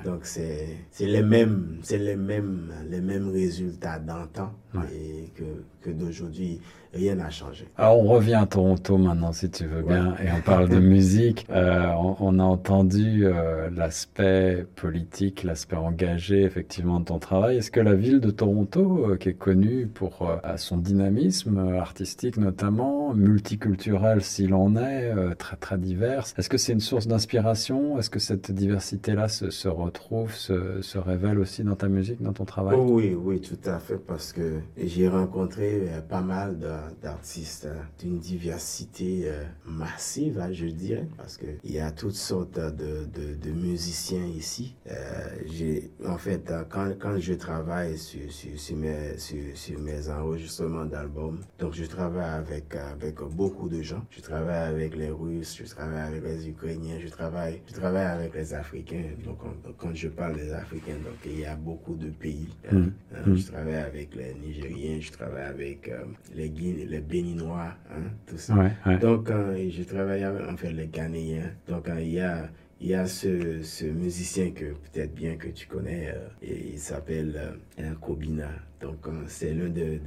Donc 0.05 0.25
c'est, 0.25 0.77
les 0.99 1.23
mêmes, 1.23 1.79
c'est 1.81 1.97
les 1.97 2.15
mêmes, 2.15 2.71
les 2.89 3.01
mêmes 3.01 3.29
résultats 3.29 3.99
d'antan 3.99 4.53
et 4.93 5.31
que, 5.35 5.43
que 5.81 5.89
d'aujourd'hui 5.89 6.61
rien 6.93 7.15
n'a 7.15 7.29
changé. 7.29 7.67
Alors 7.77 7.99
on 7.99 8.07
revient 8.07 8.35
à 8.35 8.45
Toronto 8.45 8.97
maintenant, 8.97 9.31
si 9.31 9.49
tu 9.49 9.65
veux 9.65 9.81
bien, 9.81 10.15
et 10.23 10.31
on 10.31 10.41
parle 10.41 10.69
de 10.69 10.79
musique. 10.79 11.45
Euh, 11.49 11.91
on, 12.19 12.39
a 12.39 12.43
entendu 12.43 13.25
euh, 13.25 13.69
l'aspect 13.69 14.65
politique, 14.75 15.43
l'aspect 15.43 15.75
engagé, 15.75 16.43
effectivement, 16.43 16.99
de 16.99 17.05
ton 17.05 17.19
travail. 17.19 17.57
Est-ce 17.57 17.71
que 17.71 17.79
la 17.79 17.93
ville 17.93 18.19
de 18.19 18.31
Toronto, 18.31 19.11
euh, 19.11 19.17
qui 19.17 19.29
est 19.29 19.33
connue 19.33 19.87
pour 19.87 20.31
son 20.57 20.77
dynamisme 20.77 21.57
artistique 21.79 22.37
notamment, 22.37 23.13
multiculturel 23.13 24.21
s'il 24.21 24.53
en 24.53 24.75
est, 24.75 25.13
très 25.35 25.55
très 25.55 25.77
diverse, 25.77 26.33
est-ce 26.37 26.49
que 26.49 26.57
c'est 26.57 26.73
une 26.73 26.79
source 26.79 27.07
d'inspiration? 27.07 27.97
Est-ce 27.97 28.09
que 28.09 28.19
cette 28.19 28.51
diversité-là 28.51 29.27
se, 29.27 29.49
se, 29.49 29.67
retrouve, 29.67 30.33
se, 30.33 30.81
se, 30.81 30.97
révèle 30.97 31.39
aussi 31.39 31.63
dans 31.63 31.75
ta 31.75 31.87
musique, 31.87 32.21
dans 32.21 32.33
ton 32.33 32.45
travail? 32.45 32.77
Oui, 32.77 33.15
oui, 33.17 33.41
tout 33.41 33.69
à 33.69 33.79
fait, 33.79 33.97
parce 33.97 34.33
que 34.33 34.59
j'ai 34.77 35.07
rencontré 35.07 35.87
pas 36.09 36.21
mal 36.21 36.57
d'artistes 37.01 37.67
d'une 37.99 38.19
diversité 38.19 39.23
euh, 39.25 39.43
massive, 39.65 40.39
hein, 40.39 40.51
je 40.51 40.67
dirais, 40.67 41.07
parce 41.17 41.37
qu'il 41.37 41.71
y 41.71 41.79
a 41.79 41.91
toutes 41.91 42.15
sortes 42.15 42.59
de, 42.59 43.05
de, 43.05 43.35
de 43.35 43.51
musiciens 43.51 44.25
ici. 44.25 44.75
Euh, 44.89 45.79
en 46.05 46.17
fait, 46.17 46.49
euh, 46.51 46.63
quand, 46.69 46.93
quand 46.99 47.17
je 47.19 47.33
travaille 47.33 47.97
sur, 47.97 48.31
sur, 48.31 48.57
sur, 48.59 48.75
mes, 48.77 49.17
sur, 49.17 49.43
sur 49.55 49.79
mes 49.79 50.09
enregistrements 50.09 50.85
d'albums, 50.85 51.39
donc 51.59 51.73
je 51.73 51.85
travaille 51.85 52.29
avec, 52.29 52.75
avec 52.75 53.19
beaucoup 53.21 53.69
de 53.69 53.81
gens. 53.81 54.05
Je 54.09 54.21
travaille 54.21 54.69
avec 54.69 54.95
les 54.95 55.09
Russes, 55.09 55.57
je 55.57 55.65
travaille 55.69 56.01
avec 56.01 56.23
les 56.23 56.49
Ukrainiens, 56.49 56.99
je 56.99 57.07
travaille, 57.07 57.61
je 57.67 57.73
travaille 57.73 58.05
avec 58.05 58.33
les 58.33 58.53
Africains. 58.53 59.03
Donc, 59.23 59.39
quand 59.77 59.93
je 59.93 60.07
parle 60.07 60.35
des 60.35 60.51
Africains, 60.53 60.95
donc 61.03 61.15
il 61.25 61.39
y 61.39 61.45
a 61.45 61.55
beaucoup 61.55 61.95
de 61.95 62.09
pays. 62.09 62.49
Hein. 62.71 62.91
Mmh. 63.25 63.35
Je 63.35 63.47
travaille 63.51 63.75
avec 63.75 64.15
les 64.15 64.33
Nigériens, 64.35 64.99
je 64.99 65.11
travaille 65.11 65.43
avec 65.43 65.91
les, 66.35 66.49
les 66.87 66.99
Béninois, 67.01 67.73
hein, 67.89 68.03
tout 68.25 68.37
ça. 68.37 68.55
Donc, 68.99 69.29
je 69.29 69.83
travaille 69.83 70.23
avec 70.23 70.47
en 70.47 70.57
fait, 70.57 70.71
les 70.71 70.87
Ghanéens. 70.87 71.51
Donc, 71.67 71.89
il 71.97 72.09
y 72.11 72.19
a 72.19 72.49
il 72.81 72.87
y 72.87 72.95
a 72.95 73.05
ce, 73.05 73.61
ce 73.61 73.85
musicien 73.85 74.51
que 74.51 74.73
peut-être 74.73 75.13
bien 75.13 75.35
que 75.35 75.49
tu 75.49 75.67
connais, 75.67 76.09
euh, 76.09 76.27
et 76.41 76.71
il 76.73 76.79
s'appelle 76.79 77.53
euh, 77.79 77.93
Kobina. 78.01 78.49
Donc 78.81 79.05
c'est 79.27 79.53
l'un 79.53 79.69
de, 79.69 79.99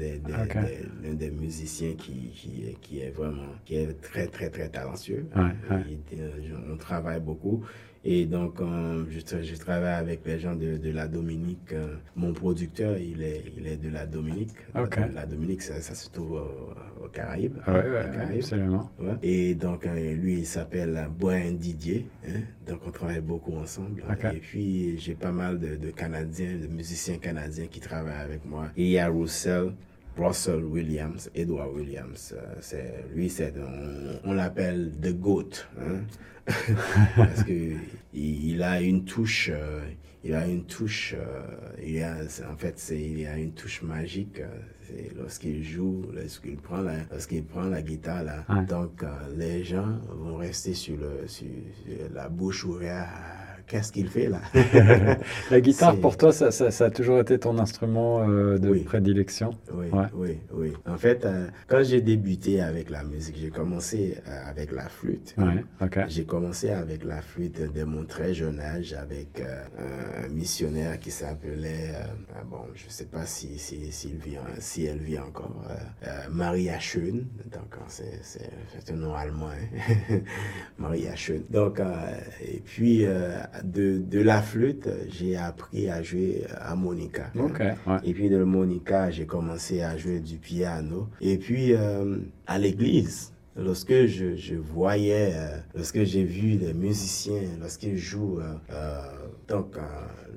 l'un 1.04 1.14
des 1.14 1.30
musiciens 1.30 1.94
qui, 1.94 2.30
qui, 2.34 2.76
qui, 2.80 2.98
est 2.98 3.10
vraiment 3.10 3.52
qui 3.64 3.76
est 3.76 4.00
très 4.00 4.26
très 4.26 4.50
très 4.50 4.68
talentueux. 4.68 5.28
on 5.70 6.76
travaille 6.76 7.20
beaucoup 7.20 7.64
Et 8.06 8.26
donc, 8.26 8.60
euh, 8.60 9.04
je, 9.08 9.20
tra- 9.20 9.42
je 9.42 9.54
travaille 9.56 9.94
avec 9.94 10.20
les 10.26 10.38
gens 10.38 10.54
de, 10.54 10.76
de 10.76 10.90
la 10.90 11.08
Dominique. 11.08 11.72
euh, 11.72 11.96
mon 12.16 12.34
producteur, 12.34 12.98
il 12.98 13.22
est, 13.22 13.44
il 13.56 13.66
est 13.66 13.78
de 13.78 13.88
la 13.88 14.04
Dominique. 14.06 14.50
La, 14.74 15.08
la 15.22 15.26
Dominique, 15.26 15.62
ça, 15.62 15.80
ça 15.80 15.94
se 15.94 16.10
trouve 16.10 16.32
au- 16.32 17.04
aux 17.04 17.08
Caraïbes. 17.08 17.56
Ouais, 17.66 17.72
ouais, 17.72 17.80
Aux 17.80 17.92
ouais, 17.94 18.10
Caraïbes. 18.12 18.40
absolument. 18.42 18.90
Ouais. 19.00 19.14
Et 19.22 19.54
donc, 19.54 19.86
euh, 19.86 20.14
lui, 20.14 20.40
il 20.40 20.46
s'appelle 20.46 21.08
Brian 21.18 21.52
Didier. 21.52 22.06
hein. 22.28 22.40
Donc, 22.68 22.80
on 22.86 22.90
travaille 22.90 23.20
beaucoup 23.22 23.54
ensemble. 23.56 24.02
Et 24.34 24.36
puis, 24.38 24.98
j'ai 24.98 25.14
pas 25.14 25.32
mal 25.32 25.58
de, 25.58 25.76
de 25.76 25.90
Canadiens, 25.90 26.58
de 26.60 26.66
musiciens 26.66 27.16
canadiens 27.16 27.66
qui 27.68 27.80
travaillent 27.80 28.20
avec 28.22 28.44
moi. 28.44 28.66
Et 28.76 28.84
il 28.84 28.90
y 28.90 28.98
a 28.98 29.08
Russell. 29.08 29.72
Russell 30.16 30.64
Williams, 30.64 31.30
Edward 31.34 31.72
Williams, 31.74 32.34
euh, 32.36 32.54
c'est 32.60 33.04
lui, 33.14 33.28
c'est 33.28 33.54
on, 33.58 34.30
on 34.30 34.32
l'appelle 34.34 34.92
the 35.02 35.12
goat, 35.12 35.66
hein. 35.78 36.02
parce 37.16 37.42
que 37.42 37.72
il, 38.12 38.62
a 38.62 38.80
une 38.80 39.04
touche, 39.04 39.50
euh, 39.52 39.80
il 40.22 40.34
a 40.34 40.46
une 40.46 40.64
touche, 40.64 41.14
euh, 41.18 41.42
il 41.84 42.02
a, 42.02 42.16
en 42.52 42.56
fait, 42.56 42.78
c'est 42.78 43.00
il 43.00 43.26
a 43.26 43.36
une 43.38 43.52
touche 43.52 43.82
magique. 43.82 44.40
c'est 44.82 45.16
lorsqu'il 45.16 45.64
joue, 45.64 46.02
lorsqu'il 46.12 46.56
prend 46.58 46.82
la, 46.82 46.96
lorsqu'il 47.10 47.44
prend 47.44 47.64
la 47.64 47.80
guitare 47.82 48.24
là, 48.24 48.44
Ouais. 48.50 48.64
donc 48.66 49.02
euh, 49.02 49.08
les 49.36 49.64
gens 49.64 49.98
vont 50.10 50.36
rester 50.36 50.74
sur 50.74 50.96
le, 50.98 51.26
sur, 51.26 51.46
sur 51.86 52.12
la 52.12 52.28
bouche 52.28 52.64
ouverte. 52.66 53.08
Qu'est-ce 53.66 53.92
qu'il 53.92 54.08
fait 54.08 54.28
là? 54.28 54.40
La 55.50 55.60
guitare, 55.60 55.96
pour 55.96 56.16
toi, 56.18 56.32
ça, 56.32 56.50
ça- 56.50 56.70
ça 56.70 56.86
a 56.86 56.90
toujours 56.90 57.18
été 57.20 57.38
ton 57.38 57.58
instrument 57.58 58.28
euh, 58.28 58.58
de 58.58 58.68
Oui. 58.68 58.80
prédilection? 58.84 59.52
Oui, 59.72 59.86
Ouais. 59.90 60.06
oui, 60.12 60.38
oui. 60.52 60.72
En 60.86 60.98
fait, 60.98 61.24
euh, 61.24 61.46
quand 61.66 61.82
j'ai 61.82 62.00
débuté 62.02 62.60
avec 62.60 62.90
la 62.90 63.02
musique, 63.04 63.36
j'ai 63.40 63.48
commencé 63.50 64.18
euh, 64.28 64.50
avec 64.50 64.70
la 64.70 64.88
flûte. 64.88 65.34
Ouais. 65.38 65.64
J'ai 66.08 66.24
commencé 66.24 66.70
avec 66.70 67.04
la 67.04 67.22
flûte 67.22 67.60
dès 67.72 67.84
mon 67.84 68.04
très 68.04 68.34
jeune 68.34 68.60
âge 68.60 68.92
avec 68.92 69.40
euh, 69.40 70.24
un 70.24 70.28
missionnaire 70.28 70.98
qui 71.00 71.10
s'appelait, 71.10 71.92
ah 72.34 72.42
bon, 72.44 72.58
je 72.74 72.84
sais 72.88 73.06
pas 73.06 73.24
si, 73.24 73.58
si, 73.58 73.90
s'il 73.92 74.16
vit, 74.16 74.36
si 74.58 74.84
elle 74.84 74.98
vit 74.98 75.18
encore, 75.18 75.62
Maria 76.30 76.78
Schön. 76.78 77.24
Donc, 77.50 77.76
c'est, 77.88 78.90
un 78.92 78.96
nom 78.96 79.14
allemand, 79.14 79.48
hein. 79.50 80.18
Maria 80.78 81.16
Schön. 81.16 81.42
Donc, 81.50 81.80
et 82.44 82.60
puis, 82.64 83.06
de, 83.62 83.98
de 83.98 84.20
la 84.20 84.42
flûte, 84.42 84.88
j'ai 85.08 85.36
appris 85.36 85.88
à 85.88 86.02
jouer 86.02 86.44
à 86.58 86.74
Monica. 86.74 87.30
Ok, 87.38 87.60
ouais. 87.60 87.96
Et 88.04 88.12
puis 88.12 88.28
de 88.28 88.42
Monica, 88.42 89.10
j'ai 89.10 89.26
commencé 89.26 89.82
à 89.82 89.96
jouer 89.96 90.20
du 90.20 90.36
piano. 90.38 91.08
Et 91.20 91.38
puis 91.38 91.72
euh, 91.74 92.16
à 92.46 92.58
l'église, 92.58 93.32
lorsque 93.56 94.06
je, 94.06 94.36
je 94.36 94.54
voyais, 94.56 95.32
euh, 95.34 95.58
lorsque 95.74 96.02
j'ai 96.04 96.24
vu 96.24 96.58
les 96.58 96.74
musiciens, 96.74 97.42
lorsqu'ils 97.60 97.96
jouent, 97.98 98.40
euh, 98.40 98.54
euh, 98.72 99.00
donc 99.48 99.76
euh, 99.76 99.80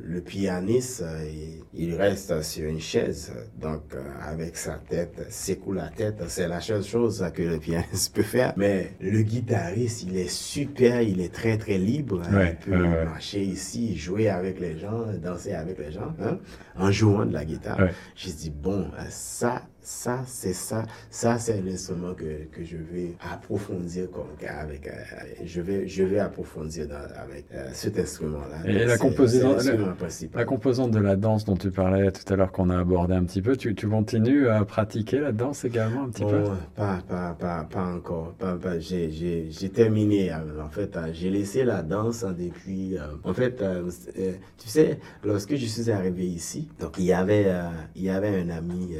le 0.09 0.21
pianiste, 0.21 1.01
euh, 1.01 1.29
il, 1.73 1.89
il 1.89 1.95
reste 1.95 2.41
sur 2.41 2.69
une 2.69 2.79
chaise, 2.79 3.33
donc 3.59 3.93
euh, 3.93 4.01
avec 4.21 4.55
sa 4.55 4.75
tête, 4.75 5.25
secoue 5.29 5.73
la 5.73 5.89
tête, 5.89 6.23
c'est 6.29 6.47
la 6.47 6.61
seule 6.61 6.83
chose 6.83 7.25
que 7.33 7.41
le 7.41 7.59
pianiste 7.59 8.13
peut 8.15 8.23
faire. 8.23 8.53
Mais 8.55 8.93
le 9.01 9.21
guitariste, 9.21 10.03
il 10.03 10.15
est 10.17 10.29
super, 10.29 11.01
il 11.01 11.19
est 11.19 11.33
très 11.33 11.57
très 11.57 11.77
libre. 11.77 12.21
hein. 12.25 12.35
Ouais, 12.37 12.57
il 12.57 12.65
peut 12.71 12.81
ouais, 12.81 12.87
ouais. 12.87 13.05
marcher 13.05 13.43
ici, 13.43 13.97
jouer 13.97 14.29
avec 14.29 14.61
les 14.61 14.79
gens, 14.79 15.07
danser 15.21 15.51
avec 15.53 15.77
les 15.77 15.91
gens, 15.91 16.15
hein, 16.21 16.39
en 16.77 16.89
jouant 16.89 17.25
de 17.25 17.33
la 17.33 17.43
guitare. 17.43 17.77
J'ai 18.15 18.31
dit, 18.31 18.49
bon, 18.49 18.89
ça, 19.09 19.61
ça, 19.87 20.21
c'est 20.27 20.51
ça, 20.51 20.83
ça, 21.09 21.39
c'est 21.39 21.61
l'instrument 21.61 22.13
que, 22.13 22.43
que 22.51 22.61
je 22.65 22.75
vais 22.75 23.13
approfondir 23.31 24.11
comme, 24.11 24.25
avec, 24.45 24.85
euh, 24.85 24.91
je 25.45 25.61
vais, 25.61 25.87
je 25.87 26.03
vais 26.03 26.19
approfondir 26.19 26.89
dans- 26.89 26.95
avec 27.23 27.45
euh, 27.53 27.69
cet 27.71 27.97
instrument-là. 27.97 28.69
Et 28.69 28.83
la 28.83 28.97
composante 28.97 30.91
de 30.91 30.99
la 30.99 31.15
danse 31.15 31.45
dont 31.45 31.55
tu 31.55 31.71
parlais 31.71 32.11
tout 32.11 32.33
à 32.33 32.35
l'heure, 32.35 32.51
qu'on 32.51 32.69
a 32.69 32.77
abordé 32.77 33.13
un 33.13 33.23
petit 33.23 33.41
peu, 33.41 33.55
tu, 33.55 33.75
tu 33.75 33.87
continues 33.87 34.49
à 34.49 34.65
pratiquer 34.65 35.19
la 35.19 35.31
danse 35.31 35.63
également 35.63 36.03
un 36.03 36.09
petit 36.09 36.25
peu? 36.25 36.41
Bon, 36.41 36.51
pas, 36.75 36.99
pas, 37.07 37.33
pas, 37.39 37.63
pas 37.63 37.85
encore. 37.85 38.33
Pas, 38.33 38.55
pas, 38.57 38.79
j'ai, 38.79 39.09
terminé. 39.73 40.33
euh, 40.33 40.65
En 40.65 40.69
fait, 40.69 40.99
j'ai 41.13 41.29
laissé 41.29 41.63
la 41.63 41.81
danse 41.81 42.25
hein, 42.25 42.35
depuis. 42.37 42.97
en 43.23 43.33
fait, 43.33 43.63
tu 44.57 44.67
sais, 44.67 44.99
lorsque 45.23 45.55
je 45.55 45.65
suis 45.65 45.89
arrivé 45.89 46.25
ici, 46.27 46.67
donc 46.81 46.95
il 46.97 47.05
y 47.05 47.13
avait, 47.13 47.47
il 47.95 48.03
y 48.03 48.09
avait 48.09 48.41
un 48.41 48.49
ami. 48.49 48.95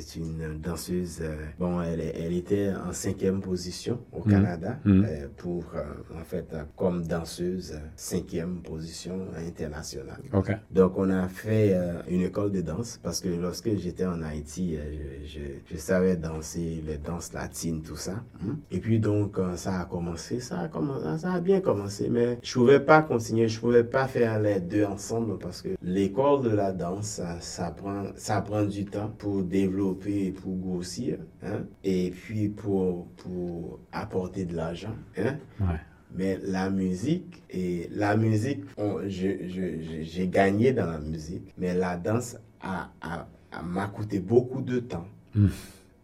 C'est 0.00 0.18
une 0.18 0.58
danseuse. 0.62 1.18
euh, 1.20 1.34
bon, 1.58 1.80
elle, 1.82 2.00
était 2.34 2.70
en 2.70 2.92
cinquième 2.92 3.40
position 3.40 3.98
au 4.12 4.24
Mhm. 4.24 4.30
Canada 4.32 4.78
Mhm. 4.84 5.04
euh, 5.08 5.26
pour, 5.36 5.64
euh, 5.74 5.82
en 6.20 6.24
fait, 6.24 6.46
comme 6.76 7.06
danseuse, 7.06 7.74
cinquième 7.96 8.60
position 8.62 9.26
internationale. 9.36 10.20
Ok. 10.32 10.50
Donc, 10.70 10.94
on 10.96 11.10
a 11.10 11.28
fait 11.28 11.76
une 12.08 12.22
école 12.22 12.50
de 12.52 12.60
danse 12.60 12.98
parce 13.02 13.20
que 13.20 13.28
lorsque 13.28 13.74
j'étais 13.76 14.06
en 14.06 14.22
Haïti, 14.22 14.76
je, 14.76 15.26
je- 15.26 15.40
je 15.74 15.76
savais 15.76 16.16
danser 16.16 16.82
les 16.86 16.98
danses 16.98 17.32
latines, 17.32 17.82
tout 17.82 17.96
ça. 17.96 18.22
hein. 18.42 18.56
Et 18.70 18.78
puis, 18.78 18.98
donc, 18.98 19.38
ça 19.56 19.80
a 19.80 19.84
commencé, 19.84 20.40
ça 20.40 20.60
a, 20.60 20.68
commencé, 20.68 21.04
ça 21.18 21.32
a 21.34 21.40
bien 21.40 21.60
commencé, 21.60 22.08
mais 22.10 22.38
je 22.42 22.52
pouvais 22.54 22.80
pas 22.80 23.02
continuer, 23.02 23.48
je 23.48 23.60
pouvais 23.60 23.84
pas 23.84 24.06
faire 24.06 24.40
les 24.40 24.60
deux 24.60 24.84
ensemble 24.84 25.38
parce 25.38 25.62
que 25.62 25.68
l'école 25.82 26.42
de 26.42 26.50
la 26.50 26.72
danse, 26.72 27.06
ça, 27.06 27.40
ça 27.40 27.70
prend, 27.70 28.04
ça 28.16 28.40
prend 28.40 28.64
du 28.64 28.84
temps 28.84 29.12
pour 29.18 29.42
développer 29.42 29.83
et 30.06 30.30
pour 30.32 30.56
grossir, 30.56 31.18
hein, 31.42 31.64
et 31.82 32.10
puis 32.10 32.48
pour, 32.48 33.06
pour 33.16 33.80
apporter 33.92 34.44
de 34.44 34.54
l'argent. 34.56 34.94
Hein. 35.18 35.36
Ouais. 35.60 35.80
Mais 36.16 36.38
la 36.44 36.70
musique, 36.70 37.42
et 37.50 37.88
la 37.92 38.16
musique, 38.16 38.62
j'ai 39.08 40.28
gagné 40.28 40.72
dans 40.72 40.86
la 40.86 40.98
musique, 41.00 41.52
mais 41.58 41.74
la 41.74 41.96
danse 41.96 42.36
a, 42.60 42.90
a- 43.00 43.26
a- 43.52 43.62
m'a 43.62 43.86
coûté 43.88 44.20
beaucoup 44.20 44.62
de 44.62 44.78
temps. 44.80 45.06
Mm. 45.34 45.46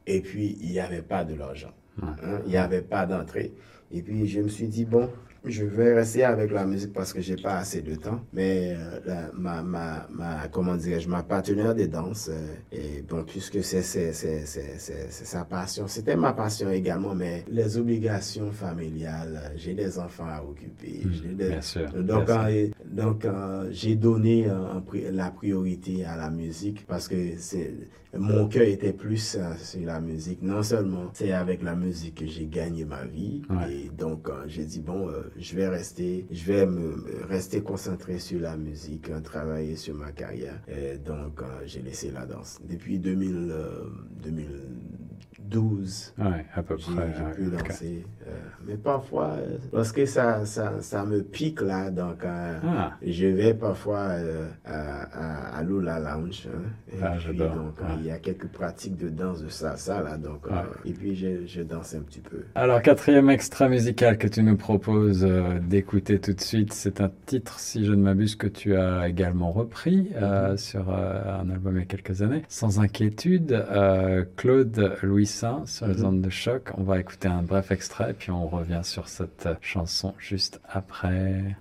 Et 0.06 0.20
puis, 0.20 0.56
il 0.60 0.70
n'y 0.70 0.80
avait 0.80 1.02
pas 1.02 1.24
de 1.24 1.34
l'argent. 1.34 1.70
Ouais. 2.02 2.08
Hein, 2.24 2.40
Il 2.46 2.50
n'y 2.50 2.56
avait 2.56 2.82
pas 2.82 3.06
d'entrée. 3.06 3.52
Et 3.92 4.02
puis, 4.02 4.26
je 4.26 4.40
me 4.40 4.48
suis 4.48 4.66
dit, 4.68 4.84
bon, 4.84 5.08
je 5.44 5.64
vais 5.64 5.94
rester 5.94 6.24
avec 6.24 6.50
la 6.50 6.64
musique 6.66 6.92
parce 6.92 7.12
que 7.12 7.20
j'ai 7.20 7.36
pas 7.36 7.56
assez 7.58 7.82
de 7.82 7.94
temps. 7.94 8.20
Mais 8.32 8.74
euh, 8.76 9.00
la- 9.06 9.30
ma, 9.32 9.62
ma, 9.62 10.06
ma, 10.10 10.48
comment 10.48 10.76
dirais-je, 10.76 11.08
ma 11.08 11.22
partenaire 11.22 11.74
de 11.74 11.86
danse, 11.86 12.28
euh, 12.32 12.54
et 12.72 13.02
bon, 13.02 13.24
puisque 13.24 13.62
c'est 13.64 13.82
c'est- 13.82 14.12
c'est- 14.12 14.44
c'est- 14.46 14.78
c'est- 14.78 15.06
c'est 15.10 15.24
sa 15.24 15.44
passion, 15.44 15.86
c'était 15.88 16.16
ma 16.16 16.32
passion 16.32 16.70
également, 16.70 17.14
mais 17.14 17.44
les 17.48 17.76
obligations 17.78 18.50
familiales, 18.52 19.40
euh, 19.42 19.48
j'ai 19.56 19.74
des 19.74 19.98
enfants 19.98 20.26
à 20.28 20.42
occuper. 20.42 21.02
des- 21.36 21.48
Bien 21.48 21.60
sûr. 21.60 21.90
donc, 21.92 22.26
bien 22.26 22.48
sûr. 22.48 22.68
donc 22.86 23.26
j'ai 23.70 23.96
donné 23.96 24.46
la 25.12 25.30
priorité 25.30 26.04
à 26.04 26.16
la 26.16 26.30
musique 26.30 26.86
parce 26.86 27.08
que 27.08 27.16
c'est 27.38 27.72
mon 28.16 28.48
cœur 28.48 28.62
était 28.64 28.92
plus 28.92 29.38
sur 29.62 29.80
la 29.86 30.00
musique. 30.00 30.42
Non 30.42 30.62
seulement 30.64 31.10
c'est 31.12 31.30
avec 31.32 31.62
la 31.62 31.74
musique 31.76 32.16
que 32.16 32.26
j'ai 32.26 32.46
gagné 32.46 32.84
ma 32.84 33.04
vie, 33.04 33.42
Ouais. 33.48 33.72
et 33.86 33.90
donc 33.96 34.28
j'ai 34.48 34.64
dit 34.64 34.80
bon, 34.80 35.08
je 35.36 35.56
vais 35.56 35.68
rester, 35.68 36.26
je 36.30 36.44
vais 36.44 36.66
me, 36.66 37.24
rester 37.26 37.62
concentré 37.62 38.18
sur 38.18 38.40
la 38.40 38.56
musique, 38.56 39.10
travailler 39.22 39.76
sur 39.76 39.94
ma 39.94 40.12
carrière. 40.12 40.60
Et 40.68 40.98
donc, 40.98 41.42
euh, 41.42 41.62
j'ai 41.66 41.82
laissé 41.82 42.10
la 42.10 42.26
danse. 42.26 42.58
Depuis 42.68 42.98
2000, 42.98 43.54
2000 44.22 44.46
12. 45.50 46.14
Ouais, 46.18 46.46
à 46.54 46.62
peu 46.62 46.76
près. 46.76 46.92
Ouais, 46.92 47.34
pu 47.34 47.50
danser. 47.50 48.04
Euh, 48.26 48.30
mais 48.66 48.76
parfois, 48.76 49.36
euh, 49.38 49.56
lorsque 49.72 50.06
ça, 50.06 50.44
ça, 50.44 50.80
ça, 50.80 51.04
me 51.04 51.22
pique 51.22 51.60
là, 51.60 51.90
donc 51.90 52.22
ah. 52.24 52.92
je 53.04 53.26
vais 53.26 53.54
parfois 53.54 54.10
euh, 54.10 54.48
à, 54.64 55.54
à, 55.54 55.58
à 55.58 55.62
l'Oula 55.62 55.98
Lounge. 55.98 56.46
Hein, 56.46 56.98
ah, 57.02 57.14
et 57.16 57.28
puis, 57.28 57.38
donc, 57.38 57.80
il 57.98 58.06
y 58.06 58.10
a 58.10 58.18
quelques 58.18 58.48
pratiques 58.48 58.96
de 58.96 59.08
danse 59.08 59.42
de 59.42 59.48
salsa 59.48 60.02
là, 60.02 60.16
donc, 60.16 60.46
et 60.84 60.92
puis 60.92 61.14
je, 61.14 61.46
je, 61.46 61.62
danse 61.62 61.94
un 61.94 62.00
petit 62.00 62.20
peu. 62.20 62.44
Alors, 62.54 62.82
quatrième 62.82 63.30
extra 63.30 63.68
musical 63.68 64.18
que 64.18 64.28
tu 64.28 64.42
nous 64.42 64.56
proposes 64.56 65.26
d'écouter 65.62 66.20
tout 66.20 66.32
de 66.32 66.40
suite, 66.40 66.72
c'est 66.72 67.00
un 67.00 67.10
titre, 67.26 67.58
si 67.58 67.84
je 67.84 67.92
ne 67.92 68.02
m'abuse, 68.02 68.36
que 68.36 68.46
tu 68.46 68.76
as 68.76 69.08
également 69.08 69.50
repris 69.50 70.10
mm-hmm. 70.14 70.56
sur 70.56 70.90
un 70.90 71.50
album 71.50 71.76
il 71.76 71.80
y 71.80 71.82
a 71.82 71.86
quelques 71.86 72.22
années, 72.22 72.42
Sans 72.48 72.80
inquiétude, 72.80 73.64
Claude 74.36 74.96
Louis 75.02 75.26
sur 75.64 75.86
les 75.86 75.94
Mhm. 76.00 76.04
ondes 76.04 76.20
de 76.20 76.28
choc. 76.30 76.70
On 76.76 76.82
va 76.82 76.98
écouter 77.00 77.28
un 77.28 77.42
bref 77.42 77.70
extrait, 77.70 78.12
puis 78.12 78.30
on 78.30 78.46
revient 78.46 78.82
sur 78.82 79.08
cette 79.08 79.46
euh, 79.46 79.54
chanson 79.62 80.14
juste 80.18 80.60
après. 80.68 81.56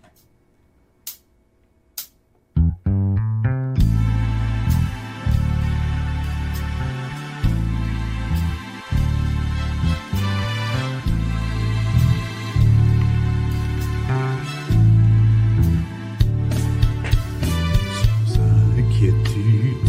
inquiétude 18.78 19.88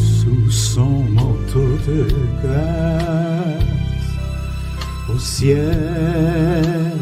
ciel, 5.21 6.93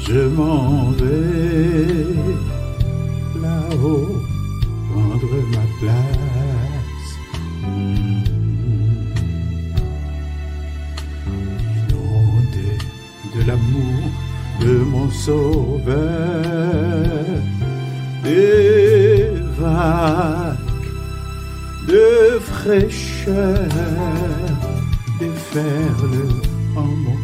je 0.00 0.20
m'en 0.36 0.90
vais 0.90 1.96
là-haut 3.40 4.20
prendre 4.90 5.32
ma 5.54 5.64
place. 5.80 7.10
Inondé 11.78 12.72
de 13.34 13.40
l'amour 13.46 14.04
de 14.60 14.74
mon 14.92 15.08
sauveur, 15.10 15.96
des 18.24 19.30
vagues 19.58 20.56
de 21.88 22.38
fraîcheur 22.40 23.68
déferlent 25.20 26.51
en 26.76 26.86
mon 26.86 27.16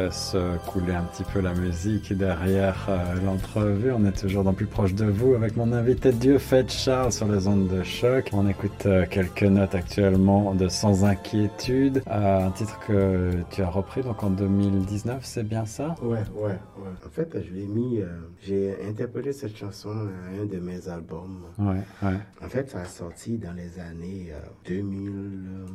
laisse 0.00 0.32
euh, 0.34 0.56
couler 0.66 0.94
un 0.94 1.04
petit 1.04 1.24
peu 1.24 1.40
la 1.40 1.54
musique 1.54 2.12
derrière 2.12 2.86
euh, 2.88 3.14
l'entrevue. 3.24 3.92
On 3.92 4.04
est 4.04 4.18
toujours 4.18 4.44
dans 4.44 4.52
plus 4.52 4.66
proche 4.66 4.94
de 4.94 5.06
vous 5.06 5.34
avec 5.34 5.56
mon 5.56 5.72
invité 5.72 6.12
Dieu 6.12 6.38
fait 6.38 6.70
Charles 6.70 7.12
sur 7.12 7.30
les 7.30 7.46
ondes 7.46 7.68
de 7.68 7.82
choc. 7.82 8.30
On 8.32 8.48
écoute 8.48 8.86
euh, 8.86 9.06
quelques 9.08 9.42
notes 9.42 9.74
actuellement 9.74 10.54
de 10.54 10.68
Sans 10.68 11.04
inquiétude, 11.04 12.02
un 12.06 12.50
titre 12.50 12.78
que 12.86 13.32
tu 13.50 13.62
as 13.62 13.68
repris 13.70 14.02
donc 14.02 14.22
en 14.22 14.30
2019, 14.30 15.20
c'est 15.22 15.46
bien 15.46 15.66
ça? 15.66 15.94
Ouais, 16.02 16.18
ouais, 16.34 16.58
ouais. 16.78 16.92
En 17.06 17.10
fait, 17.10 17.28
je 17.42 17.52
l'ai 17.52 17.66
mis, 17.66 18.00
euh, 18.00 18.06
j'ai 18.40 18.76
interprété 18.88 19.32
cette 19.32 19.56
chanson 19.56 19.90
à 19.90 20.40
un 20.40 20.46
de 20.46 20.58
mes 20.58 20.88
albums. 20.88 21.44
Ouais, 21.58 21.82
ouais. 22.02 22.18
En 22.42 22.48
fait, 22.48 22.70
ça 22.70 22.80
a 22.80 22.84
sorti 22.84 23.38
dans 23.38 23.52
les 23.52 23.78
années 23.78 24.28
euh, 24.32 24.40
2000, 24.66 25.08
euh, 25.10 25.66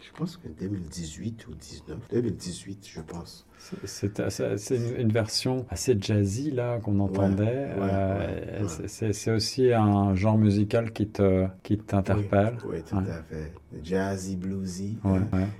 je 0.00 0.10
pense 0.16 0.36
que 0.36 0.48
2018 0.48 1.46
ou 1.48 1.54
19. 1.54 1.98
2018, 2.10 2.88
je 2.92 3.00
pense. 3.00 3.46
C'est- 3.84 4.76
une, 4.76 5.00
une 5.00 5.12
version 5.12 5.66
assez 5.70 5.96
jazzy 6.00 6.50
là 6.50 6.78
qu'on 6.80 6.98
entendait. 7.00 7.44
ouais, 7.44 7.76
Euh, 7.80 8.62
ouais. 8.62 9.12
c'est- 9.12 9.30
aussi 9.30 9.72
un 9.72 10.14
genre 10.14 10.38
musical 10.38 10.92
qui 10.92 11.08
te 11.08 11.46
qui 11.62 11.78
t'interpelle. 11.78 12.56
Oui, 12.64 12.76
oui, 12.76 12.82
tout 12.82 12.96
à 12.96 13.22
fait. 13.22 13.52
Jazzy, 13.82 14.36
bluesy. 14.36 14.98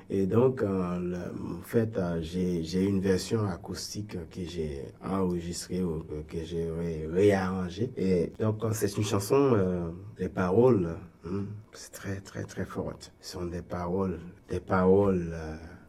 Et 0.09 0.27
donc, 0.27 0.63
euh, 0.63 0.99
le- 0.99 1.59
en 1.59 1.63
fait, 1.63 1.97
euh, 1.99 2.19
j'ai 2.23 2.85
une 2.85 3.01
version 3.01 3.47
acoustique 3.47 4.17
que 4.31 4.43
j'ai 4.45 4.83
enregistrée 5.05 5.83
ou 5.83 6.05
que 6.27 6.39
j'ai 6.45 6.69
ré- 6.71 7.07
réarrangée. 7.13 7.91
Et 7.97 8.33
donc, 8.41 8.57
c'est 8.73 8.97
une 8.97 9.05
chanson, 9.05 9.93
les 10.19 10.29
paroles, 10.29 10.97
hein, 11.27 11.45
c'est 11.73 11.93
très, 11.93 12.21
très, 12.21 12.45
très 12.45 12.65
forte. 12.65 13.13
Ce 13.21 13.33
sont 13.35 13.45
des 13.47 13.63
paroles, 13.63 14.19
des 14.49 14.61
paroles, 14.61 15.33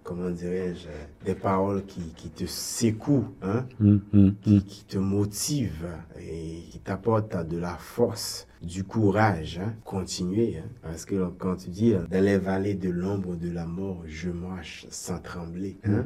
comment 0.04 0.30
dirais-je, 0.30 0.88
des 1.26 1.36
paroles 1.36 1.86
qui, 1.86 2.02
qui 2.16 2.30
te 2.30 2.46
secouent, 2.46 3.28
hein, 3.42 3.66
hum, 3.80 4.02
qui, 4.42 4.50
hum. 4.56 4.62
qui 4.64 4.84
te 4.86 4.98
motive 4.98 5.86
et 6.20 6.64
qui 6.70 6.80
t'apporte 6.80 7.36
de 7.48 7.58
la 7.58 7.76
force, 7.78 8.48
du 8.62 8.84
courage, 8.84 9.60
hein, 9.64 9.74
continuer. 9.84 10.58
hein. 10.60 10.70
parce 10.84 11.06
que 11.06 11.30
quand 11.40 11.56
tu 11.56 11.70
dis, 11.70 11.94
dans 12.10 12.24
les 12.24 12.38
vallées 12.38 12.76
de 12.76 12.90
l'ombre 12.90 13.36
de 13.36 13.50
la 13.52 13.66
mort, 13.66 14.04
je 14.06 14.30
marche 14.30 14.86
sans 14.90 15.20
trembler, 15.20 15.78
hein, 15.84 16.06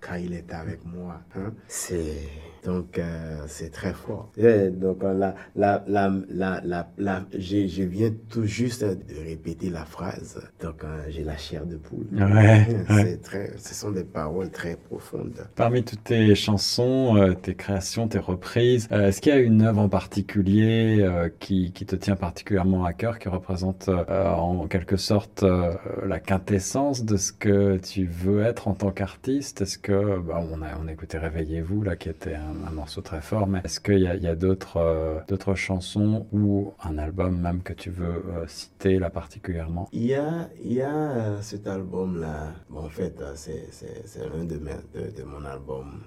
Car 0.00 0.18
il 0.18 0.34
est 0.34 0.52
avec 0.52 0.84
moi. 0.84 1.20
Hein? 1.36 1.52
C'est 1.66 2.28
donc 2.64 2.98
euh, 2.98 3.44
c'est 3.46 3.70
très 3.70 3.92
fort. 3.92 4.30
Et 4.38 4.68
donc 4.70 5.02
la, 5.02 5.34
la, 5.54 5.84
la, 5.86 6.10
la, 6.28 6.60
la, 6.64 6.88
la- 6.96 7.24
j'ai- 7.36 7.68
je 7.68 7.82
viens 7.82 8.10
tout 8.30 8.44
juste 8.44 8.82
de 8.84 8.96
répéter 9.22 9.70
la 9.70 9.84
phrase. 9.84 10.40
Donc 10.62 10.82
euh, 10.82 11.04
j'ai 11.08 11.24
la 11.24 11.36
chair 11.36 11.66
de 11.66 11.76
poule. 11.76 12.06
Ouais, 12.12 13.16
très, 13.22 13.52
ce 13.58 13.74
sont 13.74 13.90
des 13.90 14.04
paroles 14.04 14.50
très 14.50 14.76
profondes. 14.76 15.46
Parmi 15.56 15.82
toutes 15.84 16.04
tes 16.04 16.34
chansons, 16.34 17.16
euh, 17.16 17.32
tes 17.34 17.54
créations, 17.54 18.08
tes 18.08 18.18
reprises, 18.18 18.88
euh, 18.92 19.08
est-ce 19.08 19.20
qu'il 19.20 19.32
y 19.32 19.36
a 19.36 19.40
une 19.40 19.62
œuvre 19.62 19.80
en 19.80 19.88
particulier 19.88 21.06
qui, 21.38 21.72
qui 21.72 21.86
te 21.86 21.96
tient 21.96 22.16
particulièrement 22.16 22.84
à 22.84 22.92
cœur, 22.92 23.18
qui 23.18 23.28
représente 23.28 23.88
en 23.88 24.66
quelque 24.68 24.96
sorte 24.96 25.44
la 26.04 26.18
quintessence 26.20 27.04
de 27.04 27.16
ce 27.16 27.32
que 27.32 27.76
tu 27.78 28.06
veux 28.06 28.42
être 28.42 28.68
en 28.68 28.74
tant 28.74 28.90
qu'artiste? 28.90 29.43
Est-ce 29.60 29.78
que, 29.78 30.18
bah, 30.20 30.42
on, 30.50 30.62
a, 30.62 30.76
on 30.82 30.88
écouté 30.88 31.18
Réveillez-vous, 31.18 31.82
là, 31.82 31.96
qui 31.96 32.08
était 32.08 32.34
un, 32.34 32.70
morceau 32.70 33.02
très 33.02 33.20
fort, 33.20 33.46
mais 33.46 33.60
est-ce 33.64 33.80
qu'il 33.80 34.00
y 34.00 34.26
a, 34.26 34.34
d'autres 34.34 34.78
euh, 34.78 35.20
d'autres 35.28 35.54
chansons 35.54 36.26
ou 36.32 36.72
un 36.82 36.98
album 36.98 37.40
même 37.40 37.62
que 37.62 37.72
tu 37.72 37.90
veux 37.90 38.24
euh, 38.28 38.46
citer 38.46 38.98
là 38.98 39.10
particulièrement? 39.10 39.88
Il 39.92 40.06
y 40.06 40.14
a, 40.14 40.48
il 40.62 40.72
y 40.72 40.82
a 40.82 40.94
euh, 40.94 41.42
cet 41.42 41.66
album-là. 41.66 42.52
Bon, 42.70 42.84
en 42.84 42.88
fait, 42.88 43.22
c'est, 43.34 43.68
l'un 44.34 44.44
de, 44.44 44.56
de, 44.56 45.10
de 45.16 45.22
mon 45.22 45.44
album, 45.44 46.02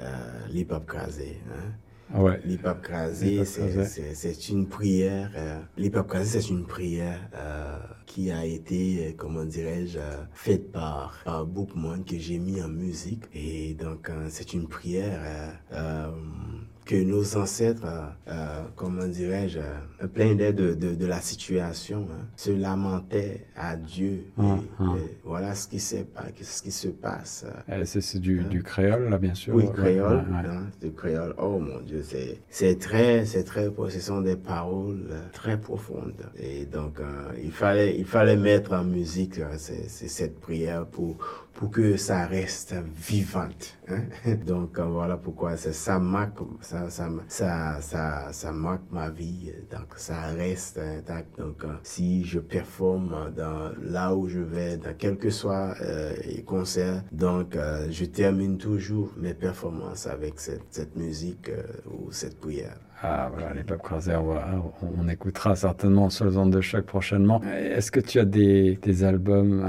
euh, 0.00 0.46
L'Hip 0.50 0.72
Hop 0.72 0.86
Crasé. 0.86 1.40
Hein. 1.50 1.72
Ouais. 2.14 2.40
L'Hip 2.44 2.64
Hop 2.64 2.82
Crasé, 2.82 3.44
c'est, 3.44 4.48
une 4.48 4.68
prière. 4.68 5.32
Euh, 5.36 5.60
L'Hip 5.76 5.96
Hop 5.96 6.08
Crasé, 6.08 6.40
c'est 6.40 6.50
une 6.50 6.64
prière 6.64 7.20
euh, 7.34 7.78
qui 8.06 8.30
a 8.30 8.44
été, 8.44 9.08
euh, 9.08 9.12
comment 9.16 9.44
dirais-je, 9.44 9.98
euh, 9.98 10.24
faite 10.32 10.70
par, 10.70 11.20
par 11.24 11.44
Bookman 11.46 12.04
que 12.04 12.16
j'ai 12.16 12.38
mis 12.38 12.62
en 12.62 12.68
musique. 12.68 13.24
Et 13.34 13.74
donc, 13.74 14.08
euh, 14.08 14.28
c'est 14.30 14.52
une 14.52 14.68
prière 14.68 15.20
que 16.86 16.94
nos 17.02 17.36
ancêtres, 17.36 17.82
euh, 17.84 18.06
euh, 18.28 18.62
comment 18.76 19.06
dirais-je, 19.08 19.58
euh, 19.58 20.06
plein 20.06 20.36
d'aide 20.36 20.54
de, 20.56 20.74
de, 20.74 20.94
de 20.94 21.06
la 21.06 21.20
situation, 21.20 22.06
hein, 22.12 22.26
se 22.36 22.52
lamentaient 22.52 23.44
à 23.56 23.76
Dieu. 23.76 24.12
Et, 24.12 24.32
Ah, 24.38 24.58
ah. 24.78 24.94
et 24.96 25.16
voilà 25.24 25.54
ce 25.56 25.66
qui, 25.66 25.80
ce 25.80 26.62
qui 26.62 26.70
se 26.70 26.88
passe. 26.88 27.44
Euh, 27.68 27.82
C'est 27.84 28.20
du, 28.20 28.44
du 28.44 28.62
créole, 28.62 29.10
là, 29.10 29.18
bien 29.18 29.34
sûr. 29.34 29.52
oui, 29.54 29.64
créole, 29.72 30.18
ouais, 30.28 30.32
ouais. 30.42 30.48
hein, 30.48 30.66
de 30.80 30.88
créole. 30.88 31.34
Oh 31.38 31.58
mon 31.58 31.80
Dieu, 31.80 32.02
c'est 32.04 32.40
c'est 32.50 32.78
très, 32.78 33.24
c'est 33.26 33.42
très, 33.44 33.68
ce 33.88 34.00
sont 34.00 34.20
des 34.20 34.36
paroles 34.36 35.08
euh, 35.10 35.20
très 35.32 35.58
profondes. 35.60 36.22
Et 36.38 36.66
donc, 36.66 37.00
euh, 37.00 37.32
il 37.42 37.50
fallait, 37.52 37.98
il 37.98 38.04
fallait 38.04 38.36
mettre 38.36 38.72
en 38.74 38.84
musique 38.84 39.40
c'est 39.58 39.88
cette 39.88 40.38
prière 40.38 40.86
pour 40.86 41.16
pour 41.56 41.70
que 41.70 41.96
ça 41.96 42.26
reste 42.26 42.74
vivante. 42.94 43.76
hein? 43.88 44.02
Donc 44.46 44.78
euh, 44.78 44.84
voilà 44.84 45.16
pourquoi 45.16 45.56
c'est 45.56 45.72
ça 45.72 45.98
marque, 45.98 46.38
ça, 46.60 46.90
ça, 46.90 47.08
ça, 47.28 47.80
ça, 47.80 48.32
ça 48.32 48.52
marque 48.52 48.90
ma 48.90 49.10
vie. 49.10 49.52
Donc 49.70 49.94
ça 49.96 50.20
reste 50.32 50.78
intact. 50.78 51.38
Donc 51.38 51.64
euh, 51.64 51.74
si 51.82 52.24
je 52.24 52.38
performe 52.38 53.32
dans 53.36 53.72
là 53.82 54.14
où 54.14 54.28
je 54.28 54.40
vais, 54.40 54.76
dans 54.76 54.94
quel 54.96 55.16
que 55.16 55.30
soit 55.30 55.74
euh, 55.80 56.14
les 56.26 56.42
concerts, 56.42 57.02
donc 57.12 57.56
euh, 57.56 57.88
je 57.90 58.04
termine 58.04 58.58
toujours 58.58 59.12
mes 59.16 59.34
performances 59.34 60.06
avec 60.06 60.38
cette, 60.40 60.64
cette 60.70 60.96
musique 60.96 61.48
euh, 61.48 61.62
ou 61.90 62.12
cette 62.12 62.38
prière. 62.38 62.76
Ah 63.02 63.28
voilà, 63.32 63.52
les 63.52 63.62
Pop 63.62 63.86
on, 64.98 65.08
écoutera 65.08 65.54
certainement 65.54 66.08
sur 66.08 66.24
les 66.24 66.36
ondes 66.36 66.50
de 66.50 66.60
choc 66.62 66.86
prochainement. 66.86 67.42
Est-ce 67.44 67.90
que 67.90 68.00
tu 68.00 68.18
as 68.18 68.24
des, 68.24 69.04
albums, 69.04 69.64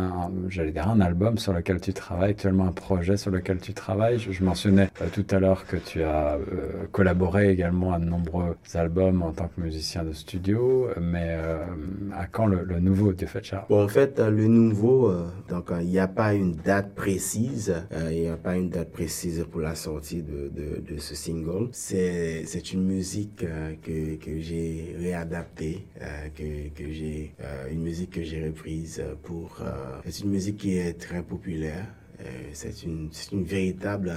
j'allais 0.47 0.71
dire 0.71 0.87
un 0.87 1.01
album 1.01 1.37
sur 1.37 1.51
lequel 1.51 1.81
tu 1.81 1.93
travailles, 1.93 2.31
actuellement 2.31 2.65
un 2.65 2.71
projet 2.71 3.17
sur 3.17 3.31
lequel 3.31 3.59
tu 3.59 3.73
travailles? 3.73 4.19
Je, 4.19 4.43
mentionnais 4.43 4.89
euh, 5.01 5.07
tout 5.11 5.25
à 5.31 5.39
l'heure 5.39 5.67
que 5.67 5.75
tu 5.75 6.03
as 6.03 6.35
euh, 6.35 6.85
collaboré 6.91 7.49
également 7.49 7.93
à 7.93 7.99
de 7.99 8.05
nombreux 8.05 8.55
albums 8.73 9.21
en 9.21 9.31
tant 9.31 9.49
que 9.49 9.59
musicien 9.59 10.03
de 10.03 10.13
studio, 10.13 10.87
mais 11.01 11.27
euh, 11.31 11.65
à 12.15 12.27
quand 12.27 12.45
le, 12.45 12.79
nouveau 12.79 13.13
Charles? 13.43 13.65
Bon, 13.69 13.83
en 13.83 13.87
fait, 13.89 14.19
le 14.19 14.47
nouveau, 14.47 15.11
donc 15.49 15.71
il 15.81 15.87
n'y 15.87 15.99
a 15.99 16.07
pas 16.07 16.33
une 16.33 16.55
date 16.55 16.95
précise, 16.95 17.75
il 18.09 18.21
n'y 18.21 18.27
a 18.29 18.37
pas 18.37 18.55
une 18.55 18.69
date 18.69 18.91
précise 18.91 19.45
pour 19.51 19.61
la 19.61 19.75
sortie 19.75 20.23
de, 20.23 20.97
ce 20.97 21.15
single. 21.15 21.67
C'est 21.71 22.73
une 22.73 22.83
musique 22.83 23.17
euh, 23.43 23.75
que, 23.83 24.15
que 24.15 24.39
j'ai 24.39 24.95
réadaptée, 24.99 25.85
euh, 26.01 26.29
que, 26.35 26.69
que 26.69 26.91
j'ai 26.91 27.33
euh, 27.41 27.69
une 27.71 27.81
musique 27.81 28.11
que 28.11 28.23
j'ai 28.23 28.45
reprise 28.45 29.03
pour. 29.23 29.61
c'est 30.05 30.23
une 30.23 30.31
musique 30.31 30.57
qui 30.57 30.77
est 30.77 30.93
très 30.99 31.21
populaire. 31.23 31.85
C'est 32.53 32.81
une 32.83 33.11
une 33.31 33.43
véritable 33.43 34.11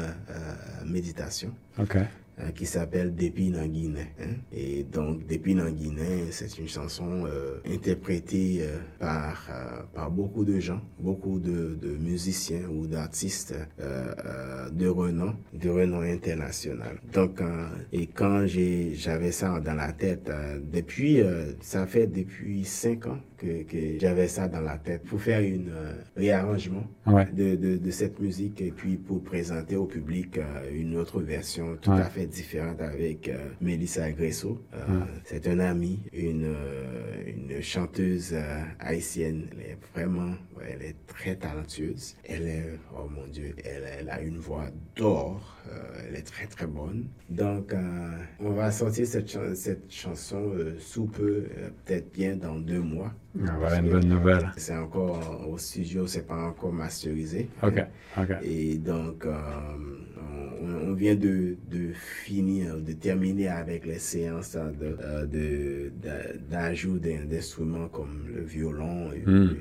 méditation 0.86 1.52
Ok. 1.78 1.98
Euh, 2.38 2.50
qui 2.52 2.66
s'appelle 2.66 3.14
Dépine 3.14 3.56
en 3.56 3.66
Guinée. 3.66 4.06
hein. 4.20 4.34
Et 4.52 4.84
donc, 4.84 5.26
Dépine 5.26 5.60
en 5.60 5.70
Guinée, 5.70 6.26
c'est 6.30 6.58
une 6.58 6.68
chanson 6.68 7.24
euh, 7.26 7.58
interprétée 7.66 8.58
euh, 8.62 8.78
par, 8.98 9.48
euh, 9.50 9.82
par 9.94 10.10
beaucoup 10.10 10.44
de 10.44 10.58
gens, 10.60 10.80
beaucoup 10.98 11.38
de, 11.40 11.74
de 11.80 11.96
musiciens 11.96 12.68
ou 12.70 12.86
d'artistes 12.86 13.54
euh, 13.80 14.14
euh, 14.24 14.70
de 14.70 14.86
renom, 14.86 15.34
de 15.52 15.68
renom 15.68 16.00
international. 16.00 16.98
Donc, 17.12 17.40
euh, 17.40 17.66
et 17.92 18.06
quand 18.06 18.46
j'ai, 18.46 18.94
j'avais 18.94 19.32
ça 19.32 19.60
dans 19.60 19.74
la 19.74 19.92
tête, 19.92 20.28
euh, 20.30 20.60
depuis, 20.72 21.20
euh, 21.20 21.52
ça 21.60 21.86
fait 21.86 22.06
depuis 22.06 22.64
cinq 22.64 23.06
ans 23.06 23.18
que, 23.36 23.62
que 23.64 23.98
j'avais 23.98 24.28
ça 24.28 24.48
dans 24.48 24.60
la 24.60 24.76
tête 24.78 25.02
pour 25.04 25.20
faire 25.20 25.40
une 25.40 25.70
euh, 25.70 25.92
réarrangement 26.16 26.84
Ouais. 27.06 27.26
de, 27.32 27.56
de, 27.56 27.76
de 27.76 27.90
cette 27.90 28.20
musique 28.20 28.60
et 28.60 28.70
puis 28.70 28.96
pour 28.96 29.22
présenter 29.22 29.74
au 29.76 29.86
public 29.86 30.38
une 30.72 30.96
autre 30.96 31.20
version 31.20 31.76
tout 31.80 31.90
Ouais. 31.90 32.00
à 32.02 32.04
fait 32.04 32.26
différente 32.30 32.80
avec 32.80 33.30
Mélissa 33.60 34.10
Gresso. 34.12 34.62
Hum. 34.88 35.06
C'est 35.24 35.46
un 35.48 35.58
ami, 35.58 36.00
une, 36.12 36.54
une 37.26 37.60
chanteuse 37.60 38.34
haïtienne. 38.78 39.48
Elle 39.52 39.60
est 39.60 39.78
vraiment, 39.94 40.34
elle 40.68 40.82
est 40.82 40.96
très 41.06 41.36
talentueuse. 41.36 42.16
Elle 42.24 42.46
est, 42.46 42.78
oh 42.96 43.08
mon 43.08 43.26
Dieu, 43.26 43.54
elle, 43.64 43.84
elle 44.00 44.10
a 44.10 44.20
une 44.20 44.38
voix 44.38 44.66
d'or. 44.96 45.58
elle 46.08 46.16
est 46.16 46.22
très 46.26 46.46
très 46.46 46.66
bonne. 46.66 47.06
Donc, 47.28 47.74
on 48.40 48.50
va 48.50 48.70
sortir 48.70 49.06
cette, 49.06 49.36
cette 49.54 49.92
chanson 49.92 50.52
sous 50.78 51.06
peu, 51.06 51.44
peut-être 51.84 52.12
bien 52.12 52.36
dans 52.36 52.58
deux 52.58 52.80
mois. 52.80 53.12
Ah, 53.46 53.56
voilà 53.58 53.76
une 53.78 53.90
bonne 53.90 54.08
nouvelle. 54.08 54.50
C'est 54.56 54.76
encore 54.76 55.46
au 55.48 55.56
studio, 55.58 56.06
c'est 56.06 56.26
pas 56.26 56.48
encore 56.48 56.72
masterisé. 56.72 57.48
Ok, 57.62 57.80
ok. 58.18 58.30
Et 58.42 58.76
donc, 58.78 59.24
euh, 59.24 59.38
on, 60.62 60.92
vient 60.92 61.14
de, 61.14 61.56
de, 61.70 61.92
finir, 61.92 62.76
de 62.78 62.92
terminer 62.92 63.48
avec 63.48 63.86
les 63.86 63.98
séances 63.98 64.56
euh, 64.56 65.26
de, 65.26 65.92
d'ajout 66.50 66.98
d'instruments 66.98 67.88
comme 67.88 68.26
le 68.34 68.42
violon 68.42 69.12
et, 69.12 69.22
hmm. 69.28 69.54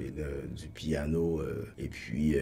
du 0.56 0.68
piano, 0.74 1.40
euh, 1.40 1.68
et 1.78 1.88
puis 1.88 2.36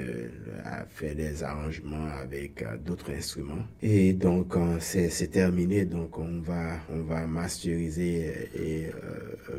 à 0.63 0.85
faire 0.85 1.15
des 1.15 1.43
arrangements 1.43 2.07
avec 2.07 2.65
d'autres 2.85 3.11
instruments. 3.11 3.65
Et 3.81 4.13
donc, 4.13 4.55
c'est 4.79 5.31
terminé, 5.31 5.85
donc 5.85 6.17
on 6.17 6.39
va, 6.39 6.77
on 6.89 7.01
va 7.01 7.27
masteriser 7.27 8.49
et, 8.55 8.87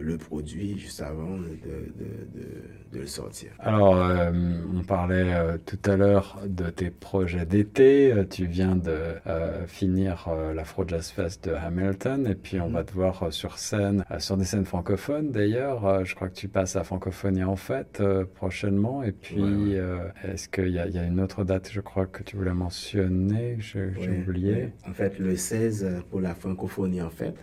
le 0.00 0.16
produit 0.18 0.78
juste 0.78 1.00
avant 1.00 1.38
de, 1.38 2.87
de, 2.92 3.00
le 3.00 3.06
sortir. 3.06 3.50
Alors, 3.58 3.96
euh, 3.96 4.30
on 4.74 4.82
parlait 4.82 5.34
euh, 5.34 5.58
tout 5.64 5.78
à 5.90 5.96
l'heure 5.96 6.40
de 6.46 6.70
tes 6.70 6.90
projets 6.90 7.46
d'été. 7.46 8.12
Euh, 8.12 8.24
tu 8.28 8.46
viens 8.46 8.76
de 8.76 8.96
finir 9.66 10.28
l'Afro 10.54 10.84
Jazz 10.86 11.10
Fest 11.10 11.48
de 11.48 11.54
Hamilton 11.54 12.26
et 12.26 12.34
puis 12.34 12.60
on 12.60 12.70
va 12.70 12.84
te 12.84 12.92
voir 12.92 13.32
sur 13.32 13.58
scène, 13.58 14.04
sur 14.18 14.36
des 14.36 14.44
scènes 14.44 14.64
francophones 14.64 15.30
d'ailleurs. 15.30 16.04
je 16.04 16.14
crois 16.14 16.28
que 16.28 16.34
tu 16.34 16.48
passes 16.48 16.76
à 16.76 16.84
Francophonie 16.84 17.44
en 17.44 17.56
fait 17.56 18.02
prochainement. 18.34 19.02
Et 19.02 19.12
puis, 19.12 19.74
est-ce 20.24 20.48
qu'il 20.48 20.68
y, 20.68 20.72
y, 20.72 20.98
a 20.98 21.04
une 21.04 21.20
autre 21.20 21.44
date, 21.44 21.70
je 21.72 21.80
crois, 21.80 22.06
que 22.06 22.22
tu 22.22 22.36
voulais 22.36 22.54
mentionner? 22.54 23.56
J'ai 23.58 23.92
oublié. 24.26 24.72
En 24.88 24.92
fait, 24.92 25.18
le 25.18 25.36
16 25.36 26.02
pour 26.10 26.20
la 26.20 26.34
francophonie 26.34 27.02
en 27.02 27.10
fait. 27.10 27.34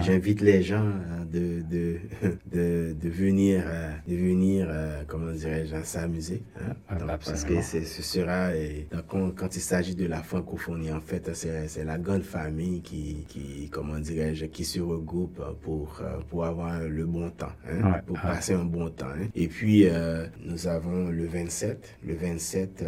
J'invite 0.00 0.40
les 0.40 0.62
gens 0.62 0.92
de, 1.30 1.62
de, 1.62 1.96
de, 2.52 2.96
de 3.00 3.08
venir, 3.08 3.64
de 4.06 4.14
venir 4.14 4.29
euh, 4.32 5.02
comment 5.06 5.32
dirais-je, 5.32 5.82
s'amuser. 5.82 6.42
Hein? 6.56 6.74
Ah, 6.88 7.18
parce 7.18 7.44
que 7.44 7.60
ce 7.62 8.02
sera, 8.02 8.54
et, 8.54 8.86
quand, 9.08 9.30
quand, 9.32 9.54
il 9.56 9.60
s'agit 9.60 9.94
de 9.94 10.06
la 10.06 10.22
francophonie, 10.22 10.92
en 10.92 11.00
fait, 11.00 11.30
c'est 11.34 11.84
la 11.84 11.98
grande 11.98 12.22
famille 12.22 12.80
qui, 12.82 13.24
qui 13.28 13.68
comment 13.70 13.98
dirais-je, 13.98 14.46
qui 14.46 14.64
se 14.64 14.80
regroupe 14.80 15.42
pour, 15.62 16.00
euh, 16.02 16.18
pour 16.28 16.44
avoir 16.44 16.80
le 16.80 17.06
bon 17.06 17.30
temps, 17.30 17.52
hein? 17.68 18.00
pour 18.06 18.20
passer 18.20 18.54
un 18.54 18.64
bon 18.64 18.90
temps. 18.90 19.06
Hein? 19.06 19.28
Et 19.34 19.48
puis, 19.48 19.86
nous 20.44 20.66
avons 20.66 21.08
le 21.08 21.26
27, 21.26 21.98
le 22.04 22.14
27, 22.14 22.84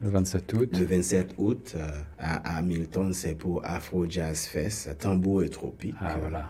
le 0.00 0.10
27 0.10 0.52
août. 0.54 0.78
Le 0.78 0.84
27 0.84 1.34
août 1.38 1.74
euh, 1.76 1.88
à 2.18 2.56
Hamilton, 2.58 3.12
c'est 3.12 3.34
pour 3.34 3.64
Afro 3.64 4.08
Jazz 4.08 4.46
Fest, 4.46 4.96
tambour 4.98 5.42
et 5.42 5.48
tropique. 5.48 5.96
Ah, 6.00 6.16
voilà, 6.20 6.48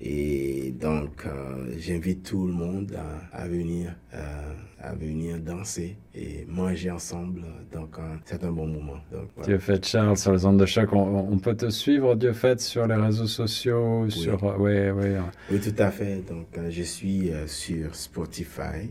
Et 0.00 0.72
donc, 0.72 1.24
euh, 1.26 1.74
j'invite 1.78 2.24
tout 2.24 2.46
le 2.46 2.52
monde 2.52 2.96
à, 3.32 3.46
venir, 3.46 3.94
euh, 4.14 4.52
à 4.80 4.94
venir 4.94 5.38
danser 5.38 5.96
et 6.14 6.44
manger 6.48 6.90
ensemble. 6.90 7.42
Donc, 7.72 7.96
c'est 8.24 8.42
un 8.44 8.52
bon 8.52 8.66
moment. 8.66 8.98
Donc, 9.12 9.28
Dieu 9.44 9.58
fait, 9.58 9.84
Charles, 9.84 10.16
sur 10.16 10.32
les 10.32 10.44
ondes 10.44 10.60
de 10.60 10.66
choc, 10.66 10.92
on, 10.92 11.38
peut 11.38 11.54
te 11.54 11.70
suivre, 11.70 12.14
Dieu 12.14 12.32
fait, 12.32 12.60
sur 12.60 12.86
les 12.86 12.94
réseaux 12.94 13.26
sociaux, 13.26 14.02
oui. 14.04 14.10
sur... 14.10 14.42
Oui, 14.58 14.90
oui. 14.90 15.08
Oui, 15.50 15.60
tout 15.60 15.82
à 15.82 15.90
fait. 15.90 16.22
Donc, 16.28 16.58
je 16.68 16.82
suis 16.82 17.30
sur 17.46 17.94
Spotify. 17.94 18.90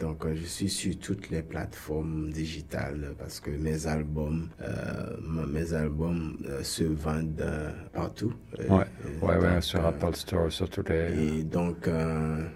donc, 0.00 0.26
je 0.34 0.44
suis 0.44 0.68
sur 0.68 0.98
toutes 0.98 1.30
les 1.30 1.42
plateformes 1.42 2.30
digitales 2.30 3.14
parce 3.18 3.40
que 3.40 3.50
mes 3.50 3.86
albums, 3.86 4.48
euh, 4.60 5.46
mes 5.48 5.72
albums 5.72 6.36
euh, 6.48 6.62
se 6.62 6.84
vendent 6.84 7.40
euh, 7.40 7.70
partout. 7.92 8.32
ouais, 8.58 8.84
ouais, 9.22 9.36
ouais, 9.36 9.60
sur 9.60 9.84
Apple 9.84 10.14
Store, 10.14 10.50
sur 10.50 10.68
toutes 10.68 10.90
les. 10.90 11.38
Et 11.38 11.44
donc, 11.44 11.88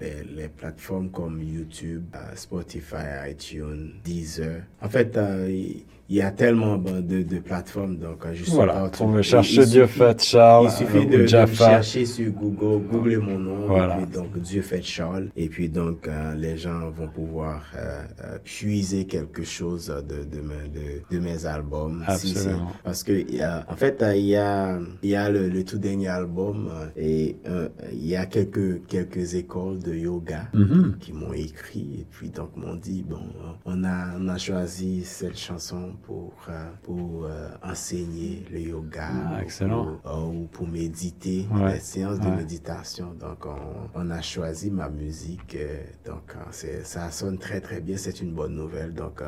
les, 0.01 0.25
les, 0.25 0.49
plateformes 0.49 1.11
comme 1.11 1.43
YouTube, 1.43 2.05
Spotify, 2.35 2.50
Spotify, 2.51 3.31
iTunes, 3.31 4.01
Deezer. 4.05 4.65
En 4.83 4.89
fait, 4.89 5.17
euh, 5.17 5.47
il 6.11 6.17
y 6.17 6.23
a 6.23 6.31
tellement 6.31 6.77
de, 6.77 7.23
de 7.23 7.39
plateformes, 7.39 7.97
donc 7.97 8.27
je 8.33 8.43
suis 8.43 8.53
voilà, 8.53 8.91
on 9.01 9.07
veut 9.07 9.23
chercher 9.23 9.65
Dieu 9.65 9.87
fait 9.87 10.23
Charles. 10.23 10.67
Il 10.67 10.87
suffit 10.87 11.07
de, 11.07 11.27
chercher 11.27 12.05
sur 12.05 12.31
Google, 12.33 12.87
googler 12.87 13.17
mon 13.17 13.39
nom, 13.39 13.67
voilà. 13.67 13.95
et 13.95 14.05
puis 14.05 14.15
donc 14.15 14.39
Dieu 14.39 14.63
fait 14.63 14.83
Charles, 14.83 15.29
et 15.37 15.49
puis 15.49 15.69
donc 15.69 16.09
les 16.37 16.59
gens 16.59 16.91
vont 16.91 17.09
pouvoir 17.09 17.63
puiser 18.45 19.07
quelque 19.07 19.45
chose 19.45 19.87
de, 20.09 20.25
de, 20.25 20.41
de, 20.41 21.03
de 21.11 21.19
mes 21.19 21.47
albums. 21.47 22.05
Absolument. 22.07 22.73
parce 22.85 23.03
que, 23.03 23.13
en 23.71 23.77
fait, 23.77 24.05
il 24.17 24.27
y 24.27 24.37
a, 24.37 24.79
il 25.03 25.11
y 25.11 25.17
a 25.17 25.31
le, 25.31 25.65
tout 25.65 25.79
dernier 25.79 26.09
album 26.09 26.71
euh, 26.73 26.87
et 26.97 27.37
euh, 27.47 27.69
il 27.93 28.07
y 28.07 28.17
a 28.17 28.27
quelques, 28.27 28.87
quelques 28.87 29.35
écoles 29.35 29.79
de 29.79 29.95
yoga 29.95 30.49
mm-hmm. 30.55 30.99
qui 30.99 31.13
m'ont 31.13 31.33
écrit 31.33 32.01
et 32.01 32.07
puis 32.11 32.31
donc 32.31 32.57
m'ont 32.57 32.77
dit, 32.77 33.05
bon, 33.07 33.21
on 33.65 33.85
a, 33.85 34.17
on 34.19 34.29
a 34.29 34.39
choisi 34.39 35.05
cette 35.05 35.39
chanson 35.39 35.93
pour, 36.03 36.33
euh, 36.49 36.71
pour 36.83 37.29
enseigner 37.63 38.45
le 38.51 38.61
yoga. 38.61 39.09
Ah, 39.11 39.43
excellent. 39.43 39.99
ou 40.07 40.47
pour 40.47 40.67
méditer, 40.67 41.47
les 41.69 41.81
séances 41.81 42.21
de 42.21 42.31
méditation. 42.31 43.15
Donc, 43.19 43.47
on, 43.47 44.01
on, 44.01 44.11
a 44.11 44.21
choisi 44.21 44.71
ma 44.71 44.89
musique. 44.89 45.57
donc, 46.07 46.35
ça 46.83 47.11
sonne 47.11 47.39
très, 47.39 47.61
très 47.61 47.81
bien. 47.81 47.97
C'est 47.97 48.21
une 48.21 48.33
bonne 48.33 48.55
nouvelle. 48.55 48.95
Donc, 48.95 49.23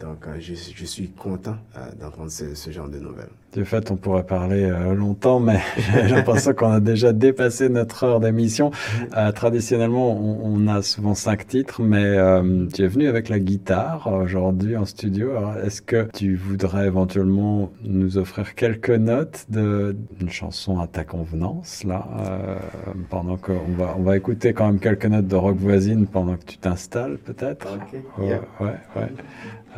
donc 0.00 0.26
je, 0.38 0.54
je, 0.54 0.84
suis 0.84 1.10
content 1.10 1.56
euh, 1.76 1.90
d'entendre 2.00 2.30
ce, 2.30 2.54
ce, 2.54 2.70
genre 2.70 2.88
de 2.88 2.98
nouvelles. 2.98 3.30
De 3.54 3.64
fait, 3.64 3.90
on 3.90 3.96
pourrait 3.96 4.24
parler 4.26 4.64
euh, 4.64 4.94
longtemps, 4.94 5.40
mais 5.40 5.58
j'ai 5.78 6.14
l'impression 6.14 6.52
qu'on 6.52 6.70
a 6.70 6.80
déjà 6.80 7.12
dépassé 7.12 7.68
notre 7.68 8.04
heure 8.04 8.20
d'émission. 8.20 8.70
Euh, 9.16 9.32
traditionnellement, 9.32 10.12
on, 10.12 10.40
on, 10.44 10.68
a 10.68 10.82
souvent 10.82 11.14
cinq 11.14 11.46
titres, 11.46 11.82
mais 11.82 12.04
euh, 12.04 12.66
tu 12.72 12.82
es 12.82 12.88
venu 12.88 13.08
avec 13.08 13.28
la 13.28 13.38
guitare 13.38 14.06
aujourd'hui 14.06 14.76
en 14.76 14.84
studio. 14.84 15.30
Est-ce 15.64 15.82
que 15.82 15.97
tu 16.12 16.36
voudrais 16.36 16.86
éventuellement 16.86 17.70
nous 17.82 18.18
offrir 18.18 18.54
quelques 18.54 18.90
notes 18.90 19.46
d'une 19.50 20.30
chanson 20.30 20.78
à 20.78 20.86
ta 20.86 21.04
convenance, 21.04 21.84
là, 21.84 22.06
pendant 23.10 23.36
qu'on 23.36 23.72
va, 23.76 23.94
on 23.98 24.02
va 24.02 24.16
écouter 24.16 24.52
quand 24.52 24.66
même 24.66 24.80
quelques 24.80 25.06
notes 25.06 25.26
de 25.26 25.36
rock 25.36 25.56
voisine 25.56 26.06
pendant 26.06 26.36
que 26.36 26.44
tu 26.44 26.58
t'installes, 26.58 27.18
peut-être 27.18 27.66
Ok, 27.74 28.00
ouais, 28.18 28.40
ouais. 28.60 28.66
ouais. 28.96 29.08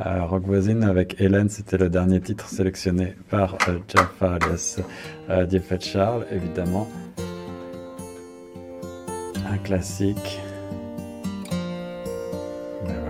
Euh, 0.07 0.25
Rock 0.25 0.45
Voisine 0.45 0.85
avec 0.85 1.21
Hélène, 1.21 1.49
c'était 1.49 1.77
le 1.77 1.91
dernier 1.91 2.21
titre 2.21 2.49
sélectionné 2.49 3.15
par 3.29 3.57
euh, 3.69 3.79
Jaffa 3.89 4.35
alias 4.35 4.81
euh, 5.29 5.79
Charles, 5.81 6.27
évidemment. 6.31 6.89
Un 9.51 9.59
classique. 9.59 10.41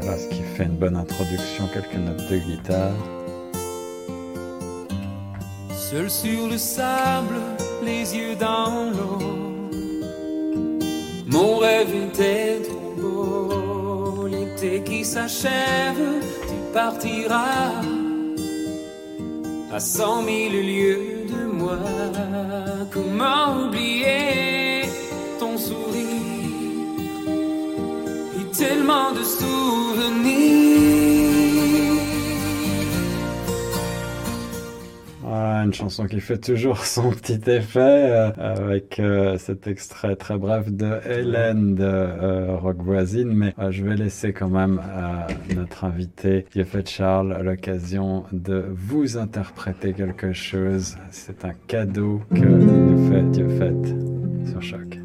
Voilà 0.00 0.18
ce 0.18 0.28
qui 0.28 0.42
fait 0.42 0.64
une 0.64 0.76
bonne 0.76 0.96
introduction, 0.96 1.68
quelques 1.72 1.94
notes 1.94 2.28
de 2.30 2.38
guitare. 2.38 2.92
Seul 5.70 6.10
sur 6.10 6.48
le 6.48 6.56
sable, 6.56 7.40
les 7.84 8.14
yeux 8.16 8.36
dans 8.36 8.90
l'eau. 8.96 9.18
Mon 11.26 11.58
rêve 11.58 11.94
était 11.94 12.60
trop 12.62 12.94
beau, 12.96 14.26
l'été 14.26 14.82
qui 14.82 15.04
s'achève 15.04 16.22
partira 16.72 17.72
à 19.72 19.80
cent 19.80 20.22
mille 20.22 20.60
lieues 20.60 21.26
de 21.28 21.44
moi. 21.52 21.78
Comment 22.92 23.66
oublier 23.66 24.59
tellement 28.60 29.12
de 29.12 29.24
souvenirs? 29.24 30.60
une 35.64 35.74
chanson 35.74 36.06
qui 36.06 36.20
fait 36.20 36.38
toujours 36.38 36.84
son 36.84 37.10
petit 37.10 37.40
effet 37.50 37.80
euh, 37.80 38.30
avec 38.38 38.98
euh, 38.98 39.36
cet 39.38 39.66
extrait 39.66 40.16
très 40.16 40.38
bref 40.38 40.70
de 40.70 40.98
Hélène 41.08 41.74
de 41.74 41.84
euh, 41.84 42.56
Rock 42.56 42.78
Voisine. 42.78 43.32
Mais 43.32 43.54
je 43.70 43.84
vais 43.84 43.96
laisser 43.96 44.32
quand 44.32 44.48
même 44.48 44.78
à 44.78 45.26
notre 45.54 45.84
invité, 45.84 46.46
fait 46.64 46.88
Charles, 46.88 47.40
l'occasion 47.42 48.24
de 48.32 48.64
vous 48.70 49.16
interpréter 49.16 49.92
quelque 49.92 50.32
chose. 50.32 50.96
C'est 51.10 51.44
un 51.44 51.54
cadeau 51.66 52.20
que 52.34 52.46
nous 52.46 53.10
fait 53.10 53.30
fait 53.58 54.50
sur 54.50 54.62
Choc. 54.62 54.98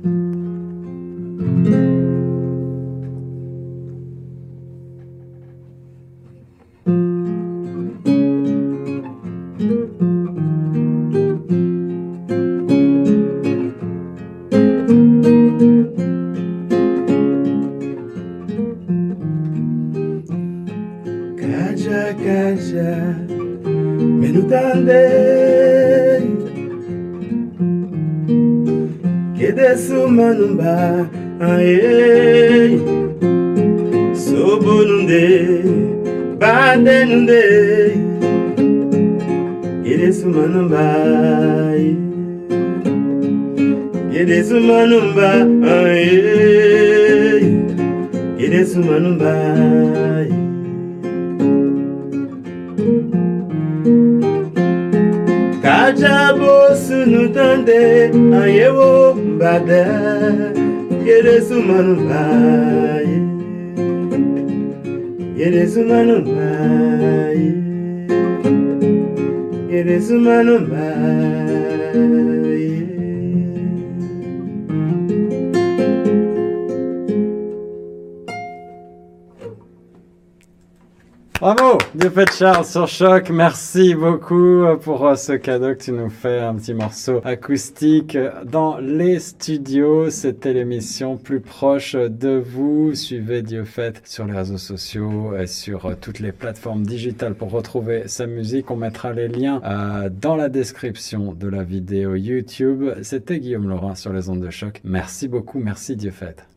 Sur 82.64 82.88
Choc. 82.88 83.32
Merci 83.32 83.96
beaucoup 83.96 84.66
pour 84.82 85.08
euh, 85.08 85.16
ce 85.16 85.32
cadeau 85.32 85.74
que 85.74 85.82
tu 85.82 85.92
nous 85.92 86.12
fais, 86.12 86.42
un 86.42 86.54
petit 86.54 86.76
morceau 86.76 87.20
acoustique 87.24 88.16
dans 88.46 88.78
les 88.78 89.20
studios. 89.20 90.12
C'était 90.12 90.54
l'émission 90.54 91.18
plus 91.18 91.40
proche 91.40 91.96
de 91.96 92.38
vous. 92.38 92.94
Suivez 92.94 93.42
Dieu 93.42 93.64
fait 93.64 94.00
sur 94.06 94.26
les 94.26 94.34
réseaux 94.34 94.60
sociaux 94.60 95.36
et 95.36 95.48
sur 95.48 95.88
euh, 95.88 95.94
toutes 96.00 96.20
les 96.20 96.32
plateformes 96.32 96.84
digitales 96.84 97.34
pour 97.34 97.50
retrouver 97.50 98.04
sa 98.08 98.28
musique. 98.28 98.70
On 98.70 98.76
mettra 98.76 99.12
les 99.12 99.28
liens 99.28 99.60
euh, 99.64 100.10
dans 100.10 100.36
la 100.36 100.48
description 100.48 101.34
de 101.34 101.48
la 101.48 101.64
vidéo 101.64 102.14
YouTube. 102.14 102.92
C'était 103.02 103.40
Guillaume 103.40 103.68
Laurent 103.68 103.96
sur 103.96 104.14
les 104.14 104.30
ondes 104.30 104.42
de 104.42 104.52
choc. 104.52 104.82
Merci 104.84 105.28
beaucoup, 105.28 105.60
merci 105.60 105.96
Dieu 105.96 106.12
fait. 106.12 106.55